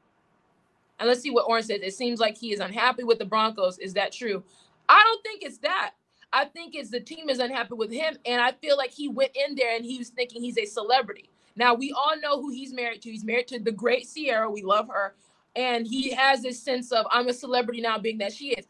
And 0.99 1.09
let's 1.09 1.21
see 1.21 1.31
what 1.31 1.49
Oren 1.49 1.63
says. 1.63 1.81
It 1.83 1.95
seems 1.95 2.21
like 2.21 2.37
he 2.37 2.53
is 2.53 2.61
unhappy 2.61 3.05
with 3.05 3.19
the 3.19 3.25
Broncos. 3.25 3.79
Is 3.79 3.95
that 3.95 4.13
true? 4.13 4.43
I 4.89 5.03
don't 5.05 5.23
think 5.23 5.43
it's 5.43 5.59
that. 5.59 5.93
I 6.33 6.45
think 6.45 6.75
it's 6.75 6.91
the 6.91 7.01
team 7.01 7.29
is 7.29 7.39
unhappy 7.39 7.75
with 7.75 7.91
him. 7.91 8.17
And 8.27 8.41
I 8.41 8.53
feel 8.53 8.77
like 8.77 8.91
he 8.91 9.09
went 9.09 9.31
in 9.35 9.55
there 9.55 9.75
and 9.77 9.85
he 9.85 9.99
was 9.99 10.11
thinking 10.11 10.43
he's 10.43 10.59
a 10.59 10.65
celebrity. 10.65 11.31
Now, 11.57 11.75
we 11.75 11.93
all 11.93 12.19
know 12.21 12.41
who 12.41 12.51
he's 12.51 12.73
married 12.73 13.03
to. 13.03 13.11
He's 13.11 13.25
married 13.25 13.49
to 13.49 13.59
the 13.59 13.73
great 13.73 14.07
Ciara. 14.13 14.51
We 14.51 14.63
love 14.63 14.89
her. 14.89 15.15
And 15.57 15.87
he 15.87 16.11
has 16.13 16.43
this 16.43 16.63
sense 16.63 16.93
of, 16.93 17.07
I'm 17.11 17.29
a 17.29 17.33
celebrity 17.33 17.81
now, 17.81 17.99
being 17.99 18.19
that 18.19 18.33
she 18.33 18.51
is. 18.51 18.67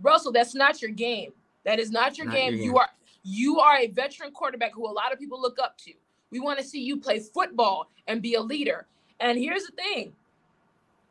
Russell, 0.00 0.32
that's 0.32 0.54
not 0.54 0.80
your 0.80 0.90
game. 0.90 1.32
That 1.64 1.78
is 1.78 1.90
not 1.90 2.18
your, 2.18 2.26
not 2.26 2.34
game. 2.34 2.54
your 2.54 2.58
game. 2.58 2.64
You 2.64 2.78
are 2.78 2.88
you 3.24 3.60
are 3.60 3.76
a 3.78 3.86
veteran 3.88 4.32
quarterback 4.32 4.74
who 4.74 4.86
a 4.86 4.90
lot 4.90 5.12
of 5.12 5.18
people 5.18 5.40
look 5.40 5.58
up 5.62 5.78
to. 5.78 5.92
We 6.32 6.40
want 6.40 6.58
to 6.58 6.64
see 6.64 6.80
you 6.80 6.96
play 6.96 7.20
football 7.20 7.90
and 8.08 8.20
be 8.20 8.34
a 8.34 8.40
leader. 8.40 8.86
And 9.20 9.38
here's 9.38 9.64
the 9.64 9.72
thing 9.72 10.14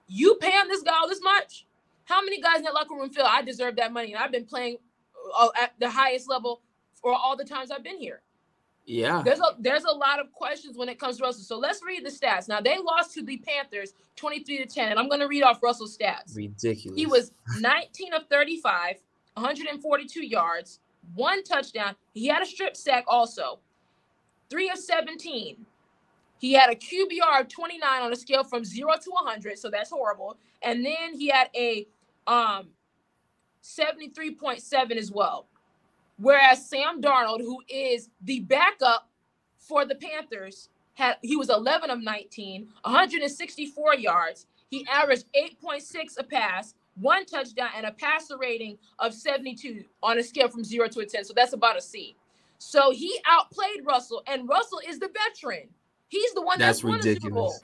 you 0.08 0.36
paying 0.42 0.68
this 0.68 0.82
guy 0.82 0.92
all 1.00 1.08
this 1.08 1.22
much? 1.22 1.66
How 2.04 2.22
many 2.22 2.42
guys 2.42 2.58
in 2.58 2.64
that 2.64 2.74
locker 2.74 2.96
room 2.96 3.10
feel 3.10 3.24
I 3.26 3.42
deserve 3.42 3.78
that 3.78 3.94
money? 3.94 4.14
And 4.14 4.22
I've 4.22 4.32
been 4.32 4.44
playing 4.44 4.78
uh, 5.40 5.48
at 5.58 5.74
the 5.80 5.90
highest 5.90 6.28
level 6.28 6.62
for 7.02 7.14
all 7.14 7.38
the 7.38 7.46
times 7.46 7.72
I've 7.72 7.84
been 7.84 8.00
here. 8.00 8.22
Yeah. 8.86 9.22
There's 9.24 9.40
a 9.40 9.56
there's 9.60 9.84
a 9.84 9.92
lot 9.92 10.20
of 10.20 10.32
questions 10.34 10.76
when 10.76 10.90
it 10.90 11.00
comes 11.00 11.18
to 11.18 11.24
Russell. 11.24 11.44
So 11.44 11.58
let's 11.58 11.82
read 11.86 12.04
the 12.04 12.10
stats. 12.10 12.50
Now 12.50 12.60
they 12.60 12.78
lost 12.80 13.14
to 13.14 13.24
the 13.24 13.38
Panthers 13.38 13.94
23 14.16 14.58
to 14.58 14.66
10. 14.66 14.90
And 14.90 15.00
I'm 15.00 15.08
gonna 15.08 15.28
read 15.28 15.44
off 15.44 15.62
Russell's 15.62 15.96
stats. 15.96 16.36
Ridiculous. 16.36 17.00
He 17.00 17.06
was 17.06 17.32
19 17.60 18.14
of 18.14 18.28
35, 18.28 18.96
142 19.36 20.26
yards, 20.26 20.80
one 21.14 21.44
touchdown. 21.44 21.96
He 22.14 22.28
had 22.28 22.42
a 22.42 22.46
strip 22.46 22.76
sack 22.76 23.06
also. 23.08 23.60
Three 24.52 24.70
of 24.70 24.78
17. 24.78 25.66
He 26.40 26.54
had 26.54 26.70
a 26.70 26.76
QBR 26.76 27.42
of 27.42 27.48
29 27.48 28.02
on 28.02 28.12
a 28.12 28.16
scale 28.16 28.44
from 28.44 28.66
zero 28.66 28.92
to 29.02 29.10
100, 29.12 29.58
so 29.58 29.70
that's 29.70 29.90
horrible. 29.92 30.38
And 30.62 30.86
then 30.86 31.18
he 31.18 31.30
had 31.30 31.50
a 31.56 31.88
um 32.28 32.70
73.7 33.64 34.98
as 34.98 35.12
well. 35.12 35.48
Whereas 36.18 36.68
Sam 36.68 37.02
Darnold, 37.02 37.40
who 37.40 37.60
is 37.70 38.10
the 38.24 38.42
backup 38.42 39.08
for 39.58 39.86
the 39.86 39.96
Panthers, 39.96 40.70
had 40.96 41.18
he 41.22 41.36
was 41.38 41.50
11 41.50 41.90
of 41.90 42.04
19, 42.04 42.68
164 42.84 43.96
yards. 43.96 44.48
He 44.70 44.86
averaged 44.92 45.26
8.6 45.34 46.20
a 46.20 46.24
pass, 46.24 46.74
one 46.96 47.26
touchdown, 47.26 47.70
and 47.76 47.86
a 47.86 47.92
passer 47.92 48.38
rating 48.38 48.78
of 49.00 49.14
72 49.14 49.84
on 50.04 50.18
a 50.18 50.24
scale 50.24 50.50
from 50.50 50.64
zero 50.64 50.88
to 50.88 51.00
a 51.00 51.06
10. 51.06 51.26
So 51.26 51.34
that's 51.36 51.54
about 51.54 51.78
a 51.78 51.82
C. 51.82 52.16
So 52.64 52.92
he 52.92 53.20
outplayed 53.28 53.84
Russell, 53.84 54.22
and 54.28 54.48
Russell 54.48 54.82
is 54.88 55.00
the 55.00 55.10
veteran. 55.10 55.68
He's 56.10 56.32
the 56.34 56.44
one 56.44 56.60
that's, 56.60 56.84
that's 56.84 56.94
ridiculous. 57.06 57.64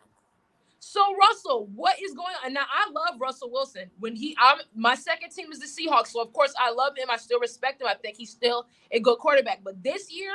So 0.79 1.01
Russell, 1.15 1.69
what 1.75 2.01
is 2.01 2.15
going 2.15 2.33
on? 2.43 2.51
Now 2.53 2.63
I 2.63 2.89
love 2.89 3.21
Russell 3.21 3.51
Wilson. 3.51 3.91
When 3.99 4.15
he, 4.15 4.35
I'm 4.39 4.57
my 4.73 4.95
second 4.95 5.29
team 5.29 5.51
is 5.51 5.59
the 5.59 5.67
Seahawks, 5.67 6.07
so 6.07 6.21
of 6.21 6.33
course 6.33 6.51
I 6.59 6.71
love 6.71 6.97
him. 6.97 7.11
I 7.11 7.17
still 7.17 7.39
respect 7.39 7.79
him. 7.79 7.87
I 7.87 7.93
think 7.93 8.17
he's 8.17 8.31
still 8.31 8.65
a 8.91 8.99
good 8.99 9.19
quarterback. 9.19 9.63
But 9.63 9.83
this 9.83 10.11
year, 10.11 10.31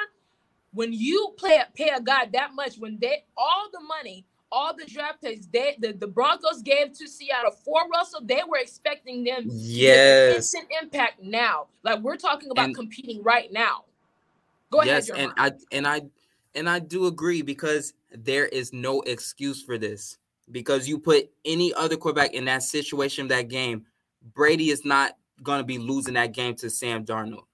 when 0.72 0.92
you 0.92 1.34
play 1.36 1.60
pay 1.74 1.88
a 1.88 2.00
guy 2.00 2.26
that 2.32 2.54
much, 2.54 2.76
when 2.76 2.98
they 3.00 3.24
all 3.36 3.68
the 3.72 3.80
money, 3.80 4.24
all 4.52 4.76
the 4.76 4.84
draft 4.84 5.22
picks, 5.22 5.46
they 5.46 5.76
the, 5.80 5.92
the 5.92 6.06
Broncos 6.06 6.62
gave 6.62 6.96
to 6.98 7.08
Seattle 7.08 7.50
for 7.50 7.88
Russell, 7.92 8.20
they 8.22 8.42
were 8.48 8.58
expecting 8.58 9.24
them 9.24 9.46
yes 9.48 10.36
instant 10.36 10.68
impact 10.80 11.20
now. 11.20 11.66
Like 11.82 11.98
we're 11.98 12.16
talking 12.16 12.52
about 12.52 12.66
and, 12.66 12.76
competing 12.76 13.24
right 13.24 13.52
now. 13.52 13.86
Go 14.72 14.82
yes, 14.82 15.10
ahead. 15.10 15.30
Yes, 15.36 15.36
and 15.36 15.54
I 15.54 15.76
and 15.76 15.86
I 15.86 16.00
and 16.54 16.68
I 16.68 16.78
do 16.78 17.06
agree 17.06 17.42
because 17.42 17.92
there 18.10 18.46
is 18.46 18.72
no 18.72 19.02
excuse 19.02 19.62
for 19.62 19.76
this 19.76 20.16
because 20.50 20.88
you 20.88 20.98
put 20.98 21.30
any 21.44 21.74
other 21.74 21.96
quarterback 21.96 22.32
in 22.32 22.46
that 22.46 22.62
situation, 22.62 23.28
that 23.28 23.48
game, 23.48 23.84
Brady 24.34 24.70
is 24.70 24.84
not 24.84 25.16
going 25.42 25.58
to 25.58 25.64
be 25.64 25.78
losing 25.78 26.14
that 26.14 26.32
game 26.32 26.54
to 26.56 26.70
Sam 26.70 27.04
Darnold. 27.04 27.44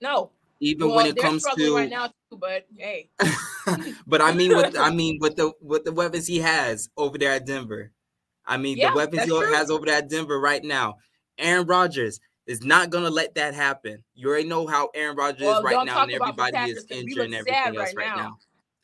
No. 0.00 0.32
Even 0.58 0.88
well, 0.88 0.96
when 0.96 1.06
it 1.06 1.16
comes 1.16 1.44
to 1.56 1.76
right 1.76 1.88
now, 1.88 2.06
too, 2.06 2.38
but 2.38 2.66
hey. 2.76 3.10
but 4.06 4.20
I 4.20 4.32
mean, 4.32 4.56
with 4.56 4.76
I 4.76 4.90
mean, 4.90 5.18
with 5.20 5.36
the 5.36 5.52
with 5.60 5.84
the 5.84 5.92
weapons 5.92 6.26
he 6.26 6.38
has 6.38 6.88
over 6.96 7.18
there 7.18 7.32
at 7.32 7.46
Denver, 7.46 7.92
I 8.44 8.56
mean, 8.56 8.78
yeah, 8.78 8.90
the 8.90 8.96
weapons 8.96 9.24
he 9.24 9.28
true. 9.28 9.52
has 9.52 9.70
over 9.70 9.84
there 9.84 9.96
at 9.96 10.08
Denver 10.08 10.40
right 10.40 10.64
now, 10.64 10.96
Aaron 11.38 11.66
Rodgers 11.66 12.20
is 12.46 12.62
not 12.62 12.90
gonna 12.90 13.10
let 13.10 13.34
that 13.34 13.54
happen. 13.54 14.02
You 14.14 14.28
already 14.28 14.48
know 14.48 14.66
how 14.66 14.90
Aaron 14.94 15.16
Rodgers 15.16 15.42
well, 15.42 15.58
is 15.58 15.64
right 15.64 15.86
now, 15.86 16.02
and 16.02 16.12
everybody 16.12 16.56
is 16.70 16.86
injured 16.90 17.26
and 17.26 17.34
everything 17.34 17.76
else 17.76 17.94
right 17.94 18.16
now. 18.16 18.38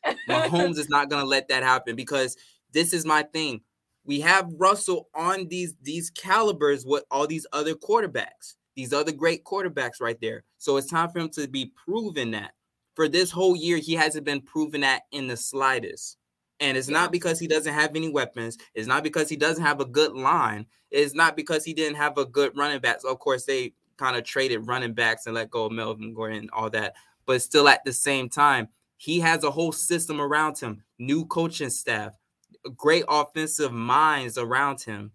now. 0.05 0.15
Mahomes 0.29 0.77
is 0.77 0.89
not 0.89 1.09
gonna 1.09 1.25
let 1.25 1.47
that 1.47 1.63
happen 1.63 1.95
because 1.95 2.35
this 2.71 2.93
is 2.93 3.05
my 3.05 3.23
thing. 3.23 3.61
We 4.05 4.19
have 4.19 4.51
Russell 4.57 5.07
on 5.15 5.47
these 5.47 5.75
these 5.81 6.09
calibers 6.09 6.85
with 6.85 7.05
all 7.09 7.25
these 7.25 7.47
other 7.53 7.73
quarterbacks, 7.73 8.55
these 8.75 8.91
other 8.91 9.13
great 9.13 9.45
quarterbacks 9.45 10.01
right 10.01 10.19
there. 10.19 10.43
So 10.57 10.77
it's 10.77 10.87
time 10.87 11.09
for 11.09 11.19
him 11.19 11.29
to 11.29 11.47
be 11.47 11.71
proven 11.85 12.31
that. 12.31 12.51
For 12.95 13.07
this 13.07 13.31
whole 13.31 13.55
year, 13.55 13.77
he 13.77 13.93
hasn't 13.93 14.25
been 14.25 14.41
proven 14.41 14.81
that 14.81 15.03
in 15.11 15.27
the 15.27 15.37
slightest. 15.37 16.17
And 16.59 16.77
it's 16.77 16.89
yeah. 16.89 16.99
not 16.99 17.11
because 17.11 17.39
he 17.39 17.47
doesn't 17.47 17.73
have 17.73 17.95
any 17.95 18.09
weapons. 18.09 18.57
It's 18.73 18.87
not 18.87 19.03
because 19.03 19.29
he 19.29 19.35
doesn't 19.35 19.63
have 19.63 19.79
a 19.79 19.85
good 19.85 20.13
line. 20.13 20.65
It's 20.91 21.13
not 21.13 21.35
because 21.35 21.65
he 21.65 21.73
didn't 21.73 21.97
have 21.97 22.17
a 22.17 22.25
good 22.25 22.55
running 22.55 22.79
back. 22.79 23.01
So 23.01 23.09
of 23.09 23.19
course, 23.19 23.45
they 23.45 23.73
kind 23.97 24.15
of 24.15 24.23
traded 24.23 24.67
running 24.67 24.93
backs 24.93 25.25
and 25.25 25.35
let 25.35 25.49
go 25.49 25.65
of 25.65 25.71
Melvin 25.71 26.13
Gordon 26.13 26.39
and 26.39 26.51
all 26.51 26.69
that. 26.71 26.95
But 27.25 27.41
still, 27.41 27.67
at 27.67 27.83
the 27.83 27.93
same 27.93 28.29
time, 28.29 28.69
he 28.97 29.19
has 29.19 29.43
a 29.43 29.51
whole 29.51 29.71
system 29.71 30.21
around 30.21 30.59
him, 30.59 30.83
new 30.99 31.25
coaching 31.25 31.69
staff, 31.69 32.13
great 32.77 33.05
offensive 33.07 33.71
minds 33.71 34.37
around 34.37 34.81
him 34.81 35.11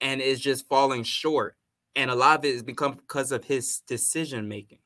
and 0.00 0.20
is 0.20 0.40
just 0.40 0.68
falling 0.68 1.02
short. 1.02 1.56
And 1.94 2.10
a 2.10 2.14
lot 2.14 2.38
of 2.38 2.44
it 2.44 2.52
has 2.52 2.62
become 2.62 2.92
because 2.92 3.32
of 3.32 3.44
his 3.44 3.80
decision 3.86 4.48
making. 4.48 4.78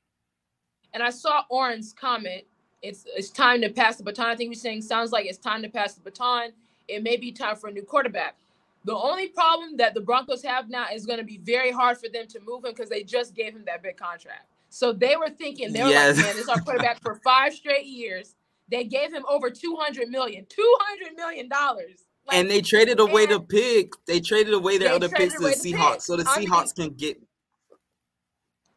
And 0.93 1.03
I 1.03 1.11
saw 1.11 1.45
Oren's 1.51 1.93
comment. 1.93 2.45
It's 2.83 3.05
it's 3.15 3.31
time 3.31 3.61
to 3.63 3.71
pass 3.71 3.97
the 3.97 4.05
baton. 4.05 4.27
I 4.27 4.37
think 4.37 4.51
he's 4.51 4.63
saying 4.63 4.83
sounds 4.83 5.13
like 5.13 5.27
it's 5.27 5.39
time 5.39 5.63
to 5.63 5.69
pass 5.69 5.95
the 5.95 6.01
baton. 6.01 6.53
It 6.89 7.03
may 7.03 7.17
be 7.17 7.31
time 7.31 7.57
for 7.57 7.69
a 7.69 7.73
new 7.73 7.83
quarterback. 7.83 8.37
The 8.85 8.97
only 8.97 9.29
problem 9.29 9.77
that 9.77 9.95
the 9.95 10.01
Broncos 10.01 10.43
have 10.43 10.71
now 10.71 10.87
is 10.93 11.05
going 11.05 11.19
to 11.19 11.25
be 11.25 11.39
very 11.39 11.71
hard 11.71 11.99
for 11.99 12.09
them 12.09 12.27
to 12.29 12.41
move 12.41 12.65
him 12.65 12.73
because 12.73 12.89
they 12.89 13.03
just 13.03 13.35
gave 13.35 13.55
him 13.55 13.65
that 13.67 13.83
big 13.83 13.97
contract. 13.97 14.47
So 14.71 14.93
they 14.93 15.17
were 15.17 15.29
thinking 15.29 15.73
they 15.73 15.83
were 15.83 15.91
yes. 15.91 16.17
like, 16.17 16.27
man, 16.27 16.37
this 16.37 16.45
is 16.45 16.49
our 16.49 16.61
quarterback 16.61 17.03
for 17.03 17.17
five 17.25 17.53
straight 17.53 17.87
years. 17.87 18.35
They 18.71 18.85
gave 18.85 19.13
him 19.13 19.25
over 19.29 19.51
200 19.51 20.09
million, 20.09 20.47
200 20.49 21.17
million 21.17 21.49
dollars. 21.49 22.05
Like, 22.27 22.37
and 22.37 22.51
they 22.51 22.61
traded 22.61 23.01
away 23.01 23.27
the 23.27 23.41
pick. 23.41 23.93
They 24.07 24.21
traded 24.21 24.55
away 24.55 24.79
their 24.79 24.93
other 24.93 25.09
picks 25.09 25.35
to 25.35 25.41
the 25.41 25.49
Seahawks, 25.51 26.03
so 26.03 26.17
the 26.17 26.25
Seahawks 26.25 26.73
I 26.79 26.83
mean, 26.83 26.91
can 26.91 26.95
get. 26.95 27.23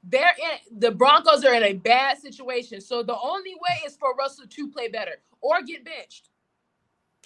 They're 0.04 0.36
in 0.38 0.80
the 0.80 0.92
Broncos 0.92 1.46
are 1.46 1.54
in 1.54 1.64
a 1.64 1.74
bad 1.74 2.18
situation. 2.18 2.82
So 2.82 3.04
the 3.04 3.18
only 3.18 3.56
way 3.56 3.82
is 3.86 3.96
for 3.96 4.14
Russell 4.16 4.46
to 4.48 4.68
play 4.70 4.90
better 4.90 5.16
or 5.42 5.62
get 5.62 5.86
benched. 5.86 6.30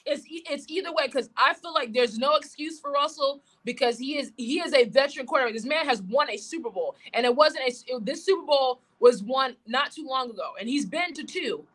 It's 0.06 0.24
it's 0.30 0.66
either 0.70 0.94
way 0.94 1.08
because 1.08 1.30
I 1.36 1.54
feel 1.56 1.74
like 1.74 1.92
there's 1.92 2.18
no 2.18 2.36
excuse 2.36 2.80
for 2.80 2.92
Russell 2.92 3.42
because 3.66 3.98
he 3.98 4.18
is 4.18 4.32
he 4.38 4.60
is 4.60 4.74
a 4.74 4.86
veteran 4.86 5.26
quarterback. 5.26 5.54
This 5.54 5.66
man 5.66 5.86
has 5.86 6.02
won 6.04 6.30
a 6.30 6.38
Super 6.38 6.70
Bowl, 6.70 6.96
and 7.14 7.26
it 7.26 7.36
wasn't 7.36 7.64
a 7.68 8.00
this 8.00 8.26
Super 8.26 8.46
Bowl 8.46 8.82
was 9.00 9.22
won 9.24 9.56
not 9.66 9.92
too 9.92 10.08
long 10.08 10.30
ago, 10.30 10.52
and 10.60 10.70
he's 10.70 10.86
been 10.86 11.14
to 11.14 11.24
two. 11.24 11.66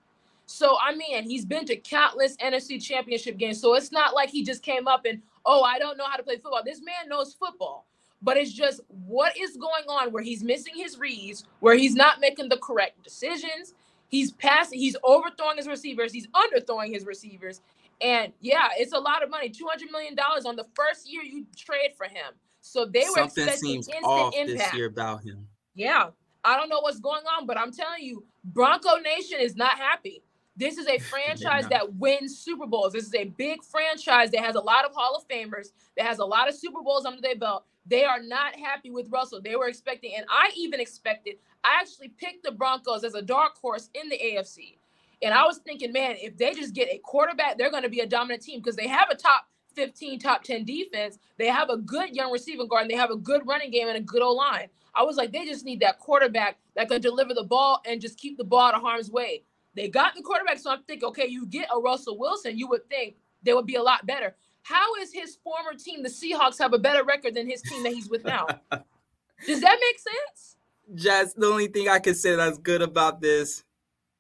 So 0.46 0.76
I 0.80 0.94
mean, 0.94 1.28
he's 1.28 1.44
been 1.44 1.64
to 1.66 1.76
countless 1.76 2.36
NFC 2.36 2.82
championship 2.82 3.38
games. 3.38 3.60
So 3.60 3.74
it's 3.74 3.92
not 3.92 4.14
like 4.14 4.30
he 4.30 4.44
just 4.44 4.62
came 4.62 4.88
up 4.88 5.04
and, 5.04 5.22
oh, 5.46 5.62
I 5.62 5.78
don't 5.78 5.96
know 5.96 6.06
how 6.06 6.16
to 6.16 6.22
play 6.22 6.36
football. 6.36 6.62
This 6.64 6.80
man 6.82 7.08
knows 7.08 7.34
football. 7.34 7.86
But 8.22 8.36
it's 8.36 8.52
just 8.52 8.80
what 8.88 9.36
is 9.36 9.56
going 9.56 9.84
on 9.88 10.12
where 10.12 10.22
he's 10.22 10.42
missing 10.44 10.74
his 10.76 10.98
reads, 10.98 11.44
where 11.60 11.76
he's 11.76 11.94
not 11.94 12.20
making 12.20 12.48
the 12.48 12.56
correct 12.58 13.02
decisions. 13.02 13.74
He's 14.08 14.32
passing, 14.32 14.78
he's 14.78 14.96
overthrowing 15.02 15.56
his 15.56 15.66
receivers, 15.66 16.12
he's 16.12 16.28
underthrowing 16.28 16.92
his 16.92 17.06
receivers. 17.06 17.62
And 18.00 18.32
yeah, 18.40 18.68
it's 18.76 18.92
a 18.92 18.98
lot 18.98 19.22
of 19.22 19.30
money. 19.30 19.48
$200 19.48 19.90
million 19.90 20.18
on 20.18 20.56
the 20.56 20.66
first 20.74 21.10
year 21.10 21.22
you 21.22 21.46
trade 21.56 21.92
for 21.96 22.04
him. 22.04 22.34
So 22.60 22.84
they 22.84 23.00
were 23.00 23.14
Something 23.14 23.44
expecting 23.44 23.56
seems 23.56 23.88
instant 23.88 24.04
off 24.04 24.34
impact. 24.36 24.58
this 24.70 24.74
year 24.74 24.86
about 24.86 25.22
him. 25.24 25.46
Yeah. 25.74 26.10
I 26.44 26.56
don't 26.56 26.68
know 26.68 26.80
what's 26.80 27.00
going 27.00 27.22
on, 27.38 27.46
but 27.46 27.56
I'm 27.56 27.72
telling 27.72 28.02
you, 28.02 28.24
Bronco 28.44 28.96
Nation 28.96 29.38
is 29.40 29.56
not 29.56 29.76
happy. 29.76 30.22
This 30.54 30.76
is 30.76 30.86
a 30.86 30.98
franchise 30.98 31.66
that 31.68 31.94
wins 31.94 32.38
Super 32.38 32.66
Bowls. 32.66 32.92
This 32.92 33.06
is 33.06 33.14
a 33.14 33.24
big 33.24 33.64
franchise 33.64 34.30
that 34.32 34.44
has 34.44 34.54
a 34.54 34.60
lot 34.60 34.84
of 34.84 34.94
Hall 34.94 35.16
of 35.16 35.26
Famers, 35.26 35.68
that 35.96 36.06
has 36.06 36.18
a 36.18 36.24
lot 36.24 36.48
of 36.48 36.54
Super 36.54 36.82
Bowls 36.82 37.06
under 37.06 37.22
their 37.22 37.36
belt. 37.36 37.64
They 37.86 38.04
are 38.04 38.22
not 38.22 38.54
happy 38.56 38.90
with 38.90 39.10
Russell. 39.10 39.40
They 39.42 39.56
were 39.56 39.68
expecting, 39.68 40.14
and 40.14 40.26
I 40.28 40.50
even 40.56 40.78
expected, 40.78 41.36
I 41.64 41.78
actually 41.80 42.08
picked 42.08 42.44
the 42.44 42.52
Broncos 42.52 43.02
as 43.02 43.14
a 43.14 43.22
dark 43.22 43.56
horse 43.58 43.88
in 43.94 44.08
the 44.10 44.18
AFC. 44.18 44.76
And 45.22 45.32
I 45.32 45.44
was 45.46 45.58
thinking, 45.58 45.92
man, 45.92 46.16
if 46.18 46.36
they 46.36 46.52
just 46.52 46.74
get 46.74 46.88
a 46.88 46.98
quarterback, 46.98 47.56
they're 47.56 47.70
going 47.70 47.84
to 47.84 47.88
be 47.88 48.00
a 48.00 48.06
dominant 48.06 48.42
team 48.42 48.60
because 48.60 48.76
they 48.76 48.88
have 48.88 49.08
a 49.10 49.14
top 49.14 49.46
15, 49.74 50.18
top 50.18 50.42
10 50.42 50.64
defense. 50.64 51.18
They 51.38 51.46
have 51.46 51.70
a 51.70 51.78
good 51.78 52.14
young 52.14 52.30
receiving 52.30 52.68
guard, 52.68 52.82
and 52.82 52.90
they 52.90 52.96
have 52.96 53.10
a 53.10 53.16
good 53.16 53.46
running 53.46 53.70
game 53.70 53.88
and 53.88 53.96
a 53.96 54.00
good 54.00 54.22
O 54.22 54.32
line. 54.32 54.68
I 54.94 55.02
was 55.04 55.16
like, 55.16 55.32
they 55.32 55.46
just 55.46 55.64
need 55.64 55.80
that 55.80 55.98
quarterback 55.98 56.58
that 56.76 56.88
can 56.88 57.00
deliver 57.00 57.32
the 57.32 57.44
ball 57.44 57.80
and 57.86 58.00
just 58.00 58.18
keep 58.18 58.36
the 58.36 58.44
ball 58.44 58.68
out 58.68 58.74
of 58.74 58.82
harm's 58.82 59.10
way. 59.10 59.44
They 59.74 59.88
got 59.88 60.14
the 60.14 60.22
quarterback, 60.22 60.58
so 60.58 60.70
I'm 60.70 60.82
thinking, 60.82 61.08
okay, 61.08 61.26
you 61.26 61.46
get 61.46 61.68
a 61.74 61.80
Russell 61.80 62.18
Wilson, 62.18 62.58
you 62.58 62.68
would 62.68 62.88
think 62.88 63.16
they 63.42 63.54
would 63.54 63.66
be 63.66 63.76
a 63.76 63.82
lot 63.82 64.06
better. 64.06 64.36
How 64.62 64.94
is 64.96 65.12
his 65.12 65.36
former 65.42 65.74
team, 65.74 66.02
the 66.02 66.08
Seahawks, 66.08 66.58
have 66.58 66.72
a 66.72 66.78
better 66.78 67.04
record 67.04 67.34
than 67.34 67.48
his 67.48 67.62
team 67.62 67.82
that 67.82 67.92
he's 67.92 68.08
with 68.08 68.24
now? 68.24 68.46
Does 69.46 69.60
that 69.60 69.78
make 69.80 69.98
sense? 69.98 70.56
Just 70.94 71.36
the 71.36 71.46
only 71.46 71.68
thing 71.68 71.88
I 71.88 71.98
can 71.98 72.14
say 72.14 72.36
that's 72.36 72.58
good 72.58 72.82
about 72.82 73.20
this 73.20 73.64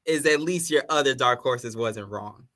is 0.04 0.26
at 0.26 0.40
least 0.40 0.70
your 0.70 0.82
other 0.88 1.14
dark 1.14 1.40
horses 1.40 1.76
wasn't 1.76 2.08
wrong. 2.08 2.48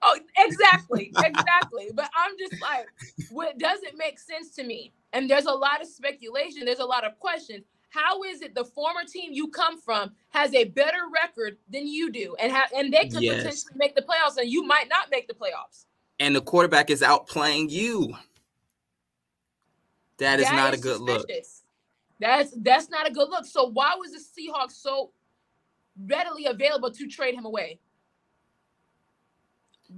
Oh, 0.00 0.18
exactly, 0.38 1.12
exactly. 1.18 1.90
but 1.94 2.10
I'm 2.16 2.32
just 2.38 2.60
like, 2.62 2.86
what 3.30 3.58
doesn't 3.58 3.98
make 3.98 4.18
sense 4.18 4.54
to 4.56 4.64
me? 4.64 4.92
And 5.12 5.28
there's 5.28 5.44
a 5.44 5.52
lot 5.52 5.82
of 5.82 5.88
speculation. 5.88 6.64
There's 6.64 6.78
a 6.78 6.84
lot 6.84 7.04
of 7.04 7.18
questions. 7.18 7.64
How 7.94 8.24
is 8.24 8.42
it 8.42 8.56
the 8.56 8.64
former 8.64 9.04
team 9.04 9.32
you 9.32 9.48
come 9.48 9.80
from 9.80 10.12
has 10.30 10.52
a 10.52 10.64
better 10.64 11.02
record 11.12 11.58
than 11.70 11.86
you 11.86 12.10
do, 12.10 12.34
and 12.40 12.50
have 12.50 12.72
and 12.76 12.92
they 12.92 13.08
could 13.08 13.22
yes. 13.22 13.36
potentially 13.36 13.74
make 13.76 13.94
the 13.94 14.02
playoffs, 14.02 14.36
and 14.36 14.50
you 14.50 14.64
might 14.64 14.88
not 14.88 15.10
make 15.12 15.28
the 15.28 15.34
playoffs? 15.34 15.84
And 16.18 16.34
the 16.34 16.40
quarterback 16.40 16.90
is 16.90 17.02
outplaying 17.02 17.70
you. 17.70 18.16
That 20.18 20.40
is 20.40 20.46
that 20.46 20.56
not 20.56 20.74
is 20.74 20.80
a 20.80 20.82
good 20.82 20.96
suspicious. 20.96 21.62
look. 21.62 22.28
That's 22.28 22.50
that's 22.56 22.90
not 22.90 23.08
a 23.08 23.12
good 23.12 23.28
look. 23.28 23.44
So 23.44 23.70
why 23.70 23.94
was 23.96 24.10
the 24.10 24.18
Seahawks 24.18 24.72
so 24.72 25.12
readily 26.06 26.46
available 26.46 26.90
to 26.90 27.06
trade 27.06 27.36
him 27.36 27.44
away? 27.44 27.78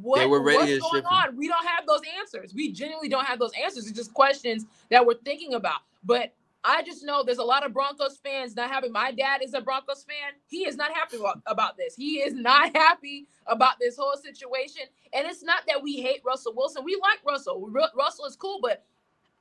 What, 0.03 0.19
they 0.19 0.27
were 0.27 0.43
ready 0.43 0.79
what's 0.79 0.93
going 0.93 1.07
on? 1.07 1.35
We 1.35 1.49
don't 1.49 1.67
have 1.67 1.87
those 1.87 2.03
answers. 2.19 2.53
We 2.53 2.73
genuinely 2.73 3.09
don't 3.09 3.25
have 3.25 3.39
those 3.39 3.53
answers. 3.63 3.87
It's 3.87 3.97
just 3.97 4.13
questions 4.13 4.67
that 4.91 5.07
we're 5.07 5.15
thinking 5.25 5.55
about. 5.55 5.81
But 6.05 6.35
I 6.65 6.83
just 6.83 7.05
know 7.05 7.23
there's 7.23 7.39
a 7.39 7.45
lot 7.45 7.65
of 7.65 7.73
Broncos 7.73 8.19
fans 8.19 8.57
not 8.57 8.71
happy. 8.71 8.89
My 8.89 9.13
dad 9.13 9.43
is 9.43 9.55
a 9.55 9.61
Broncos 9.61 10.05
fan. 10.05 10.33
He 10.49 10.67
is 10.67 10.77
not 10.77 10.93
happy 10.93 11.19
about 11.47 11.77
this. 11.77 11.95
He 11.95 12.17
is 12.17 12.35
not 12.35 12.77
happy 12.77 13.29
about 13.47 13.75
this 13.81 13.97
whole 13.97 14.17
situation. 14.17 14.83
And 15.13 15.27
it's 15.27 15.45
not 15.45 15.63
that 15.69 15.83
we 15.83 16.01
hate 16.01 16.23
Russell 16.25 16.55
Wilson. 16.57 16.85
We 16.85 16.99
like 17.01 17.21
Russell. 17.27 17.71
Russell 17.95 18.25
is 18.25 18.35
cool, 18.37 18.59
but 18.61 18.85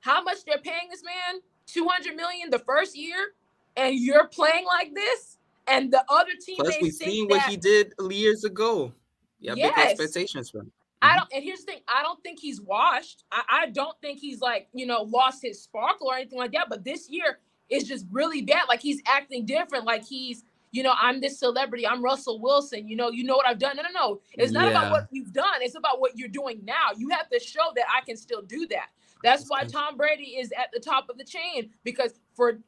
how 0.01 0.21
much 0.23 0.45
they're 0.45 0.59
paying 0.59 0.87
this 0.91 1.03
man? 1.03 1.41
200 1.67 2.15
million 2.15 2.51
the 2.51 2.59
first 2.59 2.95
year 2.95 3.33
and 3.75 3.95
you're 3.95 4.27
playing 4.27 4.65
like 4.65 4.93
this 4.93 5.37
and 5.67 5.91
the 5.91 6.03
other 6.09 6.31
teammates 6.39 6.77
Plus 6.77 6.81
we've 6.81 6.93
seen 6.93 7.27
what 7.27 7.41
he 7.43 7.57
did 7.57 7.93
years 8.09 8.43
ago. 8.43 8.93
Yeah, 9.39 9.53
yes. 9.55 9.75
big 9.75 9.85
expectations 9.87 10.49
from 10.51 10.61
him. 10.61 10.71
I 11.05 11.09
mm-hmm. 11.09 11.17
don't, 11.17 11.33
and 11.33 11.43
here's 11.43 11.59
the 11.59 11.65
thing: 11.65 11.81
I 11.87 12.01
don't 12.03 12.21
think 12.23 12.39
he's 12.39 12.61
washed. 12.61 13.23
I, 13.31 13.43
I 13.49 13.65
don't 13.67 13.95
think 14.01 14.19
he's 14.19 14.41
like 14.41 14.67
you 14.73 14.85
know 14.85 15.03
lost 15.03 15.41
his 15.41 15.61
sparkle 15.61 16.07
or 16.07 16.15
anything 16.15 16.39
like 16.39 16.51
that. 16.53 16.67
But 16.69 16.83
this 16.83 17.09
year 17.09 17.39
is 17.69 17.83
just 17.83 18.05
really 18.11 18.41
bad. 18.41 18.63
Like 18.67 18.81
he's 18.81 19.01
acting 19.05 19.45
different. 19.45 19.85
Like 19.85 20.03
he's 20.03 20.43
you 20.71 20.83
know 20.83 20.93
I'm 20.99 21.21
this 21.21 21.39
celebrity. 21.39 21.87
I'm 21.87 22.03
Russell 22.03 22.41
Wilson. 22.41 22.87
You 22.87 22.95
know 22.95 23.09
you 23.11 23.23
know 23.23 23.35
what 23.35 23.47
I've 23.47 23.59
done. 23.59 23.77
No, 23.77 23.83
no, 23.83 23.89
no. 23.93 24.21
It's 24.33 24.51
not 24.51 24.65
yeah. 24.65 24.71
about 24.71 24.91
what 24.91 25.07
you've 25.11 25.33
done. 25.33 25.61
It's 25.61 25.75
about 25.75 26.01
what 26.01 26.17
you're 26.17 26.29
doing 26.29 26.61
now. 26.65 26.89
You 26.97 27.09
have 27.09 27.29
to 27.29 27.39
show 27.39 27.71
that 27.75 27.85
I 27.95 28.03
can 28.03 28.17
still 28.17 28.41
do 28.41 28.67
that. 28.67 28.87
That's 29.23 29.47
why 29.47 29.63
Tom 29.63 29.97
Brady 29.97 30.37
is 30.37 30.51
at 30.51 30.69
the 30.73 30.79
top 30.79 31.09
of 31.09 31.17
the 31.17 31.23
chain 31.23 31.71
because 31.83 32.19
for 32.35 32.59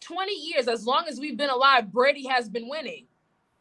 20 0.00 0.32
years, 0.32 0.66
as 0.66 0.86
long 0.86 1.04
as 1.08 1.20
we've 1.20 1.36
been 1.36 1.50
alive, 1.50 1.92
Brady 1.92 2.26
has 2.26 2.48
been 2.48 2.68
winning. 2.68 3.06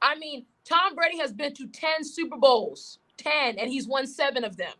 I 0.01 0.15
mean, 0.15 0.45
Tom 0.65 0.95
Brady 0.95 1.17
has 1.19 1.33
been 1.33 1.53
to 1.55 1.67
10 1.67 2.03
Super 2.03 2.37
Bowls, 2.37 2.99
10, 3.19 3.59
and 3.59 3.69
he's 3.69 3.87
won 3.87 4.07
seven 4.07 4.43
of 4.43 4.57
them. 4.57 4.73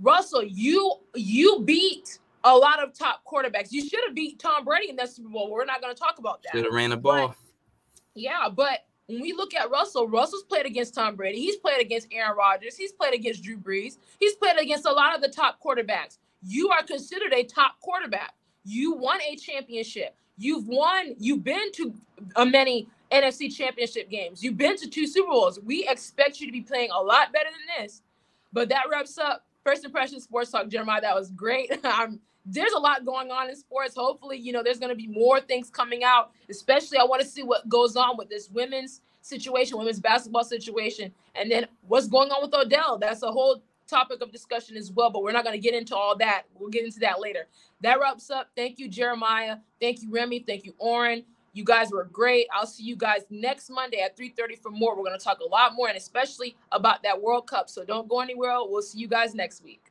Russell, 0.00 0.42
you 0.44 0.94
you 1.14 1.62
beat 1.64 2.18
a 2.44 2.54
lot 2.56 2.82
of 2.82 2.96
top 2.96 3.22
quarterbacks. 3.30 3.72
You 3.72 3.86
should 3.86 4.00
have 4.06 4.14
beat 4.14 4.38
Tom 4.38 4.64
Brady 4.64 4.90
in 4.90 4.96
that 4.96 5.10
Super 5.10 5.28
Bowl. 5.28 5.50
We're 5.50 5.64
not 5.64 5.80
going 5.80 5.94
to 5.94 5.98
talk 5.98 6.18
about 6.18 6.42
that. 6.42 6.52
Should 6.52 6.64
have 6.64 6.74
ran 6.74 6.90
the 6.90 6.96
ball. 6.96 7.28
But, 7.28 7.36
yeah, 8.14 8.48
but 8.54 8.80
when 9.06 9.20
we 9.20 9.32
look 9.32 9.54
at 9.54 9.70
Russell, 9.70 10.08
Russell's 10.08 10.44
played 10.44 10.66
against 10.66 10.94
Tom 10.94 11.16
Brady. 11.16 11.40
He's 11.40 11.56
played 11.56 11.80
against 11.80 12.08
Aaron 12.12 12.36
Rodgers. 12.36 12.76
He's 12.76 12.92
played 12.92 13.14
against 13.14 13.42
Drew 13.42 13.56
Brees. 13.56 13.98
He's 14.20 14.34
played 14.36 14.58
against 14.58 14.86
a 14.86 14.92
lot 14.92 15.14
of 15.14 15.22
the 15.22 15.28
top 15.28 15.58
quarterbacks. 15.64 16.18
You 16.42 16.70
are 16.70 16.82
considered 16.82 17.32
a 17.32 17.42
top 17.42 17.80
quarterback. 17.80 18.34
You 18.64 18.94
won 18.94 19.20
a 19.22 19.36
championship. 19.36 20.16
You've 20.38 20.66
won, 20.66 21.14
you've 21.18 21.44
been 21.44 21.72
to 21.72 21.94
a 22.36 22.44
many 22.44 22.88
NFC 23.10 23.54
championship 23.54 24.10
games. 24.10 24.42
You've 24.42 24.56
been 24.56 24.76
to 24.76 24.88
two 24.88 25.06
Super 25.06 25.30
Bowls. 25.30 25.60
We 25.60 25.86
expect 25.88 26.40
you 26.40 26.46
to 26.46 26.52
be 26.52 26.60
playing 26.60 26.90
a 26.90 27.00
lot 27.00 27.32
better 27.32 27.48
than 27.50 27.84
this. 27.84 28.02
But 28.52 28.68
that 28.68 28.84
wraps 28.90 29.18
up 29.18 29.44
First 29.64 29.84
Impression 29.84 30.20
Sports 30.20 30.50
Talk, 30.50 30.68
Jeremiah. 30.68 31.00
That 31.00 31.14
was 31.14 31.30
great. 31.30 31.70
I'm 31.84 32.20
there's 32.46 32.72
a 32.72 32.78
lot 32.78 33.04
going 33.04 33.30
on 33.30 33.50
in 33.50 33.56
sports. 33.56 33.96
Hopefully, 33.96 34.38
you 34.38 34.52
know, 34.52 34.62
there's 34.62 34.78
going 34.78 34.90
to 34.90 34.96
be 34.96 35.08
more 35.08 35.40
things 35.40 35.68
coming 35.68 36.04
out. 36.04 36.30
Especially, 36.48 36.96
I 36.96 37.04
want 37.04 37.20
to 37.22 37.26
see 37.26 37.42
what 37.42 37.68
goes 37.68 37.96
on 37.96 38.16
with 38.16 38.28
this 38.28 38.48
women's 38.50 39.00
situation, 39.20 39.76
women's 39.76 39.98
basketball 39.98 40.44
situation, 40.44 41.12
and 41.34 41.50
then 41.50 41.66
what's 41.88 42.06
going 42.06 42.30
on 42.30 42.42
with 42.42 42.54
Odell. 42.54 42.98
That's 42.98 43.22
a 43.22 43.32
whole 43.32 43.62
topic 43.86 44.20
of 44.20 44.32
discussion 44.32 44.76
as 44.76 44.90
well, 44.90 45.10
but 45.10 45.22
we're 45.22 45.32
not 45.32 45.44
going 45.44 45.60
to 45.60 45.62
get 45.62 45.74
into 45.74 45.96
all 45.96 46.16
that. 46.18 46.44
We'll 46.58 46.70
get 46.70 46.84
into 46.84 47.00
that 47.00 47.20
later. 47.20 47.46
That 47.80 48.00
wraps 48.00 48.30
up. 48.30 48.50
Thank 48.56 48.78
you, 48.78 48.88
Jeremiah. 48.88 49.58
Thank 49.80 50.02
you, 50.02 50.10
Remy. 50.10 50.44
Thank 50.46 50.64
you, 50.64 50.74
Oren. 50.78 51.24
You 51.52 51.64
guys 51.64 51.90
were 51.90 52.04
great. 52.04 52.46
I'll 52.52 52.66
see 52.66 52.84
you 52.84 52.96
guys 52.96 53.22
next 53.30 53.70
Monday 53.70 54.00
at 54.00 54.14
3:30 54.14 54.60
for 54.60 54.70
more. 54.70 54.94
We're 54.94 55.04
going 55.04 55.18
to 55.18 55.24
talk 55.24 55.40
a 55.40 55.48
lot 55.48 55.72
more 55.74 55.88
and 55.88 55.96
especially 55.96 56.54
about 56.70 57.02
that 57.02 57.20
World 57.20 57.46
Cup. 57.46 57.70
So 57.70 57.82
don't 57.82 58.06
go 58.08 58.20
anywhere. 58.20 58.58
We'll 58.60 58.82
see 58.82 58.98
you 58.98 59.08
guys 59.08 59.34
next 59.34 59.64
week. 59.64 59.82